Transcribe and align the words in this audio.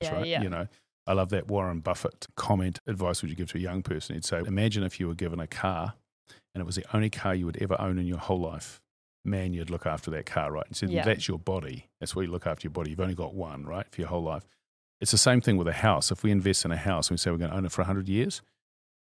Yeah, 0.00 0.14
right? 0.14 0.26
yeah. 0.26 0.42
You 0.42 0.50
know, 0.50 0.66
I 1.06 1.12
love 1.12 1.28
that 1.30 1.48
Warren 1.48 1.80
Buffett 1.80 2.26
comment. 2.36 2.80
Advice 2.86 3.22
would 3.22 3.30
you 3.30 3.36
give 3.36 3.50
to 3.52 3.58
a 3.58 3.60
young 3.60 3.82
person? 3.82 4.14
He'd 4.14 4.24
say, 4.24 4.38
Imagine 4.46 4.82
if 4.82 4.98
you 5.00 5.08
were 5.08 5.14
given 5.14 5.40
a 5.40 5.46
car 5.46 5.94
and 6.54 6.60
it 6.60 6.64
was 6.64 6.76
the 6.76 6.84
only 6.94 7.10
car 7.10 7.34
you 7.34 7.46
would 7.46 7.60
ever 7.62 7.80
own 7.80 7.98
in 7.98 8.06
your 8.06 8.18
whole 8.18 8.40
life. 8.40 8.80
Man, 9.24 9.52
you'd 9.52 9.70
look 9.70 9.86
after 9.86 10.10
that 10.12 10.26
car, 10.26 10.52
right? 10.52 10.66
And 10.66 10.76
so 10.76 10.86
Yeah. 10.86 11.04
that's 11.04 11.28
your 11.28 11.38
body. 11.38 11.86
That's 12.00 12.14
where 12.14 12.24
you 12.24 12.30
look 12.30 12.46
after 12.46 12.66
your 12.66 12.72
body. 12.72 12.90
You've 12.90 13.00
only 13.00 13.14
got 13.14 13.34
one, 13.34 13.64
right, 13.64 13.86
for 13.90 14.00
your 14.00 14.08
whole 14.08 14.22
life. 14.22 14.46
It's 15.00 15.10
the 15.10 15.18
same 15.18 15.40
thing 15.40 15.56
with 15.56 15.68
a 15.68 15.72
house. 15.72 16.10
If 16.10 16.22
we 16.22 16.30
invest 16.30 16.64
in 16.64 16.70
a 16.70 16.76
house 16.76 17.08
and 17.08 17.14
we 17.14 17.18
say 17.18 17.30
we're 17.30 17.36
going 17.38 17.50
to 17.50 17.56
own 17.56 17.66
it 17.66 17.72
for 17.72 17.82
100 17.82 18.08
years, 18.08 18.40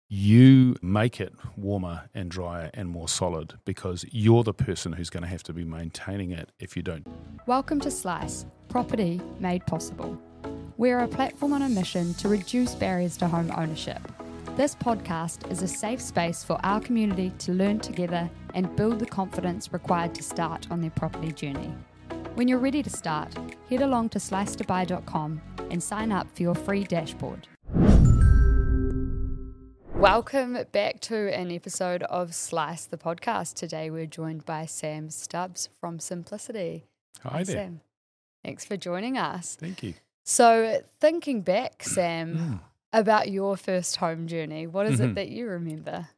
you 0.09 0.75
make 0.81 1.19
it 1.19 1.33
warmer 1.55 2.09
and 2.13 2.29
drier 2.29 2.69
and 2.73 2.89
more 2.89 3.07
solid 3.07 3.53
because 3.65 4.05
you're 4.11 4.43
the 4.43 4.53
person 4.53 4.93
who's 4.93 5.09
going 5.09 5.23
to 5.23 5.29
have 5.29 5.43
to 5.43 5.53
be 5.53 5.63
maintaining 5.63 6.31
it 6.31 6.51
if 6.59 6.75
you 6.75 6.83
don't. 6.83 7.07
Welcome 7.47 7.79
to 7.81 7.91
Slice, 7.91 8.45
property 8.69 9.21
made 9.39 9.65
possible. 9.65 10.19
We're 10.75 11.01
a 11.01 11.07
platform 11.07 11.53
on 11.53 11.61
a 11.61 11.69
mission 11.69 12.15
to 12.15 12.27
reduce 12.27 12.73
barriers 12.73 13.15
to 13.17 13.27
home 13.27 13.51
ownership. 13.55 14.01
This 14.57 14.73
podcast 14.73 15.51
is 15.51 15.61
a 15.61 15.67
safe 15.67 16.01
space 16.01 16.43
for 16.43 16.59
our 16.63 16.79
community 16.79 17.31
to 17.39 17.51
learn 17.51 17.79
together 17.79 18.27
and 18.55 18.75
build 18.75 18.97
the 18.97 19.05
confidence 19.05 19.71
required 19.71 20.15
to 20.15 20.23
start 20.23 20.71
on 20.71 20.81
their 20.81 20.89
property 20.89 21.31
journey. 21.31 21.71
When 22.33 22.47
you're 22.47 22.57
ready 22.57 22.81
to 22.81 22.89
start, 22.89 23.31
head 23.69 23.83
along 23.83 24.09
to 24.09 24.19
slicetobuy.com 24.19 25.41
and 25.69 25.83
sign 25.83 26.11
up 26.11 26.27
for 26.35 26.41
your 26.41 26.55
free 26.55 26.85
dashboard. 26.85 27.47
Welcome 29.93 30.57
back 30.71 31.01
to 31.01 31.31
an 31.35 31.51
episode 31.51 32.01
of 32.03 32.33
Slice 32.33 32.85
the 32.85 32.97
podcast. 32.97 33.53
Today 33.53 33.91
we're 33.91 34.07
joined 34.07 34.43
by 34.43 34.65
Sam 34.65 35.11
Stubbs 35.11 35.69
from 35.79 35.99
Simplicity. 35.99 36.85
Hi 37.21 37.43
there. 37.43 37.55
Sam. 37.55 37.81
Thanks 38.43 38.65
for 38.65 38.75
joining 38.75 39.19
us. 39.19 39.55
Thank 39.55 39.83
you. 39.83 39.93
So, 40.25 40.81
thinking 40.99 41.41
back, 41.41 41.83
Sam, 41.83 42.37
Mm. 42.37 42.59
about 42.93 43.29
your 43.31 43.57
first 43.57 43.97
home 43.97 44.27
journey, 44.27 44.67
what 44.67 44.85
is 44.85 44.99
Mhm. 44.99 45.11
it 45.11 45.15
that 45.15 45.29
you 45.29 45.47
remember? 45.47 46.09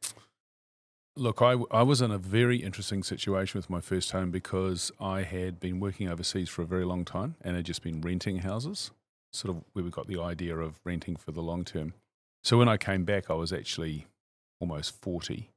Look, 1.18 1.40
I, 1.40 1.52
I 1.70 1.82
was 1.82 2.02
in 2.02 2.10
a 2.10 2.18
very 2.18 2.58
interesting 2.58 3.02
situation 3.02 3.58
with 3.58 3.70
my 3.70 3.80
first 3.80 4.12
home 4.12 4.30
because 4.30 4.92
I 5.00 5.22
had 5.22 5.58
been 5.58 5.80
working 5.80 6.08
overseas 6.08 6.50
for 6.50 6.60
a 6.62 6.66
very 6.66 6.84
long 6.84 7.04
time 7.06 7.36
and 7.40 7.56
had 7.56 7.64
just 7.64 7.82
been 7.82 8.02
renting 8.02 8.38
houses, 8.40 8.90
sort 9.32 9.56
of 9.56 9.64
where 9.72 9.82
we 9.82 9.90
got 9.90 10.08
the 10.08 10.20
idea 10.20 10.56
of 10.58 10.78
renting 10.84 11.16
for 11.16 11.32
the 11.32 11.42
long 11.42 11.64
term. 11.64 11.94
So 12.44 12.58
when 12.58 12.68
I 12.68 12.76
came 12.76 13.04
back, 13.04 13.30
I 13.30 13.34
was 13.34 13.50
actually 13.52 14.06
almost 14.60 14.94
40 15.00 15.50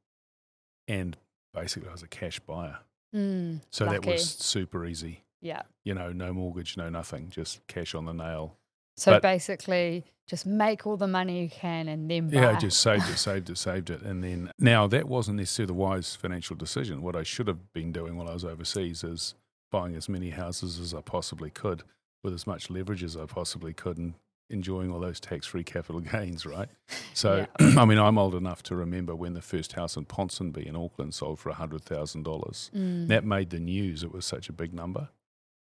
and 0.88 1.18
basically 1.54 1.90
I 1.90 1.92
was 1.92 2.04
a 2.04 2.08
cash 2.08 2.40
buyer. 2.40 2.80
Mm, 3.14 3.62
So 3.70 3.86
that 3.86 4.06
was 4.06 4.24
super 4.32 4.86
easy. 4.86 5.24
Yeah. 5.42 5.62
You 5.86 5.94
know, 5.94 6.12
no 6.12 6.34
mortgage, 6.34 6.78
no 6.78 6.90
nothing, 6.90 7.30
just 7.30 7.66
cash 7.68 7.96
on 7.96 8.06
the 8.06 8.14
nail. 8.14 8.56
So 8.98 9.12
But- 9.14 9.22
basically, 9.22 10.06
just 10.28 10.46
make 10.46 10.86
all 10.86 10.98
the 10.98 11.08
money 11.08 11.42
you 11.42 11.50
can 11.50 11.88
and 11.88 12.10
then 12.12 12.30
buy. 12.30 12.42
Yeah, 12.42 12.50
I 12.52 12.60
just 12.60 12.80
saved 12.82 13.10
it, 13.10 13.18
saved 13.18 13.50
it, 13.50 13.58
saved 13.58 13.90
it. 13.90 14.02
And 14.02 14.24
then 14.24 14.52
now 14.60 14.86
that 14.88 15.08
wasn't 15.08 15.38
necessarily 15.38 15.68
the 15.68 15.74
wise 15.74 16.16
financial 16.16 16.56
decision. 16.56 17.02
What 17.02 17.16
I 17.16 17.24
should 17.24 17.48
have 17.48 17.74
been 17.74 17.92
doing 17.92 18.16
while 18.18 18.30
I 18.30 18.34
was 18.34 18.46
overseas 18.46 19.04
is 19.04 19.34
buying 19.72 19.96
as 19.96 20.08
many 20.10 20.30
houses 20.32 20.80
as 20.80 20.94
I 20.94 21.02
possibly 21.02 21.50
could 21.50 21.84
with 22.24 22.34
as 22.34 22.46
much 22.46 22.70
leverage 22.70 23.04
as 23.04 23.16
I 23.18 23.26
possibly 23.26 23.74
could 23.74 23.98
and 23.98 24.14
enjoying 24.52 24.92
all 24.92 25.00
those 25.00 25.20
tax 25.20 25.46
free 25.48 25.64
capital 25.64 26.02
gains, 26.16 26.46
right? 26.46 26.70
So, 27.14 27.48
I 27.60 27.86
mean, 27.86 27.98
I'm 28.00 28.18
old 28.18 28.36
enough 28.36 28.62
to 28.64 28.76
remember 28.76 29.16
when 29.16 29.34
the 29.34 29.42
first 29.42 29.74
house 29.74 29.96
in 29.96 30.06
Ponsonby 30.06 30.66
in 30.66 30.76
Auckland 30.76 31.14
sold 31.14 31.40
for 31.40 31.52
$100,000. 31.52 32.24
Mm. 32.72 33.08
That 33.08 33.24
made 33.26 33.50
the 33.52 33.60
news. 33.60 34.04
It 34.04 34.12
was 34.12 34.26
such 34.26 34.50
a 34.50 34.54
big 34.54 34.74
number. 34.74 35.10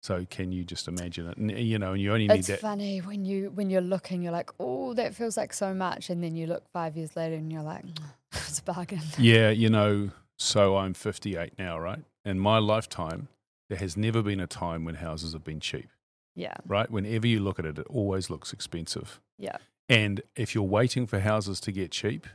So, 0.03 0.25
can 0.31 0.51
you 0.51 0.65
just 0.65 0.89
imagine 0.89 1.29
it? 1.29 1.37
And, 1.37 1.51
you 1.51 1.79
know, 1.79 1.93
and 1.93 2.01
you 2.01 2.11
only 2.13 2.27
need 2.27 2.39
It's 2.39 2.49
that. 2.49 2.61
funny 2.61 2.99
when 3.01 3.25
you 3.25 3.51
when 3.55 3.69
you're 3.69 3.83
looking, 3.83 4.23
you're 4.23 4.33
like, 4.33 4.51
oh, 4.59 4.95
that 4.95 5.15
feels 5.15 5.37
like 5.37 5.53
so 5.53 5.75
much, 5.75 6.09
and 6.11 6.23
then 6.25 6.35
you 6.35 6.47
look 6.47 6.65
five 6.73 6.97
years 6.97 7.17
later 7.17 7.35
and 7.37 7.53
you're 7.53 7.63
like, 7.63 7.85
mm, 7.85 7.97
it's 8.33 8.59
a 8.61 8.63
bargain. 8.63 9.01
Yeah, 9.19 9.51
you 9.51 9.69
know, 9.69 10.11
so 10.39 10.77
I'm 10.79 10.95
58 10.95 11.59
now, 11.59 11.79
right? 11.79 12.01
In 12.25 12.39
my 12.39 12.59
lifetime, 12.59 13.29
there 13.69 13.79
has 13.79 13.97
never 13.97 14.23
been 14.23 14.41
a 14.41 14.47
time 14.47 14.85
when 14.85 14.95
houses 14.97 15.33
have 15.35 15.45
been 15.45 15.61
cheap, 15.61 15.89
Yeah, 16.35 16.55
right? 16.67 16.91
Whenever 16.91 17.27
you 17.27 17.41
look 17.41 17.59
at 17.59 17.67
it, 17.67 17.79
it 17.79 17.87
always 17.91 18.31
looks 18.31 18.53
expensive. 18.53 19.21
yeah. 19.39 19.57
And 19.89 20.23
if 20.37 20.55
you're 20.55 20.63
waiting 20.63 21.07
for 21.09 21.19
houses 21.19 21.59
to 21.63 21.73
get 21.73 21.91
cheap, 21.91 22.27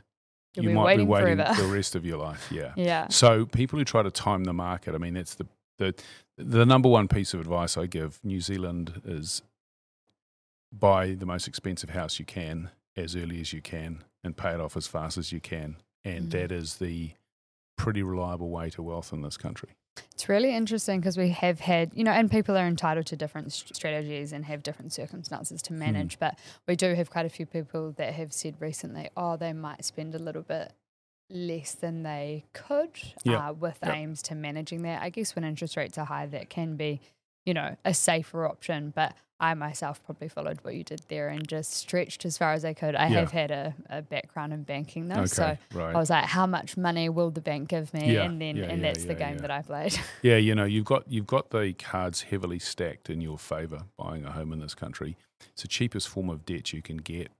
You'll 0.54 0.64
you 0.64 0.70
be 0.70 0.74
might 0.74 0.96
be 0.98 1.04
waiting 1.04 1.38
forever. 1.38 1.62
the 1.62 1.68
rest 1.74 1.94
of 1.96 2.04
your 2.04 2.18
life. 2.18 2.46
Yeah. 2.52 2.74
Yeah. 2.76 3.08
So 3.08 3.46
people 3.46 3.78
who 3.78 3.84
try 3.86 4.02
to 4.02 4.10
time 4.10 4.44
the 4.44 4.52
market, 4.52 4.94
I 4.94 4.98
mean, 4.98 5.14
that's 5.14 5.34
the, 5.36 5.46
the 5.78 5.94
the 6.38 6.66
number 6.66 6.88
one 6.88 7.08
piece 7.08 7.32
of 7.34 7.40
advice 7.40 7.76
I 7.76 7.86
give 7.86 8.20
New 8.24 8.40
Zealand 8.40 9.00
is 9.04 9.42
buy 10.72 11.14
the 11.14 11.26
most 11.26 11.46
expensive 11.48 11.90
house 11.90 12.18
you 12.18 12.24
can 12.24 12.70
as 12.96 13.14
early 13.16 13.40
as 13.40 13.52
you 13.52 13.62
can 13.62 14.04
and 14.24 14.36
pay 14.36 14.50
it 14.50 14.60
off 14.60 14.76
as 14.76 14.86
fast 14.86 15.16
as 15.16 15.32
you 15.32 15.40
can. 15.40 15.76
And 16.04 16.26
Mm. 16.28 16.30
that 16.32 16.52
is 16.52 16.76
the 16.76 17.12
pretty 17.76 18.02
reliable 18.02 18.48
way 18.50 18.70
to 18.70 18.82
wealth 18.82 19.12
in 19.12 19.22
this 19.22 19.36
country. 19.36 19.70
It's 20.12 20.28
really 20.28 20.54
interesting 20.54 21.00
because 21.00 21.16
we 21.16 21.30
have 21.30 21.60
had, 21.60 21.90
you 21.94 22.04
know, 22.04 22.10
and 22.12 22.30
people 22.30 22.56
are 22.56 22.66
entitled 22.66 23.06
to 23.06 23.16
different 23.16 23.52
strategies 23.52 24.32
and 24.32 24.44
have 24.44 24.62
different 24.62 24.92
circumstances 24.92 25.62
Hmm. 25.62 25.66
to 25.66 25.72
manage. 25.72 26.18
But 26.18 26.38
we 26.66 26.76
do 26.76 26.94
have 26.94 27.10
quite 27.10 27.24
a 27.26 27.30
few 27.30 27.46
people 27.46 27.92
that 27.92 28.14
have 28.14 28.32
said 28.32 28.60
recently, 28.60 29.08
oh, 29.16 29.36
they 29.36 29.52
might 29.54 29.84
spend 29.84 30.14
a 30.14 30.18
little 30.18 30.42
bit 30.42 30.72
less 31.30 31.74
than 31.74 32.02
they 32.02 32.44
could 32.52 32.90
Yeah. 33.24 33.48
uh, 33.48 33.52
with 33.52 33.78
aims 33.84 34.22
to 34.22 34.34
managing 34.34 34.82
that. 34.82 35.02
I 35.02 35.10
guess 35.10 35.34
when 35.34 35.44
interest 35.44 35.76
rates 35.76 35.98
are 35.98 36.06
high, 36.06 36.26
that 36.26 36.48
can 36.50 36.76
be, 36.76 37.00
you 37.44 37.54
know, 37.54 37.76
a 37.84 37.94
safer 37.94 38.46
option. 38.46 38.90
But 38.94 39.14
I 39.38 39.52
myself 39.54 40.02
probably 40.04 40.28
followed 40.28 40.60
what 40.62 40.74
you 40.76 40.82
did 40.84 41.02
there 41.08 41.28
and 41.28 41.46
just 41.46 41.74
stretched 41.74 42.24
as 42.24 42.38
far 42.38 42.52
as 42.54 42.64
I 42.64 42.72
could. 42.72 42.94
I 42.94 43.08
Yeah. 43.08 43.20
have 43.20 43.32
had 43.32 43.50
a, 43.50 43.74
a 43.90 44.02
background 44.02 44.52
in 44.54 44.62
banking 44.62 45.08
though. 45.08 45.26
So 45.26 45.58
right. 45.74 45.94
I 45.94 45.98
was 45.98 46.08
like, 46.10 46.24
how 46.24 46.46
much 46.46 46.76
money 46.76 47.08
will 47.10 47.30
the 47.30 47.42
bank 47.42 47.68
give 47.68 47.92
me? 47.92 48.14
Yeah, 48.14 48.22
and 48.22 48.40
then 48.40 48.56
yeah, 48.56 48.64
and 48.66 48.82
that's 48.82 49.04
the 49.04 49.14
game 49.14 49.38
that 49.38 49.50
I 49.50 49.62
played. 49.62 49.98
Yeah, 50.22 50.36
you 50.36 50.54
know, 50.54 50.64
you've 50.64 50.86
got 50.86 51.10
you've 51.10 51.26
got 51.26 51.50
the 51.50 51.74
cards 51.74 52.22
heavily 52.22 52.58
stacked 52.58 53.10
in 53.10 53.20
your 53.20 53.36
favour 53.38 53.82
buying 53.98 54.24
a 54.24 54.32
home 54.32 54.52
in 54.52 54.60
this 54.60 54.74
country. 54.74 55.16
It's 55.52 55.62
the 55.62 55.68
cheapest 55.68 56.08
form 56.08 56.30
of 56.30 56.46
debt 56.46 56.72
you 56.72 56.80
can 56.82 56.96
get. 56.98 57.30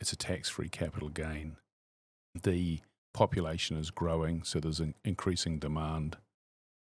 It's 0.00 0.12
a 0.12 0.16
tax-free 0.16 0.70
capital 0.70 1.08
gain. 1.10 1.56
The 2.42 2.80
population 3.16 3.78
is 3.78 3.90
growing, 3.90 4.42
so 4.44 4.60
there's 4.60 4.78
an 4.80 4.94
increasing 5.04 5.58
demand. 5.58 6.18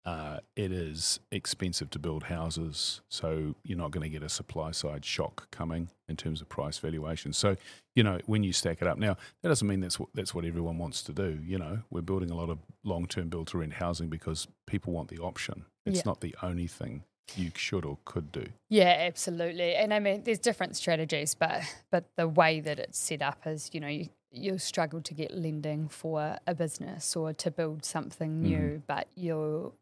Uh, 0.05 0.39
it 0.55 0.71
is 0.71 1.19
expensive 1.31 1.89
to 1.91 1.99
build 1.99 2.23
houses, 2.23 3.01
so 3.09 3.55
you're 3.63 3.77
not 3.77 3.91
going 3.91 4.03
to 4.03 4.09
get 4.09 4.23
a 4.23 4.29
supply 4.29 4.71
side 4.71 5.05
shock 5.05 5.49
coming 5.51 5.89
in 6.07 6.15
terms 6.17 6.41
of 6.41 6.49
price 6.49 6.77
valuation. 6.77 7.31
So, 7.33 7.55
you 7.95 8.03
know, 8.03 8.19
when 8.25 8.43
you 8.43 8.51
stack 8.53 8.81
it 8.81 8.87
up, 8.87 8.97
now 8.97 9.15
that 9.41 9.49
doesn't 9.49 9.67
mean 9.67 9.79
that's 9.81 9.99
what 9.99 10.09
that's 10.13 10.33
what 10.33 10.45
everyone 10.45 10.77
wants 10.77 11.03
to 11.03 11.13
do. 11.13 11.39
You 11.45 11.57
know, 11.57 11.79
we're 11.89 12.01
building 12.01 12.31
a 12.31 12.35
lot 12.35 12.49
of 12.49 12.59
long 12.83 13.07
term 13.07 13.29
build 13.29 13.47
to 13.47 13.57
rent 13.57 13.73
housing 13.73 14.07
because 14.09 14.47
people 14.67 14.93
want 14.93 15.09
the 15.09 15.19
option. 15.19 15.65
It's 15.85 15.97
Yeah. 15.97 16.03
not 16.05 16.21
the 16.21 16.35
only 16.41 16.67
thing 16.67 17.03
you 17.35 17.51
should 17.55 17.85
or 17.85 17.97
could 18.05 18.31
do. 18.31 18.45
Yeah, 18.69 18.95
absolutely. 19.09 19.75
And 19.75 19.93
I 19.93 19.99
mean, 19.99 20.23
there's 20.23 20.39
different 20.39 20.75
strategies, 20.75 21.35
but 21.35 21.61
but 21.91 22.05
the 22.15 22.27
way 22.27 22.61
that 22.61 22.79
it's 22.79 22.97
set 22.97 23.21
up 23.21 23.45
is, 23.45 23.69
you 23.73 23.79
know, 23.81 23.87
you 23.87 24.09
you'll 24.31 24.59
struggle 24.59 25.01
to 25.01 25.13
get 25.13 25.35
lending 25.35 25.87
for 25.89 26.37
a 26.45 26.53
business 26.55 27.15
or 27.15 27.33
to 27.33 27.49
build 27.51 27.83
something 27.85 28.41
new, 28.41 28.81
but 28.87 29.07
you'll 29.15 29.75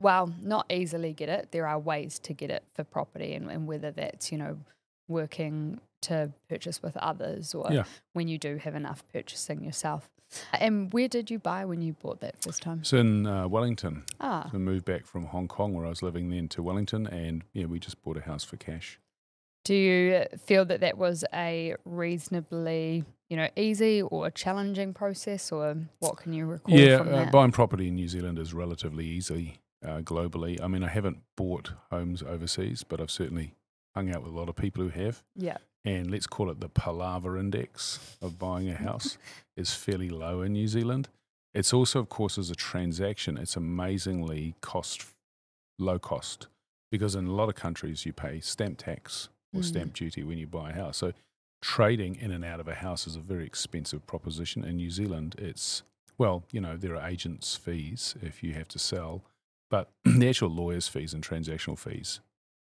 well, 0.00 0.32
not 0.42 0.66
easily 0.70 1.12
get 1.12 1.28
it. 1.28 1.48
There 1.52 1.66
are 1.66 1.78
ways 1.78 2.18
to 2.20 2.32
get 2.34 2.50
it 2.50 2.64
for 2.74 2.84
property, 2.84 3.32
and, 3.34 3.50
and 3.50 3.66
whether 3.66 3.90
that's 3.90 4.30
you 4.32 4.38
know 4.38 4.58
working 5.08 5.80
to 6.02 6.30
purchase 6.48 6.82
with 6.82 6.96
others 6.98 7.54
or 7.54 7.66
Yeah. 7.72 7.84
when 8.12 8.28
you 8.28 8.36
do 8.38 8.56
have 8.58 8.74
enough 8.74 9.02
purchasing 9.12 9.62
yourself. 9.64 10.10
And 10.52 10.92
where 10.92 11.08
did 11.08 11.30
you 11.30 11.38
buy 11.38 11.64
when 11.64 11.80
you 11.80 11.92
bought 11.94 12.20
that 12.20 12.42
first 12.42 12.60
time? 12.62 12.82
So 12.84 12.98
in 12.98 13.26
uh, 13.26 13.46
Wellington, 13.48 14.04
Ah, 14.20 14.50
I 14.52 14.56
moved 14.56 14.84
back 14.84 15.06
from 15.06 15.26
Hong 15.26 15.46
Kong 15.48 15.72
where 15.74 15.86
I 15.86 15.90
was 15.90 16.02
living 16.02 16.28
then 16.30 16.48
to 16.48 16.62
Wellington, 16.62 17.06
and 17.06 17.44
yeah, 17.52 17.66
we 17.66 17.78
just 17.78 18.02
bought 18.02 18.16
a 18.16 18.22
house 18.22 18.44
for 18.44 18.56
cash. 18.56 18.98
Do 19.64 19.74
you 19.74 20.26
feel 20.44 20.64
that 20.66 20.80
that 20.80 20.98
was 20.98 21.24
a 21.32 21.74
reasonably, 21.84 23.04
you 23.30 23.36
know, 23.36 23.48
easy 23.56 24.02
or 24.02 24.26
a 24.26 24.30
challenging 24.30 24.92
process, 24.92 25.50
or 25.50 25.76
what 26.00 26.18
can 26.18 26.32
you 26.34 26.44
recall 26.44 26.78
yeah, 26.78 26.96
uh, 26.96 27.30
buying 27.30 27.50
property 27.52 27.88
in 27.88 27.94
New 27.94 28.08
Zealand 28.08 28.38
is 28.38 28.52
relatively 28.52 29.06
easy 29.06 29.60
uh, 29.84 30.00
globally. 30.00 30.60
I 30.62 30.66
mean, 30.66 30.84
I 30.84 30.88
haven't 30.88 31.18
bought 31.36 31.72
homes 31.90 32.22
overseas, 32.22 32.84
but 32.84 33.00
I've 33.00 33.10
certainly 33.10 33.54
hung 33.94 34.14
out 34.14 34.22
with 34.22 34.32
a 34.32 34.36
lot 34.36 34.48
of 34.48 34.56
people 34.56 34.82
who 34.82 34.90
have. 34.90 35.22
yeah, 35.34 35.58
And 35.84 36.10
let's 36.10 36.26
call 36.26 36.50
it 36.50 36.60
the 36.60 36.68
palaver 36.68 37.38
index 37.38 38.16
of 38.20 38.38
buying 38.38 38.68
a 38.68 38.74
house 38.74 39.16
is 39.56 39.72
fairly 39.72 40.10
low 40.10 40.42
in 40.42 40.52
New 40.52 40.68
Zealand. 40.68 41.08
It's 41.54 41.72
also, 41.72 42.00
of 42.00 42.08
course, 42.08 42.36
as 42.36 42.50
a 42.50 42.54
transaction, 42.54 43.38
it's 43.38 43.56
amazingly 43.56 44.56
cost 44.60 45.06
low 45.78 45.98
cost 45.98 46.48
because 46.90 47.14
in 47.14 47.26
a 47.26 47.32
lot 47.32 47.48
of 47.48 47.54
countries 47.54 48.06
you 48.06 48.12
pay 48.12 48.40
stamp 48.40 48.78
tax 48.78 49.28
or 49.54 49.60
Mm. 49.60 49.64
stamp 49.64 49.94
duty 49.94 50.22
when 50.22 50.38
you 50.38 50.46
buy 50.46 50.70
a 50.70 50.74
house. 50.74 50.98
So 50.98 51.12
trading 51.62 52.16
in 52.16 52.30
and 52.30 52.44
out 52.44 52.60
of 52.60 52.68
a 52.68 52.74
house 52.74 53.06
is 53.06 53.16
a 53.16 53.20
very 53.20 53.46
expensive 53.46 54.06
proposition. 54.06 54.64
In 54.64 54.76
New 54.76 54.90
Zealand, 54.90 55.34
it's 55.38 55.82
well, 56.18 56.44
you 56.52 56.60
know, 56.60 56.76
there 56.76 56.94
are 56.96 57.08
agents' 57.08 57.56
fees 57.56 58.14
if 58.22 58.42
you 58.42 58.52
have 58.52 58.68
to 58.68 58.78
sell, 58.78 59.24
but 59.70 59.90
the 60.04 60.28
actual 60.28 60.48
lawyers' 60.50 60.86
fees 60.86 61.12
and 61.14 61.26
transactional 61.26 61.76
fees 61.78 62.20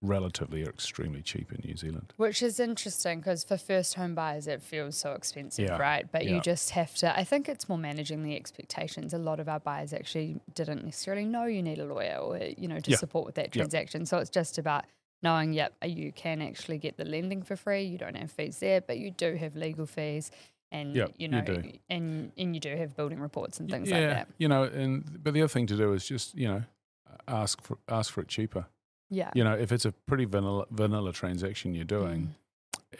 relatively 0.00 0.64
are 0.64 0.68
extremely 0.70 1.20
cheap 1.22 1.52
in 1.52 1.60
New 1.64 1.76
Zealand. 1.76 2.12
Which 2.16 2.40
is 2.42 2.60
interesting 2.60 3.18
because 3.18 3.42
for 3.44 3.56
first 3.56 3.94
home 3.94 4.14
buyers, 4.14 4.46
it 4.46 4.62
feels 4.62 4.96
so 4.96 5.12
expensive, 5.12 5.68
Yeah, 5.68 5.76
right? 5.76 6.10
But 6.10 6.24
yeah. 6.24 6.36
you 6.36 6.40
just 6.40 6.70
have 6.70 6.94
to, 6.96 7.16
I 7.18 7.24
think 7.24 7.48
it's 7.48 7.68
more 7.68 7.78
managing 7.78 8.22
the 8.22 8.36
expectations. 8.36 9.12
A 9.12 9.18
lot 9.18 9.40
of 9.40 9.48
our 9.48 9.58
buyers 9.60 9.92
actually 9.92 10.40
didn't 10.54 10.84
necessarily 10.84 11.24
know 11.24 11.44
you 11.46 11.62
need 11.62 11.78
a 11.80 11.84
lawyer 11.84 12.16
or, 12.20 12.38
you 12.56 12.68
know, 12.68 12.78
to 12.80 12.90
Yeah, 12.92 12.96
support 12.96 13.26
with 13.26 13.34
that 13.36 13.50
transaction. 13.52 14.06
So 14.06 14.18
it's 14.18 14.30
just 14.30 14.56
about 14.56 14.84
knowing, 15.22 15.52
yep, 15.52 15.74
you 15.84 16.12
can 16.12 16.40
actually 16.42 16.78
get 16.78 16.96
the 16.96 17.04
lending 17.04 17.42
for 17.42 17.56
free. 17.56 17.82
You 17.84 17.98
don't 17.98 18.16
have 18.16 18.30
fees 18.30 18.58
there, 18.58 18.80
but 18.80 18.98
you 18.98 19.10
do 19.10 19.34
have 19.36 19.56
legal 19.56 19.86
fees. 19.86 20.30
And 20.70 20.94
Yeah, 20.94 21.06
you 21.06 21.12
you 21.18 21.28
know, 21.28 21.40
do. 21.40 21.72
and 21.88 22.30
and 22.36 22.54
you 22.54 22.60
do 22.60 22.76
have 22.76 22.94
building 22.94 23.20
reports 23.20 23.58
and 23.58 23.70
things 23.70 23.88
yeah, 23.88 23.98
like 24.00 24.08
that. 24.10 24.28
you 24.36 24.48
know, 24.48 24.64
and 24.64 25.22
but 25.24 25.32
the 25.32 25.40
other 25.42 25.48
thing 25.48 25.66
to 25.68 25.76
do 25.76 25.92
is 25.94 26.06
just 26.06 26.34
you 26.34 26.46
know 26.46 26.62
ask 27.26 27.62
for 27.62 27.78
ask 27.88 28.12
for 28.12 28.20
it 28.20 28.28
cheaper. 28.28 28.66
Yeah, 29.10 29.30
You 29.34 29.42
know, 29.44 29.54
if 29.54 29.72
it's 29.72 29.86
a 29.86 29.92
pretty 29.92 30.26
vanilla 30.26 30.66
vanilla 30.70 31.12
transaction 31.14 31.74
you're 31.74 31.86
Mm. 31.86 31.88
doing, 31.88 32.34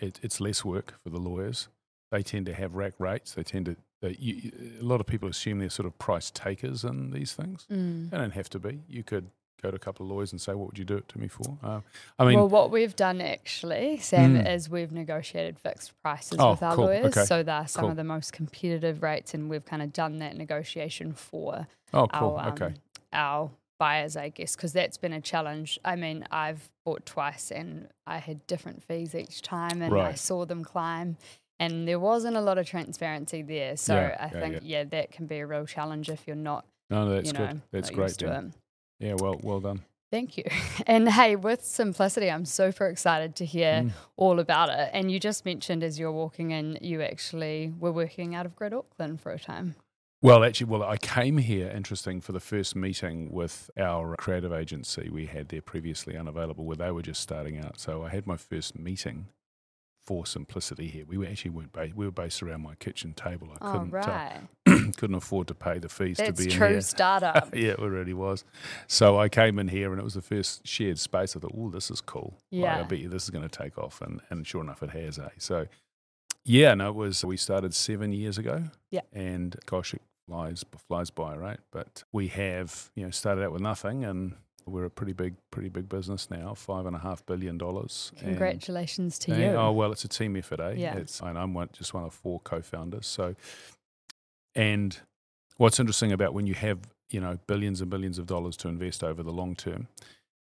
it, 0.01 0.19
it's 0.23 0.41
less 0.41 0.65
work 0.65 0.95
for 1.03 1.11
the 1.11 1.19
lawyers. 1.19 1.69
They 2.11 2.23
tend 2.23 2.47
to 2.47 2.55
have 2.55 2.75
rack 2.75 2.95
rates. 2.99 3.35
They 3.35 3.43
tend 3.43 3.67
to. 3.67 3.77
They, 4.01 4.17
you, 4.19 4.35
you- 4.35 4.53
a 4.81 4.85
lot 4.85 5.01
of 5.01 5.07
people 5.07 5.29
assume 5.29 5.59
they're 5.59 5.69
sort 5.69 5.85
of 5.87 5.99
price 5.99 6.31
takers 6.31 6.85
in 6.85 7.11
these 7.11 7.35
things. 7.35 7.67
Mm. 7.71 8.09
They 8.09 8.17
don't 8.17 8.33
have 8.33 8.49
to 8.51 8.59
be. 8.59 8.81
You 8.89 9.03
could 9.05 9.31
go 9.63 9.71
to 9.71 9.77
a 9.77 9.79
couple 9.79 10.07
of 10.07 10.13
lawyers 10.13 10.33
and 10.33 10.41
say, 10.41 10.55
"What 10.55 10.69
would 10.69 10.79
you 10.79 10.85
do 10.85 10.97
it 10.97 11.09
to 11.09 11.19
me 11.19 11.29
for?" 11.29 11.59
Uh, 11.63 11.81
I 12.19 12.25
mean, 12.25 12.37
well, 12.39 12.49
what 12.49 12.71
we've 12.71 12.95
done 12.97 13.21
actually, 13.21 13.99
Sam, 13.99 14.37
Mm. 14.37 14.55
is 14.55 14.69
we've 14.71 14.93
negotiated 14.93 15.59
fixed 15.59 15.93
prices 16.03 16.39
Oh, 16.41 16.53
with 16.53 16.63
our 16.63 16.75
cool. 16.75 16.85
lawyers. 16.87 17.07
Okay. 17.17 17.25
So 17.25 17.43
they're 17.43 17.67
some 17.67 17.83
Cool. 17.83 17.91
of 17.91 17.97
the 17.97 18.05
most 18.05 18.33
competitive 18.33 19.03
rates, 19.03 19.35
and 19.35 19.49
we've 19.51 19.65
kind 19.65 19.83
of 19.83 19.93
done 19.93 20.19
that 20.19 20.37
negotiation 20.37 21.13
for 21.13 21.67
oh, 21.93 22.07
cool. 22.09 22.37
our 22.37 22.47
um, 22.49 22.53
okay. 22.53 22.75
our 23.13 23.51
buyers, 23.79 24.17
I 24.17 24.29
guess, 24.31 24.57
because 24.57 24.73
that's 24.73 24.97
been 24.99 25.13
a 25.13 25.21
challenge. 25.21 25.79
I 25.85 25.95
mean, 25.97 26.27
I've 26.31 26.69
bought 26.85 27.07
twice, 27.07 27.51
and 27.53 27.89
I 28.07 28.19
had 28.19 28.45
different 28.49 28.83
fees 28.83 29.15
each 29.15 29.41
time, 29.43 29.83
and 29.83 29.95
I 29.95 30.15
saw 30.15 30.45
them 30.45 30.65
climb. 30.65 31.17
And 31.61 31.89
there 31.89 31.99
wasn't 31.99 32.37
a 32.37 32.41
lot 32.41 32.59
of 32.59 32.67
transparency 32.67 33.43
there, 33.43 33.77
so 33.77 33.95
Yeah, 33.95 34.17
I 34.21 34.25
yeah, 34.35 34.41
think 34.41 34.59
yeah. 34.63 34.85
that 34.85 35.11
can 35.11 35.27
be 35.27 35.39
a 35.39 35.47
real 35.47 35.67
challenge 35.67 36.09
if 36.09 36.27
you're 36.27 36.37
not, 36.37 36.65
No, 36.91 37.05
no, 37.05 37.15
that's 37.15 37.27
you 37.29 37.33
know, 37.39 37.47
good. 37.49 37.63
That's 37.73 37.91
great. 37.91 38.17
Used 39.01 39.19
to 39.19 39.25
Then. 39.25 39.25
it. 39.25 39.25
Yeah, 39.25 39.29
well, 39.31 39.41
well 39.43 39.61
done. 39.61 39.83
Thank 40.11 40.37
you. 40.39 40.45
And 40.87 41.09
hey, 41.09 41.37
with 41.37 41.63
simplicity, 41.65 42.31
I'm 42.31 42.45
super 42.47 42.87
excited 42.87 43.37
to 43.37 43.45
hear 43.45 43.83
Mm. 43.85 43.93
all 44.17 44.39
about 44.41 44.71
it. 44.71 44.91
And 44.95 45.11
you 45.13 45.21
just 45.21 45.45
mentioned 45.45 45.83
as 45.85 45.99
you're 45.99 46.13
walking 46.13 46.51
in, 46.51 46.79
you 46.81 47.03
actually 47.03 47.75
were 47.79 47.93
working 47.93 48.35
out 48.35 48.47
of 48.47 48.57
Grid 48.57 48.73
Auckland 48.73 49.21
for 49.21 49.33
a 49.33 49.39
time. 49.39 49.75
Well, 50.23 50.43
actually, 50.43 50.67
well, 50.71 50.83
I 50.83 50.97
came 50.97 51.37
here, 51.39 51.69
interesting, 51.69 52.21
for 52.21 52.33
the 52.33 52.41
first 52.41 52.75
meeting 52.75 53.31
with 53.31 53.71
our 53.79 54.17
creative 54.17 54.53
agency 54.53 55.09
we 55.11 55.27
had 55.27 55.49
there 55.51 55.63
previously 55.63 56.17
unavailable, 56.17 56.65
where 56.65 56.77
they 56.77 56.91
were 56.91 57.03
just 57.03 57.21
starting 57.21 57.59
out. 57.59 57.79
So 57.79 58.03
I 58.03 58.09
had 58.09 58.27
my 58.27 58.37
first 58.37 58.77
meeting 58.79 59.27
for 60.01 60.25
Simplicity 60.27 60.89
here. 60.89 61.05
We 61.07 61.19
were 61.19 61.27
actually 61.27 61.51
weren't 61.53 61.73
based, 61.73 61.95
we 61.95 62.07
were 62.07 62.11
based 62.11 62.43
around 62.43 62.63
my 62.63 62.75
kitchen 62.77 63.13
table. 63.13 63.49
I 63.53 63.59
Oh, 63.69 63.73
couldn't 63.73 63.95
uh, 63.95 63.97
right. 63.99 64.41
couldn't 64.97 65.17
afford 65.17 65.49
to 65.49 65.55
pay 65.55 65.79
the 65.79 65.89
fees 65.89 66.17
That's 66.19 66.31
to 66.39 66.47
be 66.47 66.51
in 66.53 66.57
true 66.57 66.69
here. 66.69 66.81
startup. 66.95 67.55
yeah, 67.55 67.71
it 67.73 67.79
really 67.81 68.15
was. 68.15 68.45
So 68.87 69.19
I 69.19 69.29
came 69.29 69.59
in 69.59 69.69
here 69.69 69.91
and 69.93 70.01
it 70.01 70.05
was 70.05 70.15
the 70.15 70.23
first 70.23 70.67
shared 70.67 70.99
space. 70.99 71.37
I 71.37 71.41
thought, 71.41 71.53
oh, 71.57 71.71
this 71.71 71.91
is 71.91 72.01
cool. 72.01 72.35
Like, 72.51 72.63
Yeah. 72.63 72.81
I 72.81 72.83
bet 72.85 72.99
you 72.99 73.09
this 73.09 73.25
is 73.25 73.31
going 73.31 73.49
to 73.49 73.59
take 73.63 73.79
off. 73.79 74.01
And, 74.01 74.21
and 74.31 74.47
sure 74.47 74.63
enough, 74.63 74.83
it 74.83 74.91
has. 74.91 75.19
Eh? 75.19 75.29
So, 75.39 75.67
yeah, 76.45 76.75
no, 76.75 76.89
it 76.89 76.95
was, 76.95 77.25
we 77.25 77.37
started 77.37 77.75
seven 77.75 78.13
years 78.13 78.39
ago. 78.39 78.65
Yeah. 78.91 79.03
And 79.13 79.55
gosh, 79.67 79.95
it 79.95 80.03
flies, 80.27 80.65
flies 80.89 81.11
by, 81.11 81.37
right? 81.37 81.61
But 81.71 82.05
we 82.13 82.29
have, 82.29 82.91
you 82.95 83.05
know, 83.05 83.11
started 83.11 83.45
out 83.45 83.53
with 83.53 83.63
nothing 83.63 84.05
and 84.05 84.35
we're 84.67 84.85
a 84.85 84.91
pretty 84.91 85.15
big, 85.15 85.35
pretty 85.51 85.71
big 85.71 85.89
business 85.89 86.31
now, 86.31 86.53
five 86.53 86.85
and 86.85 86.95
a 86.95 86.99
half 86.99 87.25
billion 87.25 87.57
dollars. 87.57 88.13
And- 88.19 88.27
Congratulations 88.29 89.19
to 89.21 89.33
Eh? 89.33 89.39
you. 89.51 89.57
Oh 89.57 89.73
well, 89.73 89.93
it's 89.93 90.05
a 90.05 90.09
team 90.09 90.37
effort, 90.37 90.61
eh? 90.61 90.75
Yeah. 90.77 90.97
It's, 90.97 91.21
and 91.21 91.39
I'm 91.39 91.55
one, 91.55 91.71
just 91.73 91.95
one 91.95 92.05
of 92.05 92.13
four 92.13 92.39
co-founders. 92.41 93.07
So, 93.07 93.35
and 94.55 94.99
what's 95.57 95.79
interesting 95.81 96.13
about 96.13 96.35
when 96.35 96.47
you 96.47 96.55
have 96.55 96.79
you 97.11 97.21
know 97.21 97.39
billions 97.47 97.81
and 97.81 97.91
billions 97.91 98.19
of 98.19 98.27
dollars 98.27 98.57
to 98.59 98.69
invest 98.69 99.03
over 99.03 99.23
the 99.23 99.33
long 99.33 99.55
term, 99.57 99.89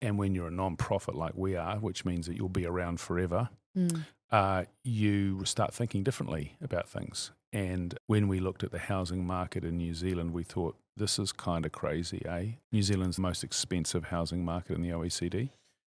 and 0.02 0.18
when 0.18 0.34
you're 0.36 0.48
a 0.48 0.52
non-profit 0.52 1.16
like 1.16 1.34
we 1.36 1.56
are, 1.56 1.78
which 1.78 2.06
means 2.06 2.28
that 2.28 2.36
you'll 2.36 2.50
be 2.50 2.66
around 2.66 3.00
forever, 3.00 3.50
Mm. 3.78 4.06
uh, 4.32 4.64
you 4.86 5.44
start 5.44 5.74
thinking 5.74 6.02
differently 6.02 6.56
about 6.62 6.88
things. 6.88 7.32
And 7.52 7.98
when 8.08 8.30
we 8.30 8.40
looked 8.40 8.64
at 8.64 8.72
the 8.72 8.80
housing 8.80 9.26
market 9.28 9.66
in 9.66 9.76
New 9.78 9.94
Zealand, 9.94 10.32
we 10.34 10.44
thought 10.44 10.78
this 10.96 11.20
is 11.20 11.34
kind 11.34 11.66
of 11.66 11.74
crazy, 11.74 12.26
eh? 12.26 12.52
New 12.72 12.82
Zealand's 12.82 13.18
the 13.18 13.22
most 13.22 13.44
expensive 13.44 14.06
housing 14.06 14.46
market 14.46 14.76
in 14.78 14.82
the 14.82 14.92
OECD. 14.94 15.50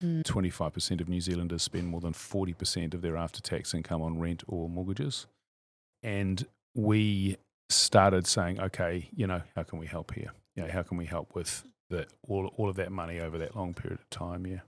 Mm. 0.03 0.25
25% 0.25 1.01
of 1.01 1.09
New 1.09 1.21
Zealanders 1.21 1.63
spend 1.63 1.87
more 1.87 2.01
than 2.01 2.13
40% 2.13 2.95
of 2.95 3.01
their 3.03 3.17
after 3.17 3.41
tax 3.41 3.75
income 3.75 4.03
on 4.03 4.19
rent 4.19 4.43
or 4.49 4.69
mortgages. 4.69 5.29
And 6.03 6.45
we 6.75 7.37
started 7.69 8.27
saying, 8.27 8.61
okay, 8.61 9.09
you 9.15 9.27
know, 9.27 9.43
how 9.55 9.63
can 9.63 9.79
we 9.79 9.87
help 9.87 10.15
here? 10.15 10.33
You 10.57 10.65
know, 10.65 10.71
how 10.71 10.83
can 10.83 10.97
we 10.97 11.07
help 11.07 11.35
with 11.35 11.65
the, 11.91 12.07
all, 12.27 12.53
all 12.57 12.69
of 12.69 12.77
that 12.77 12.91
money 12.91 13.21
over 13.21 13.39
that 13.39 13.57
long 13.57 13.75
period 13.75 14.01
of 14.01 14.11
time? 14.11 14.47
Yeah. 14.47 14.61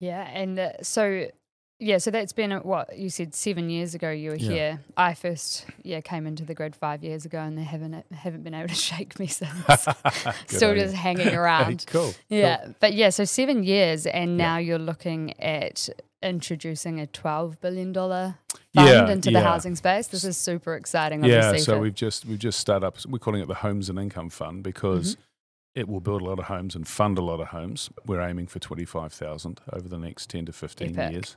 Yeah. 0.00 0.22
And 0.22 0.58
uh, 0.58 0.72
so, 0.82 1.28
yeah, 1.78 1.98
so 1.98 2.10
that's 2.10 2.32
been 2.32 2.52
uh, 2.52 2.60
what 2.60 2.96
you 2.98 3.10
said 3.10 3.34
seven 3.34 3.68
years 3.70 3.94
ago 3.94 4.10
you 4.10 4.30
were 4.30 4.36
Yeah. 4.36 4.48
here. 4.50 4.80
I 4.96 5.14
first, 5.14 5.66
yeah, 5.82 6.00
came 6.00 6.26
into 6.26 6.44
the 6.44 6.54
grid 6.54 6.74
five 6.76 7.04
years 7.04 7.24
ago 7.24 7.38
and 7.38 7.56
they 7.58 7.64
haven't 7.64 8.04
haven't 8.12 8.42
been 8.44 8.54
able 8.54 8.68
to 8.68 8.74
shake 8.90 9.18
me 9.18 9.26
since. 9.26 9.50
Still 10.46 10.74
you. 10.74 10.82
just 10.82 10.94
hanging 10.94 11.34
around. 11.34 11.84
cool. 11.88 12.14
Yeah, 12.28 12.68
but 12.80 12.94
yeah, 12.94 13.10
so 13.10 13.24
seven 13.24 13.62
years, 13.64 14.06
and 14.06 14.32
Yeah. 14.38 14.44
now 14.44 14.56
you're 14.58 14.78
looking 14.78 15.38
at 15.40 15.88
introducing 16.22 16.98
a 17.00 17.06
twelve 17.06 17.60
billion 17.60 17.92
dollar 17.92 18.36
fund 18.74 18.88
Yeah, 18.88 19.10
into 19.10 19.30
the 19.30 19.40
housing 19.40 19.76
space. 19.76 20.08
This 20.08 20.24
is 20.24 20.36
super 20.36 20.74
exciting. 20.74 21.22
Yeah, 21.24 21.56
so 21.56 21.78
we've 21.78 21.94
just 21.94 22.24
we've 22.26 22.38
just 22.38 22.58
started 22.58 22.86
up. 22.86 22.96
We're 23.06 23.18
calling 23.18 23.42
it 23.42 23.48
the 23.48 23.54
Homes 23.54 23.88
and 23.88 23.98
Income 23.98 24.30
Fund 24.30 24.62
because 24.62 25.14
Mm-hmm. 25.14 25.80
it 25.80 25.88
will 25.88 26.00
build 26.00 26.22
a 26.22 26.24
lot 26.24 26.38
of 26.38 26.46
homes 26.46 26.74
and 26.74 26.88
fund 26.88 27.18
a 27.18 27.22
lot 27.22 27.38
of 27.40 27.48
homes. 27.48 27.90
We're 28.06 28.22
aiming 28.22 28.46
for 28.46 28.58
twenty 28.58 28.84
five 28.86 29.12
thousand 29.12 29.60
over 29.72 29.88
the 29.88 29.98
next 29.98 30.30
ten 30.30 30.46
to 30.46 30.52
fifteen 30.52 30.98
Epic. 30.98 31.12
years, 31.12 31.36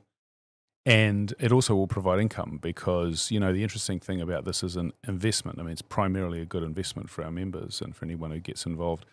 and 0.86 1.34
it 1.40 1.52
also 1.52 1.76
will 1.76 1.88
provide 1.88 2.20
income 2.20 2.60
because 2.62 3.32
you 3.32 3.40
know 3.40 3.54
the 3.54 3.64
interesting 3.64 4.00
thing 4.00 4.22
about 4.22 4.46
this 4.46 4.64
is 4.64 4.76
an 4.76 4.94
investment. 5.08 5.60
I 5.60 5.64
mean, 5.64 5.72
it's 5.72 5.82
primarily 5.82 6.42
a 6.42 6.46
good 6.46 6.64
investment 6.64 7.10
for 7.10 7.24
our 7.24 7.32
members 7.32 7.82
and 7.82 7.96
for 7.96 8.06
anyone 8.06 8.32
who 8.32 8.40
gets 8.40 8.66
involved. 8.66 9.06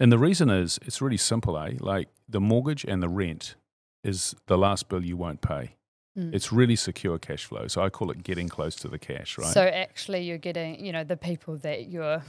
And 0.00 0.10
the 0.10 0.18
reason 0.18 0.50
is 0.50 0.78
it's 0.84 1.00
really 1.00 1.16
simple, 1.16 1.58
eh? 1.58 1.74
Like 1.78 2.08
the 2.28 2.40
mortgage 2.40 2.84
and 2.84 3.02
the 3.02 3.08
rent 3.08 3.54
is 4.02 4.34
the 4.46 4.58
last 4.58 4.88
bill 4.88 5.04
you 5.04 5.16
won't 5.16 5.40
pay. 5.40 5.76
Mm. 6.18 6.34
It's 6.34 6.52
really 6.52 6.76
secure 6.76 7.18
cash 7.18 7.44
flow. 7.44 7.66
So 7.66 7.82
I 7.82 7.90
call 7.90 8.10
it 8.10 8.22
getting 8.22 8.48
close 8.48 8.76
to 8.76 8.88
the 8.88 8.98
cash, 8.98 9.38
right? 9.38 9.52
So 9.52 9.62
actually, 9.62 10.22
you're 10.22 10.38
getting, 10.38 10.84
you 10.84 10.92
know, 10.92 11.04
the 11.04 11.16
people 11.16 11.56
that 11.58 11.88
you're 11.88 12.22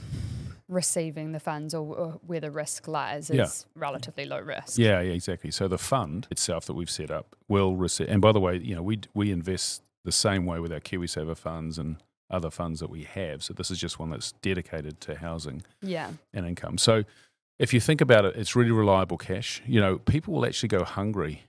receiving 0.68 1.32
the 1.32 1.40
funds 1.40 1.74
or, 1.74 1.94
or 1.94 2.10
where 2.26 2.40
the 2.40 2.50
risk 2.50 2.88
lies 2.88 3.30
is 3.30 3.36
Yeah. 3.36 3.80
relatively 3.80 4.24
low 4.24 4.40
risk. 4.40 4.78
Yeah, 4.78 5.00
yeah, 5.00 5.12
exactly. 5.12 5.50
So 5.50 5.68
the 5.68 5.78
fund 5.78 6.26
itself 6.30 6.66
that 6.66 6.74
we've 6.74 6.90
set 6.90 7.10
up 7.10 7.36
will 7.48 7.76
receive, 7.76 8.08
and 8.08 8.20
by 8.20 8.32
the 8.32 8.40
way, 8.40 8.56
you 8.58 8.74
know, 8.74 8.82
we 8.82 9.00
we 9.14 9.30
invest 9.30 9.82
the 10.04 10.12
same 10.12 10.44
way 10.46 10.58
with 10.60 10.72
our 10.72 10.80
KiwiSaver 10.80 11.36
funds 11.36 11.78
and 11.78 11.96
other 12.30 12.50
funds 12.50 12.80
that 12.80 12.90
we 12.90 13.04
have. 13.04 13.42
So 13.44 13.54
this 13.54 13.70
is 13.70 13.78
just 13.78 13.98
one 13.98 14.10
that's 14.10 14.32
dedicated 14.42 15.00
to 15.02 15.16
housing 15.16 15.62
Yeah. 15.82 16.10
and 16.34 16.44
income. 16.46 16.78
So 16.78 17.04
if 17.58 17.72
you 17.72 17.80
think 17.80 18.00
about 18.00 18.24
it, 18.24 18.34
it's 18.36 18.54
really 18.56 18.72
reliable 18.72 19.16
cash. 19.18 19.62
You 19.66 19.80
know, 19.80 19.98
people 19.98 20.34
will 20.34 20.44
actually 20.46 20.68
go 20.68 20.84
hungry 20.84 21.44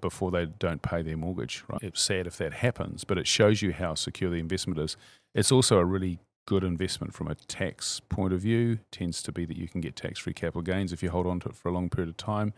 before 0.00 0.30
they 0.30 0.46
don't 0.46 0.82
pay 0.82 1.02
their 1.02 1.16
mortgage. 1.16 1.62
Right? 1.68 1.82
It's 1.82 2.00
sad 2.00 2.26
if 2.26 2.36
that 2.38 2.52
happens, 2.54 3.04
but 3.04 3.18
it 3.18 3.26
shows 3.26 3.62
you 3.62 3.72
how 3.72 3.94
secure 3.94 4.30
the 4.30 4.36
investment 4.38 4.78
is. 4.80 4.96
It's 5.34 5.50
also 5.52 5.78
a 5.78 5.84
really 5.84 6.18
good 6.46 6.64
investment 6.64 7.14
from 7.14 7.28
a 7.28 7.34
tax 7.34 8.00
point 8.00 8.32
of 8.32 8.40
view. 8.40 8.78
Tends 8.90 9.22
to 9.22 9.32
be 9.32 9.44
that 9.44 9.56
you 9.56 9.68
can 9.68 9.80
get 9.80 9.96
tax-free 9.96 10.34
capital 10.34 10.62
gains 10.62 10.92
if 10.92 11.02
you 11.02 11.10
hold 11.10 11.26
on 11.26 11.40
to 11.40 11.48
it 11.48 11.56
for 11.56 11.68
a 11.68 11.72
long 11.72 11.88
period 11.88 12.08
of 12.08 12.16
time. 12.16 12.52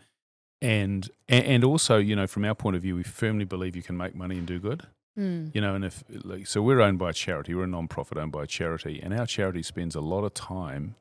And 0.61 1.09
and 1.27 1.63
also, 1.63 1.97
you 1.97 2.15
know, 2.15 2.27
from 2.27 2.45
our 2.45 2.55
point 2.55 2.75
of 2.75 2.81
view, 2.81 2.95
we 2.95 3.03
firmly 3.03 3.45
believe 3.45 3.75
you 3.75 3.83
can 3.83 3.97
make 3.97 4.15
money 4.15 4.37
and 4.37 4.47
do 4.47 4.59
good. 4.59 4.87
Mm. 5.17 5.53
You 5.53 5.61
know, 5.61 5.75
and 5.75 5.85
if 5.85 6.03
like, 6.09 6.47
so, 6.47 6.61
we're 6.61 6.81
owned 6.81 6.99
by 6.99 7.11
a 7.11 7.13
charity. 7.13 7.53
We're 7.53 7.63
a 7.63 7.67
non-profit 7.67 8.17
owned 8.17 8.31
by 8.31 8.43
a 8.43 8.47
charity, 8.47 8.99
and 9.01 9.13
our 9.13 9.25
charity 9.25 9.63
spends 9.63 9.95
a 9.95 10.01
lot 10.01 10.23
of 10.23 10.33
time 10.33 10.95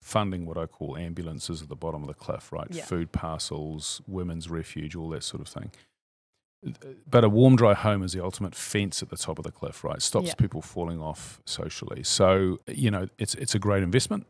funding 0.00 0.46
what 0.46 0.56
I 0.56 0.66
call 0.66 0.96
ambulances 0.96 1.60
at 1.60 1.68
the 1.68 1.76
bottom 1.76 2.02
of 2.02 2.08
the 2.08 2.14
cliff, 2.14 2.52
right? 2.52 2.68
Yeah. 2.70 2.84
Food 2.84 3.12
parcels, 3.12 4.00
women's 4.06 4.48
refuge, 4.48 4.94
all 4.94 5.08
that 5.10 5.24
sort 5.24 5.42
of 5.42 5.48
thing. 5.48 5.70
But 7.08 7.24
a 7.24 7.28
warm, 7.28 7.56
dry 7.56 7.74
home 7.74 8.02
is 8.02 8.12
the 8.12 8.22
ultimate 8.22 8.54
fence 8.54 9.02
at 9.02 9.10
the 9.10 9.16
top 9.16 9.38
of 9.38 9.44
the 9.44 9.52
cliff, 9.52 9.84
right? 9.84 10.02
Stops 10.02 10.28
Yeah. 10.28 10.34
people 10.34 10.60
falling 10.60 11.00
off 11.00 11.40
socially. 11.46 12.02
So 12.02 12.58
you 12.66 12.90
know, 12.90 13.08
it's 13.18 13.34
it's 13.36 13.54
a 13.54 13.58
great 13.58 13.82
investment. 13.82 14.26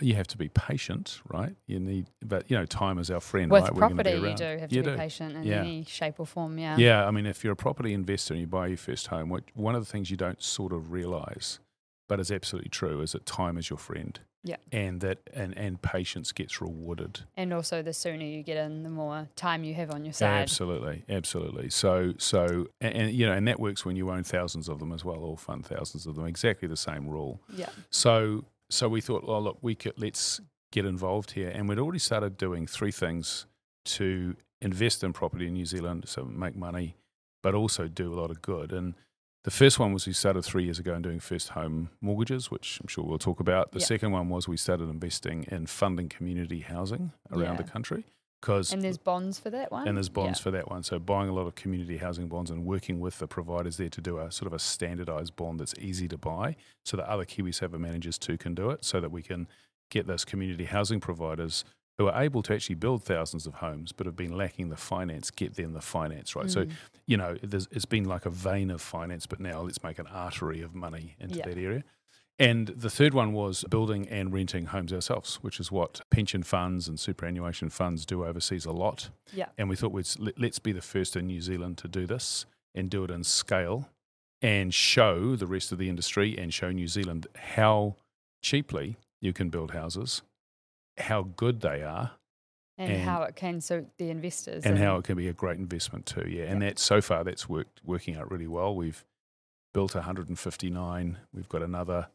You 0.00 0.14
have 0.16 0.26
to 0.28 0.36
be 0.36 0.48
patient, 0.48 1.20
right? 1.28 1.54
You 1.68 1.78
need, 1.78 2.10
but 2.20 2.50
you 2.50 2.56
know, 2.56 2.66
time 2.66 2.98
is 2.98 3.12
our 3.12 3.20
friend, 3.20 3.50
With 3.50 3.62
right? 3.62 3.74
Property, 3.74 4.10
you 4.10 4.34
do 4.34 4.44
have 4.44 4.68
to 4.68 4.76
be 4.76 4.82
do. 4.82 4.96
patient 4.96 5.36
in 5.36 5.44
Yeah. 5.44 5.60
any 5.60 5.84
shape 5.84 6.18
or 6.18 6.26
form. 6.26 6.58
Yeah. 6.58 6.76
Yeah, 6.76 7.06
I 7.06 7.12
mean, 7.12 7.26
if 7.26 7.44
you're 7.44 7.52
a 7.52 7.56
property 7.56 7.92
investor 7.92 8.34
and 8.34 8.40
you 8.40 8.48
buy 8.48 8.66
your 8.66 8.76
first 8.76 9.06
home, 9.06 9.28
what, 9.28 9.44
one 9.54 9.76
of 9.76 9.84
the 9.84 9.90
things 9.90 10.10
you 10.10 10.16
don't 10.16 10.42
sort 10.42 10.72
of 10.72 10.90
realize, 10.90 11.60
but 12.08 12.18
is 12.18 12.32
absolutely 12.32 12.70
true, 12.70 13.02
is 13.02 13.12
that 13.12 13.24
time 13.24 13.56
is 13.56 13.70
your 13.70 13.78
friend. 13.78 14.18
Yeah. 14.46 14.56
and 14.70 15.00
that 15.00 15.18
and 15.32 15.56
and 15.56 15.80
patience 15.80 16.30
gets 16.30 16.60
rewarded. 16.60 17.20
And 17.34 17.52
also, 17.52 17.80
the 17.82 17.94
sooner 17.94 18.24
you 18.24 18.42
get 18.42 18.58
in, 18.58 18.82
the 18.82 18.90
more 18.90 19.26
time 19.36 19.64
you 19.64 19.72
have 19.74 19.90
on 19.90 20.04
your 20.04 20.12
side. 20.12 20.42
Absolutely, 20.42 21.02
absolutely. 21.08 21.70
So, 21.70 22.12
so, 22.18 22.68
and, 22.80 22.94
and, 22.94 23.12
you 23.12 23.26
know, 23.26 23.32
and 23.32 23.48
that 23.48 23.58
works 23.58 23.86
when 23.86 23.96
you 23.96 24.10
own 24.10 24.22
thousands 24.22 24.68
of 24.68 24.78
them 24.80 24.92
as 24.92 25.02
well, 25.02 25.16
or 25.16 25.38
fund 25.38 25.64
thousands 25.64 26.06
of 26.06 26.14
them. 26.14 26.26
Exactly 26.26 26.68
the 26.68 26.76
same 26.76 27.08
rule. 27.08 27.40
Yeah. 27.56 27.70
So, 27.88 28.44
so 28.68 28.88
we 28.88 29.00
thought, 29.00 29.24
oh 29.26 29.38
look, 29.38 29.58
we 29.62 29.74
could 29.74 29.94
let's 29.96 30.40
get 30.72 30.84
involved 30.84 31.30
here, 31.30 31.48
and 31.48 31.66
we'd 31.66 31.78
already 31.78 31.98
started 31.98 32.36
doing 32.36 32.66
three 32.66 32.92
things 32.92 33.46
to 33.86 34.36
invest 34.60 35.02
in 35.02 35.12
property 35.14 35.46
in 35.46 35.54
New 35.54 35.66
Zealand, 35.66 36.04
so 36.06 36.24
make 36.24 36.54
money, 36.54 36.96
but 37.42 37.54
also 37.54 37.88
do 37.88 38.12
a 38.12 38.16
lot 38.20 38.30
of 38.30 38.42
good. 38.42 38.72
And 38.72 38.94
the 39.44 39.50
first 39.50 39.78
one 39.78 39.92
was 39.92 40.06
we 40.06 40.12
started 40.12 40.42
three 40.42 40.64
years 40.64 40.78
ago 40.78 40.94
and 40.94 41.02
doing 41.02 41.20
first 41.20 41.50
home 41.50 41.90
mortgages, 42.00 42.50
which 42.50 42.80
I'm 42.80 42.88
sure 42.88 43.04
we'll 43.04 43.18
talk 43.18 43.40
about. 43.40 43.72
The 43.72 43.78
Yeah. 43.80 43.86
second 43.86 44.12
one 44.12 44.28
was 44.28 44.48
we 44.48 44.56
started 44.56 44.88
investing 44.88 45.44
in 45.44 45.66
funding 45.66 46.08
community 46.08 46.60
housing 46.60 47.12
around 47.30 47.58
the 47.58 47.64
country 47.64 48.04
because 48.40 48.72
And 48.72 48.82
there's 48.82 48.96
bonds 48.98 49.38
for 49.38 49.50
that 49.50 49.70
one. 49.70 49.86
and 49.86 49.96
there's 49.98 50.08
bonds 50.08 50.38
Yeah. 50.38 50.44
for 50.44 50.50
that 50.52 50.70
one. 50.70 50.82
So 50.82 50.98
buying 50.98 51.28
a 51.28 51.32
lot 51.34 51.46
of 51.46 51.54
community 51.54 51.98
housing 51.98 52.28
bonds 52.28 52.50
and 52.50 52.64
working 52.64 53.00
with 53.00 53.18
the 53.18 53.26
providers 53.28 53.76
there 53.76 53.90
to 53.90 54.00
do 54.00 54.18
a 54.18 54.30
sort 54.32 54.46
of 54.46 54.54
a 54.54 54.58
standardized 54.58 55.36
bond 55.36 55.60
that's 55.60 55.74
easy 55.78 56.08
to 56.08 56.16
buy 56.18 56.56
so 56.84 56.96
that 56.96 57.06
other 57.06 57.24
KiwiSaver 57.26 57.78
managers 57.78 58.18
too 58.18 58.38
can 58.38 58.54
do 58.54 58.70
it 58.70 58.82
so 58.84 58.98
that 59.00 59.10
we 59.12 59.22
can 59.22 59.46
get 59.90 60.06
those 60.06 60.24
community 60.24 60.64
housing 60.64 61.00
providers 61.00 61.64
who 61.98 62.08
are 62.08 62.22
able 62.22 62.42
to 62.42 62.54
actually 62.54 62.74
build 62.74 63.04
thousands 63.04 63.46
of 63.46 63.54
homes 63.54 63.92
but 63.92 64.06
have 64.06 64.16
been 64.16 64.36
lacking 64.36 64.68
the 64.68 64.76
finance, 64.76 65.30
get 65.30 65.54
them 65.54 65.72
the 65.72 65.80
finance, 65.80 66.34
right? 66.34 66.50
So, 66.50 66.64
Mm. 66.64 66.72
you 67.06 67.16
know, 67.16 67.36
there's, 67.42 67.68
it's 67.70 67.84
been 67.84 68.04
like 68.04 68.26
a 68.26 68.30
vein 68.30 68.70
of 68.70 68.80
finance, 68.82 69.26
but 69.26 69.38
now 69.40 69.60
let's 69.62 69.82
make 69.82 69.98
an 69.98 70.06
artery 70.08 70.60
of 70.60 70.74
money 70.74 71.14
into 71.20 71.36
Yeah. 71.38 71.46
that 71.46 71.58
area. 71.58 71.84
And 72.36 72.66
the 72.66 72.90
third 72.90 73.14
one 73.14 73.32
was 73.32 73.64
building 73.70 74.08
and 74.08 74.32
renting 74.32 74.66
homes 74.66 74.92
ourselves, 74.92 75.36
which 75.36 75.60
is 75.60 75.70
what 75.70 76.00
pension 76.10 76.42
funds 76.42 76.88
and 76.88 76.98
superannuation 76.98 77.70
funds 77.70 78.04
do 78.04 78.24
overseas 78.24 78.64
a 78.66 78.72
lot. 78.72 79.10
Yeah. 79.32 79.50
And 79.56 79.68
we 79.68 79.76
thought 79.76 79.92
we'd, 79.92 80.08
let's 80.36 80.58
be 80.58 80.72
the 80.72 80.82
first 80.82 81.14
in 81.14 81.28
New 81.28 81.40
Zealand 81.40 81.78
to 81.78 81.86
do 81.88 82.06
this 82.06 82.44
and 82.74 82.90
do 82.90 83.04
it 83.04 83.10
in 83.12 83.22
scale 83.22 83.88
and 84.42 84.74
show 84.74 85.36
the 85.36 85.46
rest 85.46 85.70
of 85.70 85.78
the 85.78 85.88
industry 85.88 86.36
and 86.36 86.52
show 86.52 86.72
New 86.72 86.88
Zealand 86.88 87.28
how 87.36 87.94
cheaply 88.42 88.96
you 89.20 89.32
can 89.32 89.48
build 89.48 89.70
houses, 89.70 90.22
how 90.98 91.22
good 91.36 91.60
they 91.60 91.82
are, 91.82 92.12
and, 92.78 92.92
and- 92.92 93.02
how 93.02 93.22
it 93.22 93.36
can 93.36 93.60
suit 93.60 93.88
the 93.98 94.10
investors. 94.10 94.64
and 94.64 94.78
how 94.78 94.96
it 94.96 95.04
can 95.04 95.16
be 95.16 95.28
a 95.28 95.32
great 95.32 95.58
investment 95.58 96.06
too. 96.06 96.26
Yeah, 96.28 96.44
and 96.44 96.62
that 96.62 96.78
so 96.78 97.00
far 97.00 97.24
that's 97.24 97.48
worked 97.48 97.80
working 97.84 98.16
out 98.16 98.30
really 98.30 98.46
well. 98.46 98.74
We've 98.74 99.04
built 99.72 99.94
159. 99.94 101.18
We've 101.32 101.48
got 101.48 101.62
another 101.62 102.08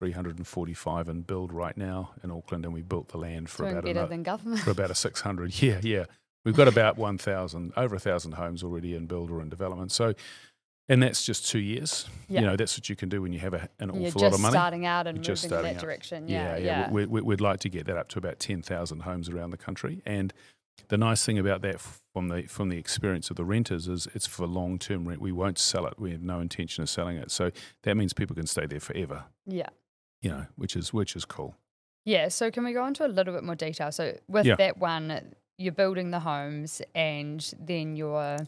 345 0.00 1.08
in 1.08 1.22
build 1.22 1.52
right 1.52 1.76
now 1.76 2.10
in 2.24 2.30
Auckland, 2.30 2.64
and 2.64 2.74
we 2.74 2.82
built 2.82 3.08
the 3.08 3.18
land 3.18 3.48
for 3.48 3.62
doing 3.64 3.72
about 3.72 3.84
better 3.84 3.90
another, 3.98 4.08
than 4.10 4.22
government. 4.22 4.60
for 4.62 4.70
about 4.70 4.90
a 4.90 4.94
600. 4.94 5.62
Yeah, 5.62 5.80
yeah. 5.82 6.04
We've 6.44 6.56
got 6.56 6.66
about 6.66 6.96
1,000, 6.98 7.72
over 7.76 7.94
a 7.94 8.00
thousand 8.00 8.32
homes 8.32 8.64
already 8.64 8.96
in 8.96 9.06
build 9.06 9.30
or 9.30 9.40
in 9.40 9.48
development. 9.48 9.92
So, 9.92 10.14
and 10.88 11.02
that's 11.02 11.24
just 11.24 11.48
two 11.48 11.58
years. 11.60 12.06
Yeah. 12.28 12.40
You 12.40 12.46
know, 12.46 12.56
that's 12.56 12.76
what 12.76 12.88
you 12.88 12.96
can 12.96 13.08
do 13.08 13.22
when 13.22 13.32
you 13.32 13.38
have 13.40 13.54
a, 13.54 13.68
an 13.78 13.90
awful 13.90 14.22
lot 14.22 14.34
of 14.34 14.40
money. 14.40 14.52
starting 14.52 14.84
out 14.86 15.06
and 15.06 15.16
You're 15.18 15.20
moving 15.22 15.24
just 15.34 15.44
in 15.44 15.50
that 15.50 15.64
out. 15.76 15.80
direction. 15.80 16.28
Yeah, 16.28 16.56
yeah, 16.56 16.64
yeah. 16.64 16.90
We, 16.90 17.06
we, 17.06 17.20
we'd 17.22 17.40
like 17.40 17.60
to 17.60 17.68
get 17.68 17.86
that 17.86 17.96
up 17.96 18.08
to 18.10 18.18
about 18.18 18.38
10,000 18.38 19.00
homes 19.00 19.28
around 19.28 19.50
the 19.50 19.56
country. 19.56 20.02
And 20.04 20.32
the 20.88 20.96
nice 20.98 21.24
thing 21.24 21.38
about 21.38 21.62
that 21.62 21.80
from 21.80 22.28
the 22.28 22.42
from 22.42 22.68
the 22.68 22.76
experience 22.78 23.30
of 23.30 23.36
the 23.36 23.44
renters 23.44 23.88
is 23.88 24.08
it's 24.14 24.26
for 24.26 24.46
long 24.46 24.78
term 24.78 25.06
rent. 25.08 25.20
We 25.20 25.32
won't 25.32 25.58
sell 25.58 25.86
it. 25.86 25.94
We 25.98 26.10
have 26.12 26.22
no 26.22 26.40
intention 26.40 26.82
of 26.82 26.90
selling 26.90 27.16
it. 27.16 27.30
So 27.30 27.50
that 27.84 27.96
means 27.96 28.12
people 28.12 28.34
can 28.36 28.46
stay 28.46 28.66
there 28.66 28.80
forever. 28.80 29.24
yeah. 29.46 29.68
You 30.20 30.30
know, 30.30 30.46
which 30.56 30.76
is 30.76 30.92
which 30.92 31.16
is 31.16 31.24
cool. 31.24 31.56
Yeah, 32.04 32.28
so 32.28 32.50
can 32.50 32.64
we 32.64 32.72
go 32.72 32.86
into 32.86 33.04
a 33.06 33.08
little 33.08 33.32
bit 33.34 33.42
more 33.44 33.54
detail? 33.54 33.90
So 33.92 34.18
with 34.28 34.46
Yeah. 34.46 34.56
that 34.56 34.78
one, 34.78 35.34
you're 35.58 35.72
building 35.72 36.10
the 36.10 36.20
homes 36.20 36.80
and 36.94 37.48
then 37.60 37.96
you're 37.96 38.38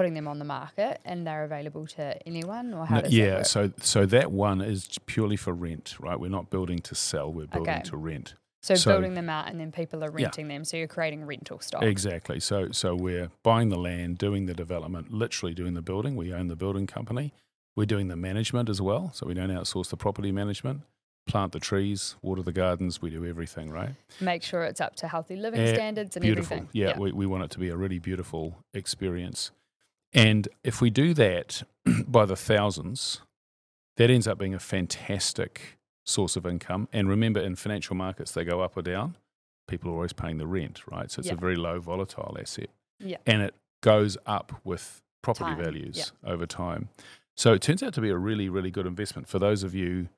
putting 0.00 0.14
them 0.14 0.26
on 0.26 0.38
the 0.38 0.46
market 0.46 0.98
and 1.04 1.26
they're 1.26 1.44
available 1.44 1.86
to 1.86 2.26
anyone 2.26 2.72
or 2.72 2.86
how 2.86 2.94
No, 2.96 3.00
does 3.02 3.10
that 3.10 3.16
yeah, 3.18 3.42
so 3.42 3.70
so 3.82 4.06
that 4.06 4.32
one 4.32 4.62
is 4.62 4.88
purely 5.04 5.36
for 5.36 5.52
rent, 5.52 5.94
right? 6.00 6.18
We're 6.18 6.30
not 6.30 6.48
building 6.48 6.78
to 6.78 6.94
sell. 6.94 7.30
We're 7.30 7.46
building 7.48 7.74
Okay. 7.74 7.82
to 7.90 7.98
rent. 7.98 8.32
So, 8.62 8.74
so- 8.76 8.92
building 8.92 9.12
them 9.12 9.28
out 9.28 9.48
and 9.48 9.60
then 9.60 9.70
people 9.72 10.02
are 10.02 10.08
Yeah. 10.18 10.24
renting 10.24 10.48
them. 10.48 10.64
So 10.64 10.78
you're 10.78 10.86
creating 10.88 11.26
rental 11.26 11.60
stock. 11.60 11.82
Exactly. 11.82 12.40
So 12.40 12.70
so 12.72 12.94
we're 12.96 13.28
buying 13.42 13.68
the 13.68 13.76
land, 13.76 14.16
doing 14.16 14.46
the 14.46 14.54
development, 14.54 15.12
literally 15.12 15.52
doing 15.54 15.74
the 15.74 15.82
building. 15.82 16.16
We 16.16 16.32
own 16.32 16.48
the 16.48 16.56
building 16.56 16.86
company. 16.86 17.34
We're 17.76 17.84
doing 17.94 18.08
the 18.08 18.16
management 18.16 18.70
as 18.70 18.80
well. 18.80 19.10
So 19.12 19.26
we 19.26 19.34
don't 19.34 19.50
outsource 19.50 19.90
the 19.90 19.98
property 19.98 20.32
management. 20.32 20.80
Plant 21.26 21.52
the 21.52 21.60
trees, 21.60 22.16
water 22.22 22.42
the 22.42 22.52
gardens. 22.52 23.02
We 23.02 23.10
do 23.10 23.26
everything, 23.26 23.70
right? 23.70 23.94
Make 24.18 24.42
sure 24.42 24.62
it's 24.64 24.80
up 24.80 24.96
to 24.96 25.08
healthy 25.08 25.36
living 25.36 25.60
Eh, 25.60 25.74
standards 25.74 26.16
and 26.16 26.22
beautiful. 26.22 26.56
everything. 26.56 26.70
Yeah, 26.72 26.98
We, 26.98 27.12
we 27.12 27.26
want 27.26 27.44
it 27.44 27.50
to 27.50 27.58
be 27.58 27.68
a 27.68 27.76
really 27.76 27.98
beautiful 27.98 28.64
experience. 28.72 29.50
And 30.12 30.48
if 30.64 30.80
we 30.80 30.90
do 30.90 31.14
that 31.14 31.62
by 32.06 32.24
the 32.24 32.36
thousands, 32.36 33.20
that 33.96 34.10
ends 34.10 34.26
up 34.26 34.38
being 34.38 34.54
a 34.54 34.58
fantastic 34.60 35.78
source 36.04 36.36
of 36.36 36.46
income. 36.46 36.88
And 36.92 37.08
remember, 37.08 37.40
in 37.40 37.56
financial 37.56 37.94
markets, 37.96 38.32
they 38.32 38.44
go 38.44 38.60
up 38.60 38.76
or 38.76 38.82
down. 38.82 39.16
People 39.68 39.90
are 39.90 39.94
always 39.94 40.12
paying 40.12 40.38
the 40.38 40.46
rent, 40.46 40.80
right? 40.90 41.10
So 41.10 41.20
it's 41.20 41.28
Yeah. 41.28 41.34
a 41.34 41.36
very 41.36 41.56
low 41.56 41.78
volatile 41.80 42.36
asset. 42.40 42.70
Yeah. 42.98 43.18
And 43.26 43.42
it 43.42 43.54
goes 43.82 44.18
up 44.26 44.60
with 44.64 45.00
property 45.22 45.50
Time, 45.54 45.62
values 45.62 46.12
over 46.24 46.46
time. 46.46 46.88
So 47.36 47.52
it 47.52 47.62
turns 47.62 47.82
out 47.82 47.94
to 47.94 48.00
be 48.00 48.10
a 48.10 48.16
really, 48.16 48.48
really 48.48 48.70
good 48.70 48.86
investment 48.86 49.28
for 49.28 49.38
those 49.38 49.62
of 49.62 49.74
you 49.74 50.08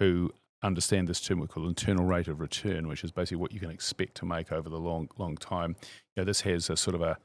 who 0.00 0.32
understand 0.62 1.06
this 1.06 1.20
term 1.20 1.38
we 1.38 1.46
call 1.46 1.68
internal 1.68 2.04
rate 2.04 2.26
of 2.28 2.40
return, 2.40 2.88
which 2.88 3.04
is 3.04 3.12
basically 3.12 3.36
what 3.36 3.52
you 3.52 3.60
can 3.60 3.70
expect 3.70 4.16
to 4.16 4.26
make 4.26 4.50
over 4.50 4.68
the 4.68 4.78
long, 4.78 5.08
long 5.18 5.36
time. 5.36 5.76
You 6.16 6.22
know, 6.22 6.24
this 6.24 6.40
has 6.40 6.68
a 6.68 6.76
sort 6.76 6.94
of 6.94 7.02
a 7.02 7.18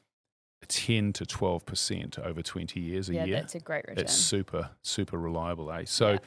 10 0.68 1.14
to 1.14 1.26
12% 1.26 2.20
over 2.20 2.42
20 2.42 2.80
years 2.80 3.10
a 3.10 3.14
year. 3.14 3.22
Yeah, 3.22 3.26
year. 3.28 3.36
that's 3.38 3.56
a 3.56 3.60
great 3.60 3.86
return. 3.88 4.04
It's 4.04 4.14
super, 4.14 4.70
super 4.82 5.18
reliable, 5.18 5.72
eh? 5.72 5.84
So, 5.86 6.12
Yeah. 6.12 6.18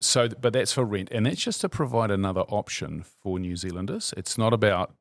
so, 0.00 0.28
but 0.28 0.52
that's 0.52 0.72
for 0.72 0.84
rent, 0.84 1.08
and 1.12 1.26
that's 1.26 1.40
just 1.42 1.60
to 1.62 1.68
provide 1.68 2.10
another 2.10 2.42
option 2.42 3.02
for 3.02 3.38
New 3.38 3.56
Zealanders. 3.56 4.12
It's 4.16 4.36
not 4.38 4.52
about, 4.52 4.94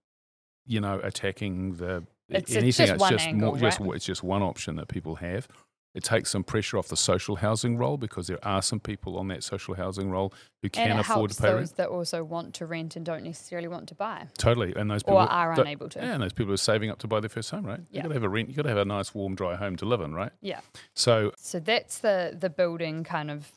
you 0.65 0.79
know, 0.81 0.99
attacking 1.03 1.75
the 1.75 2.05
It's- 2.29 2.55
it's 2.55 2.77
just 2.77 2.91
it's 2.93 2.99
one 2.99 3.11
just 3.13 3.27
angle, 3.27 3.49
more, 3.51 3.57
just 3.59 3.79
it's 3.81 4.05
just 4.05 4.23
one 4.23 4.41
option 4.41 4.75
that 4.77 4.87
people 4.87 5.15
have. 5.15 5.47
It 5.95 6.03
takes 6.03 6.29
some 6.29 6.43
pressure 6.43 6.77
off 6.77 6.89
the 6.89 6.97
social 6.97 7.37
housing 7.37 7.77
role 7.77 7.97
because 7.97 8.27
there 8.27 8.45
are 8.45 8.61
some 8.61 8.79
people 8.81 9.17
on 9.17 9.29
that 9.29 9.43
social 9.43 9.73
housing 9.75 10.11
role 10.11 10.33
who 10.61 10.69
can 10.69 10.99
afford 10.99 11.31
to 11.31 11.41
pay 11.41 11.47
those 11.47 11.55
rent. 11.69 11.75
that 11.77 11.87
also 11.87 12.23
want 12.23 12.53
to 12.55 12.65
rent 12.65 12.95
and 12.97 13.05
don't 13.05 13.23
necessarily 13.23 13.69
want 13.69 13.87
to 13.87 13.95
buy 13.95 14.27
Totally, 14.37 14.73
and 14.75 14.91
those 14.91 15.03
people 15.03 15.19
or 15.19 15.21
are 15.21 15.53
unable 15.53 15.87
to. 15.89 15.99
Yeah, 15.99 16.13
and 16.13 16.21
those 16.21 16.33
people 16.33 16.53
are 16.53 16.57
saving 16.57 16.89
up 16.89 16.99
to 16.99 17.07
buy 17.07 17.21
their 17.21 17.29
first 17.29 17.49
home, 17.49 17.65
right? 17.65 17.79
Yeah. 17.89 17.99
You 17.99 18.01
got 18.03 18.07
to 18.09 18.13
have 18.15 18.23
a 18.23 18.29
rent. 18.29 18.49
You 18.49 18.55
got 18.55 18.63
to 18.63 18.69
have 18.69 18.77
a 18.77 18.85
nice, 18.85 19.15
warm, 19.15 19.35
dry 19.35 19.55
home 19.55 19.77
to 19.77 19.85
live 19.85 20.01
in, 20.01 20.13
right? 20.13 20.31
Yeah. 20.41 20.59
So 20.95 21.31
So 21.37 21.59
that's 21.61 21.99
the 21.99 22.35
the 22.37 22.49
building 22.49 23.05
kind 23.05 23.31
of, 23.31 23.49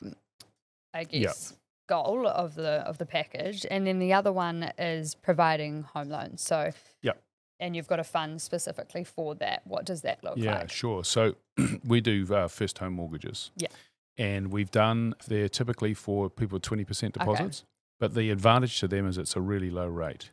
I 0.95 1.01
Yeah. 1.11 1.23
guess, 1.23 1.55
goal 1.89 2.27
of 2.29 2.55
the 2.55 2.83
of 2.87 2.99
the 2.99 3.07
package, 3.07 3.67
and 3.71 3.85
then 3.87 3.99
the 3.99 4.13
other 4.13 4.33
one 4.33 4.71
is 4.79 5.15
providing 5.17 5.83
home 5.83 6.09
loans. 6.09 6.41
So. 6.43 6.71
And 7.61 7.75
you've 7.75 7.87
got 7.89 7.99
a 8.01 8.05
fund 8.05 8.41
specifically 8.41 9.05
for 9.05 9.35
that. 9.37 9.63
What 9.67 9.85
does 9.85 10.03
that 10.03 10.23
look 10.23 10.37
Yeah, 10.37 10.53
like? 10.53 10.61
Yeah, 10.63 10.67
sure. 10.69 11.05
So 11.05 11.35
we 11.85 12.01
do 12.01 12.27
uh, 12.35 12.49
first 12.49 12.79
home 12.79 12.95
mortgages. 12.95 13.51
Yeah. 13.57 13.69
And 14.17 14.51
we've 14.51 14.71
done, 14.71 15.15
they're 15.29 15.49
typically 15.49 15.95
for 15.95 16.29
people 16.29 16.57
with 16.57 16.63
20% 16.63 16.83
Okay. 17.05 17.11
deposits. 17.13 17.65
But 18.01 18.15
the 18.15 18.31
advantage 18.31 18.79
to 18.81 18.89
them 18.89 19.07
is 19.09 19.19
it's 19.19 19.37
a 19.37 19.41
really 19.41 19.71
low 19.71 19.87
rate. 19.87 20.31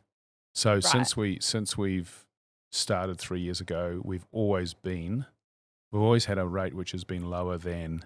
So 0.54 0.80
since 0.80 1.16
we 1.16 1.38
since 1.40 1.76
we've 1.76 2.24
started 2.72 3.18
three 3.18 3.40
years 3.40 3.60
ago, 3.60 4.00
we've 4.04 4.26
always 4.32 4.72
been, 4.72 5.26
we've 5.92 6.02
always 6.02 6.24
had 6.26 6.38
a 6.38 6.46
rate 6.46 6.74
which 6.74 6.92
has 6.92 7.04
been 7.04 7.28
lower 7.28 7.58
than 7.58 8.04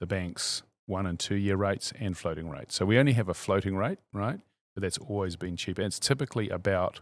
the 0.00 0.06
bank's 0.06 0.62
one 0.86 1.06
and 1.06 1.18
two 1.18 1.36
year 1.36 1.56
rates 1.56 1.92
and 2.00 2.16
floating 2.16 2.48
rates. 2.50 2.74
So 2.74 2.84
we 2.84 2.98
only 2.98 3.12
have 3.12 3.28
a 3.28 3.34
floating 3.34 3.76
rate, 3.76 3.98
right? 4.12 4.40
But 4.74 4.82
that's 4.82 4.98
always 4.98 5.36
been 5.36 5.56
cheaper. 5.56 5.82
And 5.82 5.86
it's 5.88 6.00
typically 6.00 6.48
about 6.48 7.00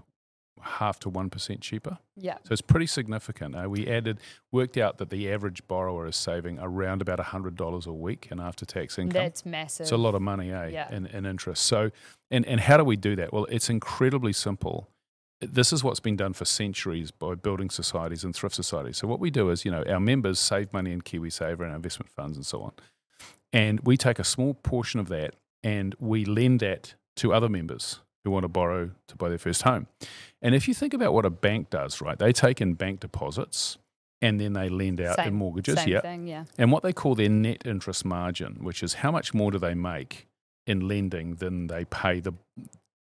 half 0.63 0.99
to 1.01 1.11
1% 1.11 1.61
cheaper. 1.61 1.99
Yeah. 2.17 2.37
So 2.45 2.53
it's 2.53 2.61
pretty 2.61 2.87
significant. 2.87 3.57
Uh, 3.57 3.69
we 3.69 3.87
added, 3.87 4.19
worked 4.53 4.77
out 4.77 4.99
that 4.99 5.11
the 5.11 5.31
average 5.31 5.67
borrower 5.67 6.07
is 6.07 6.17
saving 6.17 6.59
around 6.61 7.03
about 7.03 7.19
$100 7.19 7.87
a 7.87 7.93
week 7.93 8.29
in 8.31 8.41
after 8.41 8.65
tax 8.65 8.99
income. 8.99 9.23
That's 9.23 9.47
massive. 9.47 9.85
It's 9.85 9.93
a 9.93 9.97
lot 9.97 10.15
of 10.15 10.23
money, 10.23 10.53
eh? 10.53 10.69
Yeah. 10.69 10.95
In, 10.95 11.07
in 11.07 11.27
interest. 11.27 11.65
So, 11.65 11.91
and, 12.31 12.47
and 12.47 12.61
how 12.61 12.77
do 12.77 12.85
we 12.85 12.97
do 12.97 13.17
that? 13.17 13.33
Well, 13.33 13.47
it's 13.47 13.71
incredibly 13.71 14.33
simple. 14.33 14.89
This 15.41 15.73
is 15.73 15.83
what's 15.83 16.01
been 16.01 16.17
done 16.17 16.35
for 16.35 16.45
centuries 16.45 17.11
by 17.11 17.35
building 17.35 17.71
societies 17.71 18.25
and 18.25 18.35
thrift 18.35 18.55
societies. 18.55 18.99
So, 18.99 19.09
what 19.09 19.21
we 19.21 19.31
do 19.31 19.49
is, 19.49 19.65
you 19.65 19.71
know, 19.71 19.83
our 19.85 20.01
members 20.01 20.39
save 20.39 20.71
money 20.73 20.93
in 20.93 21.01
KiwiSaver 21.01 21.61
and 21.61 21.75
investment 21.75 22.11
funds 22.11 22.37
and 22.37 22.45
so 22.45 22.61
on. 22.61 22.73
And 23.53 23.81
we 23.81 23.97
take 23.97 24.19
a 24.19 24.25
small 24.25 24.53
portion 24.53 25.01
of 25.01 25.09
that 25.09 25.35
and 25.63 25.95
we 25.99 26.25
lend 26.25 26.61
that 26.61 26.95
to 27.17 27.33
other 27.33 27.49
members 27.49 28.01
who 28.25 28.31
want 28.31 28.45
to 28.45 28.49
borrow 28.49 28.91
to 29.09 29.17
buy 29.17 29.29
their 29.29 29.39
first 29.39 29.63
home. 29.63 29.87
And 30.43 30.55
if 30.55 30.69
you 30.69 30.75
think 30.75 30.95
about 30.95 31.13
what 31.13 31.25
a 31.25 31.31
bank 31.31 31.71
does, 31.71 32.01
right, 32.01 32.19
they 32.19 32.33
take 32.33 32.61
in 32.61 32.75
bank 32.75 33.01
deposits 33.01 33.79
and 34.23 34.41
then 34.41 34.53
they 34.53 34.69
lend 34.69 35.01
out 35.01 35.19
in 35.27 35.35
mortgages. 35.35 35.77
Same 35.77 35.89
yeah 35.89 36.01
thing. 36.01 36.27
Yeah. 36.27 36.45
and 36.59 36.71
what 36.71 36.83
they 36.83 36.93
call 36.93 37.15
their 37.15 37.31
net 37.31 37.63
interest 37.65 38.05
margin, 38.05 38.59
which 38.61 38.83
is 38.83 38.95
how 38.95 39.11
much 39.11 39.33
more 39.33 39.51
do 39.51 39.59
they 39.59 39.75
make 39.75 40.27
in 40.67 40.87
lending 40.87 41.37
than 41.37 41.69
they 41.69 41.85
pay 41.87 42.21
the 42.21 42.33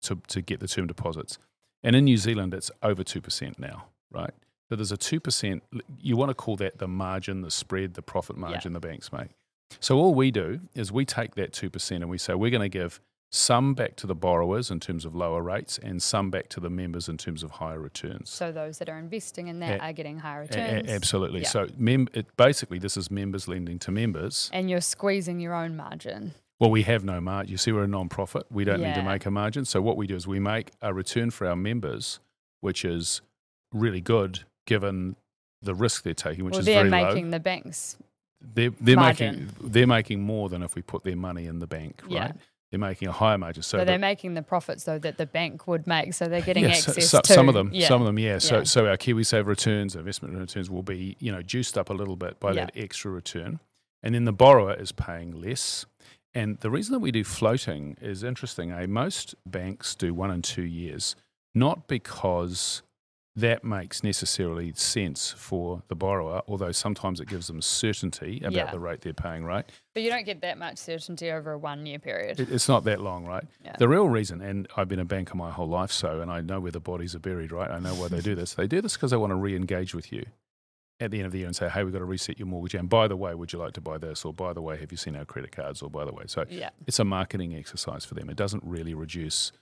to, 0.02 0.20
to 0.28 0.40
get 0.40 0.60
the 0.60 0.68
term 0.68 0.86
deposits. 0.86 1.38
And 1.82 1.94
in 1.94 2.04
New 2.04 2.16
Zealand, 2.16 2.54
it's 2.54 2.70
over 2.82 3.04
2% 3.04 3.58
now, 3.58 3.86
right? 4.10 4.32
So 4.68 4.76
there's 4.76 4.92
a 4.92 4.96
2%, 4.96 5.60
you 6.00 6.16
want 6.16 6.30
to 6.30 6.34
call 6.34 6.56
that 6.56 6.78
the 6.78 6.88
margin, 6.88 7.42
the 7.42 7.50
spread, 7.50 7.94
the 7.94 8.02
profit 8.02 8.36
margin 8.36 8.74
the 8.74 8.80
banks 8.80 9.12
make. 9.12 9.30
So 9.80 9.98
all 9.98 10.14
we 10.14 10.30
do 10.30 10.60
is 10.74 10.92
we 10.92 11.04
take 11.04 11.34
that 11.36 11.52
2% 11.52 11.90
and 11.90 12.08
we 12.08 12.18
say 12.18 12.34
we're 12.34 12.50
going 12.50 12.62
to 12.62 12.68
give 12.68 13.00
some 13.30 13.74
back 13.74 13.94
to 13.96 14.06
the 14.06 14.14
borrowers 14.14 14.70
in 14.70 14.80
terms 14.80 15.04
of 15.04 15.14
lower 15.14 15.42
rates 15.42 15.78
and 15.78 16.02
some 16.02 16.30
back 16.30 16.48
to 16.48 16.60
the 16.60 16.70
members 16.70 17.08
in 17.08 17.18
terms 17.18 17.42
of 17.42 17.52
higher 17.52 17.78
returns. 17.78 18.30
So 18.30 18.50
those 18.52 18.78
that 18.78 18.88
are 18.88 18.98
investing 18.98 19.48
in 19.48 19.60
that 19.60 19.80
A- 19.80 19.84
are 19.84 19.92
getting 19.92 20.18
higher 20.18 20.40
returns. 20.40 20.88
a- 20.88 20.92
absolutely. 20.92 21.42
Yeah. 21.42 21.48
So 21.48 21.66
mem- 21.76 22.08
it, 22.14 22.34
basically, 22.36 22.78
this 22.78 22.96
is 22.96 23.10
members 23.10 23.46
lending 23.46 23.78
to 23.80 23.90
members. 23.90 24.48
And 24.52 24.70
you're 24.70 24.80
squeezing 24.80 25.40
your 25.40 25.54
own 25.54 25.76
margin. 25.76 26.32
Well, 26.58 26.70
we 26.70 26.82
have 26.82 27.04
no 27.04 27.20
margin. 27.20 27.52
You 27.52 27.58
see, 27.58 27.70
we're 27.70 27.84
a 27.84 27.88
non-profit. 27.88 28.46
We 28.50 28.64
don't 28.64 28.80
need 28.80 28.94
to 28.94 29.02
make 29.02 29.26
a 29.26 29.30
margin. 29.30 29.64
So 29.64 29.80
what 29.80 29.96
we 29.96 30.06
do 30.06 30.16
is 30.16 30.26
we 30.26 30.40
make 30.40 30.72
a 30.82 30.92
return 30.92 31.30
for 31.30 31.46
our 31.46 31.54
members, 31.54 32.18
which 32.60 32.84
is 32.84 33.20
really 33.72 34.00
good 34.00 34.40
given 34.66 35.16
the 35.62 35.74
risk 35.74 36.02
they're 36.02 36.14
taking, 36.14 36.44
which 36.44 36.52
well, 36.52 36.60
is 36.60 36.66
they're 36.66 36.84
very 36.88 37.02
low. 37.02 37.08
making 37.08 37.30
the 37.30 37.40
banks. 37.40 37.96
They're, 38.40 38.70
they're 38.80 38.96
making 38.96 39.48
they're 39.60 39.86
making 39.86 40.20
more 40.20 40.48
than 40.48 40.62
if 40.62 40.76
we 40.76 40.82
put 40.82 41.02
their 41.02 41.16
money 41.16 41.46
in 41.46 41.58
the 41.58 41.66
bank, 41.66 42.00
right? 42.04 42.12
Yeah. 42.12 42.32
They're 42.70 42.78
making 42.78 43.08
a 43.08 43.12
higher 43.12 43.38
margin. 43.38 43.62
So, 43.62 43.78
So, 43.78 43.84
they're 43.84 43.98
making 43.98 44.34
the 44.34 44.42
profits 44.42 44.84
though 44.84 44.98
that 44.98 45.16
the 45.16 45.24
bank 45.26 45.66
would 45.66 45.86
make. 45.86 46.12
So 46.12 46.26
they're 46.28 46.42
getting 46.42 46.64
yeah, 46.64 46.70
access 46.70 47.08
so- 47.08 47.20
to 47.20 47.32
some 47.32 47.48
of 47.48 47.54
them, 47.54 47.70
Yeah. 47.72 47.88
some 47.88 48.02
of 48.02 48.06
them, 48.06 48.18
yeah. 48.18 48.38
So, 48.38 48.58
Yeah. 48.58 48.64
so 48.64 48.86
our 48.86 48.96
KiwiSaver 48.96 49.46
returns, 49.46 49.96
investment 49.96 50.36
returns 50.36 50.68
will 50.68 50.82
be, 50.82 51.16
you 51.18 51.32
know, 51.32 51.40
juiced 51.42 51.78
up 51.78 51.88
a 51.88 51.94
little 51.94 52.16
bit 52.16 52.38
by 52.40 52.52
that 52.52 52.72
extra 52.76 53.10
return, 53.10 53.60
and 54.02 54.14
then 54.14 54.24
the 54.26 54.32
borrower 54.32 54.74
is 54.74 54.92
paying 54.92 55.32
less. 55.40 55.86
And 56.34 56.58
the 56.60 56.70
reason 56.70 56.92
that 56.92 56.98
we 56.98 57.10
do 57.10 57.24
floating 57.24 57.96
is 58.02 58.22
interesting. 58.22 58.70
Eh? 58.70 58.84
Most 58.86 59.34
banks 59.46 59.94
do 59.94 60.12
one 60.12 60.30
and 60.30 60.44
two 60.44 60.62
years, 60.62 61.16
not 61.54 61.88
because 61.88 62.82
that 63.40 63.62
makes 63.62 64.02
necessarily 64.02 64.72
sense 64.74 65.32
for 65.36 65.82
the 65.88 65.94
borrower, 65.94 66.42
although 66.48 66.72
sometimes 66.72 67.20
it 67.20 67.28
gives 67.28 67.46
them 67.46 67.62
certainty 67.62 68.38
about 68.40 68.52
Yeah. 68.52 68.70
the 68.70 68.80
rate 68.80 69.00
they're 69.02 69.12
paying, 69.12 69.44
right? 69.44 69.64
But 69.94 70.02
you 70.02 70.10
don't 70.10 70.24
get 70.26 70.40
that 70.40 70.58
much 70.58 70.78
certainty 70.78 71.30
over 71.30 71.52
a 71.52 71.58
one 71.58 71.86
year 71.86 71.98
period. 72.00 72.40
It, 72.40 72.50
it's 72.50 72.68
not 72.68 72.84
that 72.84 73.00
long, 73.00 73.24
right? 73.24 73.44
Yeah. 73.64 73.76
The 73.78 73.88
real 73.88 74.08
reason, 74.08 74.40
and 74.40 74.66
I've 74.76 74.88
been 74.88 74.98
a 74.98 75.04
banker 75.04 75.36
my 75.36 75.50
whole 75.50 75.68
life, 75.68 75.92
so 75.92 76.20
and 76.20 76.30
I 76.30 76.40
know 76.40 76.58
where 76.58 76.72
the 76.72 76.80
bodies 76.80 77.14
are 77.14 77.20
buried, 77.20 77.52
right? 77.52 77.70
I 77.70 77.78
know 77.78 77.94
why 77.94 78.08
they 78.08 78.20
do 78.20 78.34
this. 78.34 78.54
They 78.58 78.66
do 78.66 78.80
this 78.80 78.94
because 78.94 79.12
they 79.12 79.16
want 79.16 79.30
to 79.30 79.36
re-engage 79.36 79.94
with 79.94 80.10
you 80.12 80.24
at 81.00 81.12
the 81.12 81.18
end 81.18 81.26
of 81.26 81.32
the 81.32 81.38
year 81.38 81.46
and 81.46 81.54
say, 81.54 81.68
"Hey, 81.68 81.84
we've 81.84 81.92
got 81.92 82.00
to 82.00 82.04
reset 82.04 82.38
your 82.40 82.48
mortgage." 82.48 82.74
And 82.74 82.88
by 82.88 83.06
the 83.06 83.16
way, 83.16 83.32
would 83.34 83.52
you 83.52 83.58
like 83.60 83.72
to 83.74 83.80
buy 83.80 83.98
this? 83.98 84.24
Or 84.24 84.32
by 84.34 84.52
the 84.52 84.60
way, 84.60 84.76
have 84.78 84.90
you 84.90 84.96
seen 84.98 85.14
our 85.14 85.24
credit 85.24 85.52
cards? 85.52 85.80
Or 85.80 85.88
by 85.88 86.04
the 86.04 86.12
way, 86.12 86.24
so 86.26 86.44
yeah. 86.48 86.70
it's 86.88 86.98
a 86.98 87.04
marketing 87.04 87.54
exercise 87.54 88.04
for 88.04 88.14
them. 88.14 88.28
It 88.28 88.36
doesn't 88.36 88.64
really 88.64 88.94
reduce. 88.94 89.52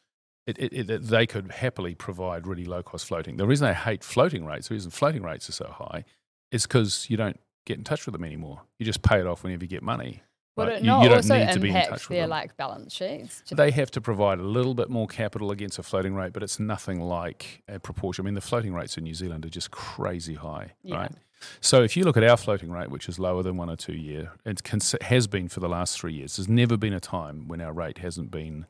It, 0.47 0.59
it, 0.59 0.91
it, 0.91 1.03
they 1.03 1.27
could 1.27 1.51
happily 1.51 1.95
provide 1.95 2.47
really 2.47 2.65
low 2.65 2.83
cost 2.83 3.07
floating. 3.07 3.37
The 3.37 3.47
reason 3.47 3.67
I 3.67 3.73
hate 3.73 4.05
floating 4.05 4.45
rates, 4.47 4.69
the 4.69 4.75
reason 4.75 4.91
floating 4.93 5.23
rates 5.23 5.49
are 5.49 5.53
so 5.53 5.67
high, 5.67 6.05
is 6.53 6.63
because 6.67 7.07
you 7.11 7.17
don't 7.17 7.41
get 7.65 7.79
in 7.79 7.85
touch 7.85 8.07
with 8.07 8.13
them 8.13 8.23
anymore. 8.25 8.63
You 8.79 8.87
just 8.87 9.03
pay 9.03 9.19
it 9.19 9.27
off 9.27 9.43
whenever 9.43 9.65
you 9.65 9.69
get 9.69 9.83
money. 9.83 10.23
Would 10.57 10.69
right? 10.69 10.77
it 10.77 10.81
You- 10.83 10.87
not 10.87 11.03
you 11.03 11.09
don't 11.09 11.17
also 11.19 11.37
need 11.37 11.53
to 11.53 11.59
be 11.61 11.69
in 11.71 11.75
impact 11.75 11.91
touch 11.91 12.09
with 12.09 12.17
their 12.17 12.23
them. 12.23 12.31
like 12.31 12.57
balance 12.57 12.95
sheets? 12.95 13.43
They 13.51 13.73
have 13.73 13.91
to 13.91 14.01
provide 14.01 14.39
a 14.39 14.43
little 14.45 14.75
bit 14.75 14.89
more 14.89 15.09
capital 15.09 15.51
against 15.51 15.79
a 15.81 15.83
floating 15.83 16.15
rate, 16.15 16.33
but 16.33 16.43
it's 16.45 16.61
nothing 16.61 17.01
like 17.01 17.63
a 17.69 17.81
proportion. 17.81 18.25
I 18.25 18.27
mean, 18.27 18.35
the 18.35 18.41
floating 18.41 18.73
rates 18.73 18.97
in 18.97 19.03
New 19.05 19.15
Zealand 19.15 19.45
are 19.45 19.51
just 19.51 19.73
crazy 19.73 20.35
high, 20.35 20.75
Yeah. 20.85 20.97
right? 20.97 21.13
So 21.61 21.83
if 21.83 21.97
you 21.97 22.05
look 22.05 22.17
at 22.17 22.25
our 22.25 22.37
floating 22.39 22.71
rate, 22.71 22.89
which 22.91 23.09
is 23.09 23.19
lower 23.19 23.43
than 23.43 23.57
one 23.59 23.69
or 23.69 23.77
two 23.77 23.93
year, 23.95 24.33
it 24.47 24.63
has 25.03 25.27
been 25.27 25.49
for 25.49 25.61
the 25.61 25.69
last 25.69 25.99
three 26.01 26.15
years. 26.15 26.37
There's 26.37 26.49
never 26.49 26.77
been 26.79 26.95
a 26.95 27.01
time 27.01 27.47
when 27.49 27.61
our 27.61 27.73
rate 27.75 27.99
hasn't 27.99 28.31
been 28.31 28.65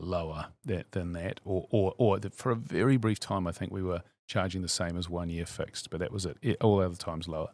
lower 0.00 0.48
that, 0.64 0.92
than 0.92 1.12
that, 1.12 1.40
or 1.44 1.66
or 1.70 1.94
or 1.98 2.18
that 2.18 2.34
for 2.34 2.52
a 2.52 2.56
very 2.56 2.96
brief 2.96 3.18
time, 3.20 3.46
I 3.46 3.52
think 3.52 3.72
we 3.72 3.82
were 3.82 4.02
charging 4.26 4.62
the 4.62 4.68
same 4.68 4.96
as 4.96 5.08
one 5.08 5.30
year 5.30 5.46
fixed, 5.46 5.90
but 5.90 6.00
that 6.00 6.12
was 6.12 6.26
it. 6.26 6.36
it 6.42 6.56
all 6.60 6.80
other 6.80 6.96
times 6.96 7.28
lower. 7.28 7.48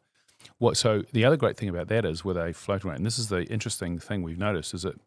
What 0.59 0.77
so 0.77 1.05
the 1.13 1.25
other 1.25 1.37
great 1.37 1.57
thing 1.57 1.69
about 1.69 1.89
that 1.89 2.05
is 2.05 2.25
with 2.25 2.37
a 2.37 2.53
floating 2.53 2.91
rate, 2.91 2.97
and 2.97 3.07
this 3.07 3.19
is 3.19 3.29
the 3.29 3.45
interesting 3.45 3.99
thing 3.99 4.23
we've 4.23 4.39
noticed 4.39 4.75
is 4.75 4.83
that 4.83 5.01